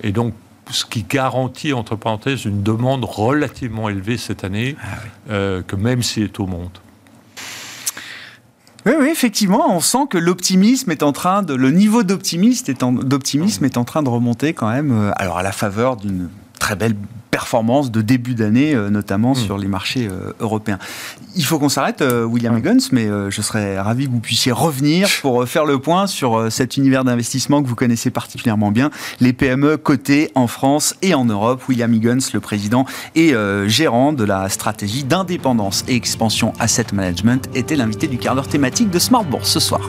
Et 0.04 0.12
donc, 0.12 0.32
ce 0.70 0.84
qui 0.84 1.02
garantit, 1.02 1.72
entre 1.72 1.96
parenthèses, 1.96 2.44
une 2.44 2.62
demande 2.62 3.04
relativement 3.04 3.88
élevée 3.88 4.16
cette 4.16 4.44
année, 4.44 4.76
ah 4.80 5.62
que 5.66 5.74
même 5.74 6.04
si 6.04 6.20
les 6.20 6.28
taux 6.28 6.46
montent. 6.46 6.80
Oui, 8.86 8.92
oui, 8.98 9.08
effectivement, 9.10 9.74
on 9.74 9.80
sent 9.80 10.06
que 10.08 10.16
l'optimisme 10.18 10.90
est 10.90 11.02
en 11.02 11.12
train 11.12 11.42
de, 11.42 11.54
le 11.54 11.70
niveau 11.70 12.02
d'optimisme 12.02 12.70
est, 12.70 12.82
en, 12.82 12.92
d'optimisme 12.92 13.64
est 13.66 13.76
en 13.76 13.84
train 13.84 14.02
de 14.02 14.08
remonter 14.08 14.54
quand 14.54 14.70
même. 14.70 14.90
euh, 14.92 15.10
Alors 15.16 15.36
à 15.38 15.42
la 15.42 15.52
faveur 15.52 15.96
d'une 15.96 16.30
très 16.58 16.76
belle 16.76 16.96
performance 17.30 17.90
de 17.90 18.02
début 18.02 18.34
d'année, 18.34 18.74
euh, 18.74 18.90
notamment 18.90 19.34
sur 19.34 19.56
les 19.56 19.68
marchés 19.68 20.08
euh, 20.10 20.32
européens. 20.40 20.78
Il 21.36 21.44
faut 21.44 21.58
qu'on 21.58 21.68
s'arrête, 21.68 22.02
euh, 22.02 22.24
William 22.24 22.56
Huggins, 22.56 22.88
mais 22.92 23.06
euh, 23.06 23.30
je 23.30 23.40
serais 23.40 23.78
ravi 23.78 24.06
que 24.06 24.10
vous 24.10 24.20
puissiez 24.20 24.52
revenir 24.52 25.08
pour 25.22 25.46
faire 25.46 25.64
le 25.64 25.78
point 25.78 26.06
sur 26.06 26.50
cet 26.50 26.76
univers 26.76 27.04
d'investissement 27.04 27.62
que 27.62 27.68
vous 27.68 27.74
connaissez 27.74 28.10
particulièrement 28.10 28.70
bien, 28.70 28.90
les 29.20 29.32
PME 29.32 29.76
cotées 29.76 30.30
en 30.34 30.46
France 30.46 30.94
et 31.02 31.14
en 31.14 31.24
Europe. 31.24 31.62
William 31.68 31.92
Huggins, 31.92 32.18
le 32.32 32.40
président 32.40 32.84
et 33.14 33.34
gérant 33.66 34.12
de 34.12 34.24
la 34.24 34.48
stratégie 34.48 35.04
d'indépendance 35.04 35.84
et 35.88 35.94
expansion 35.94 36.52
asset 36.58 36.86
management, 36.92 37.48
était 37.54 37.76
l'invité 37.76 38.06
du 38.06 38.18
quart 38.18 38.34
d'heure 38.34 38.48
thématique 38.48 38.90
de 38.90 38.98
Smart 38.98 39.24
Bourse 39.24 39.50
ce 39.50 39.60
soir. 39.60 39.88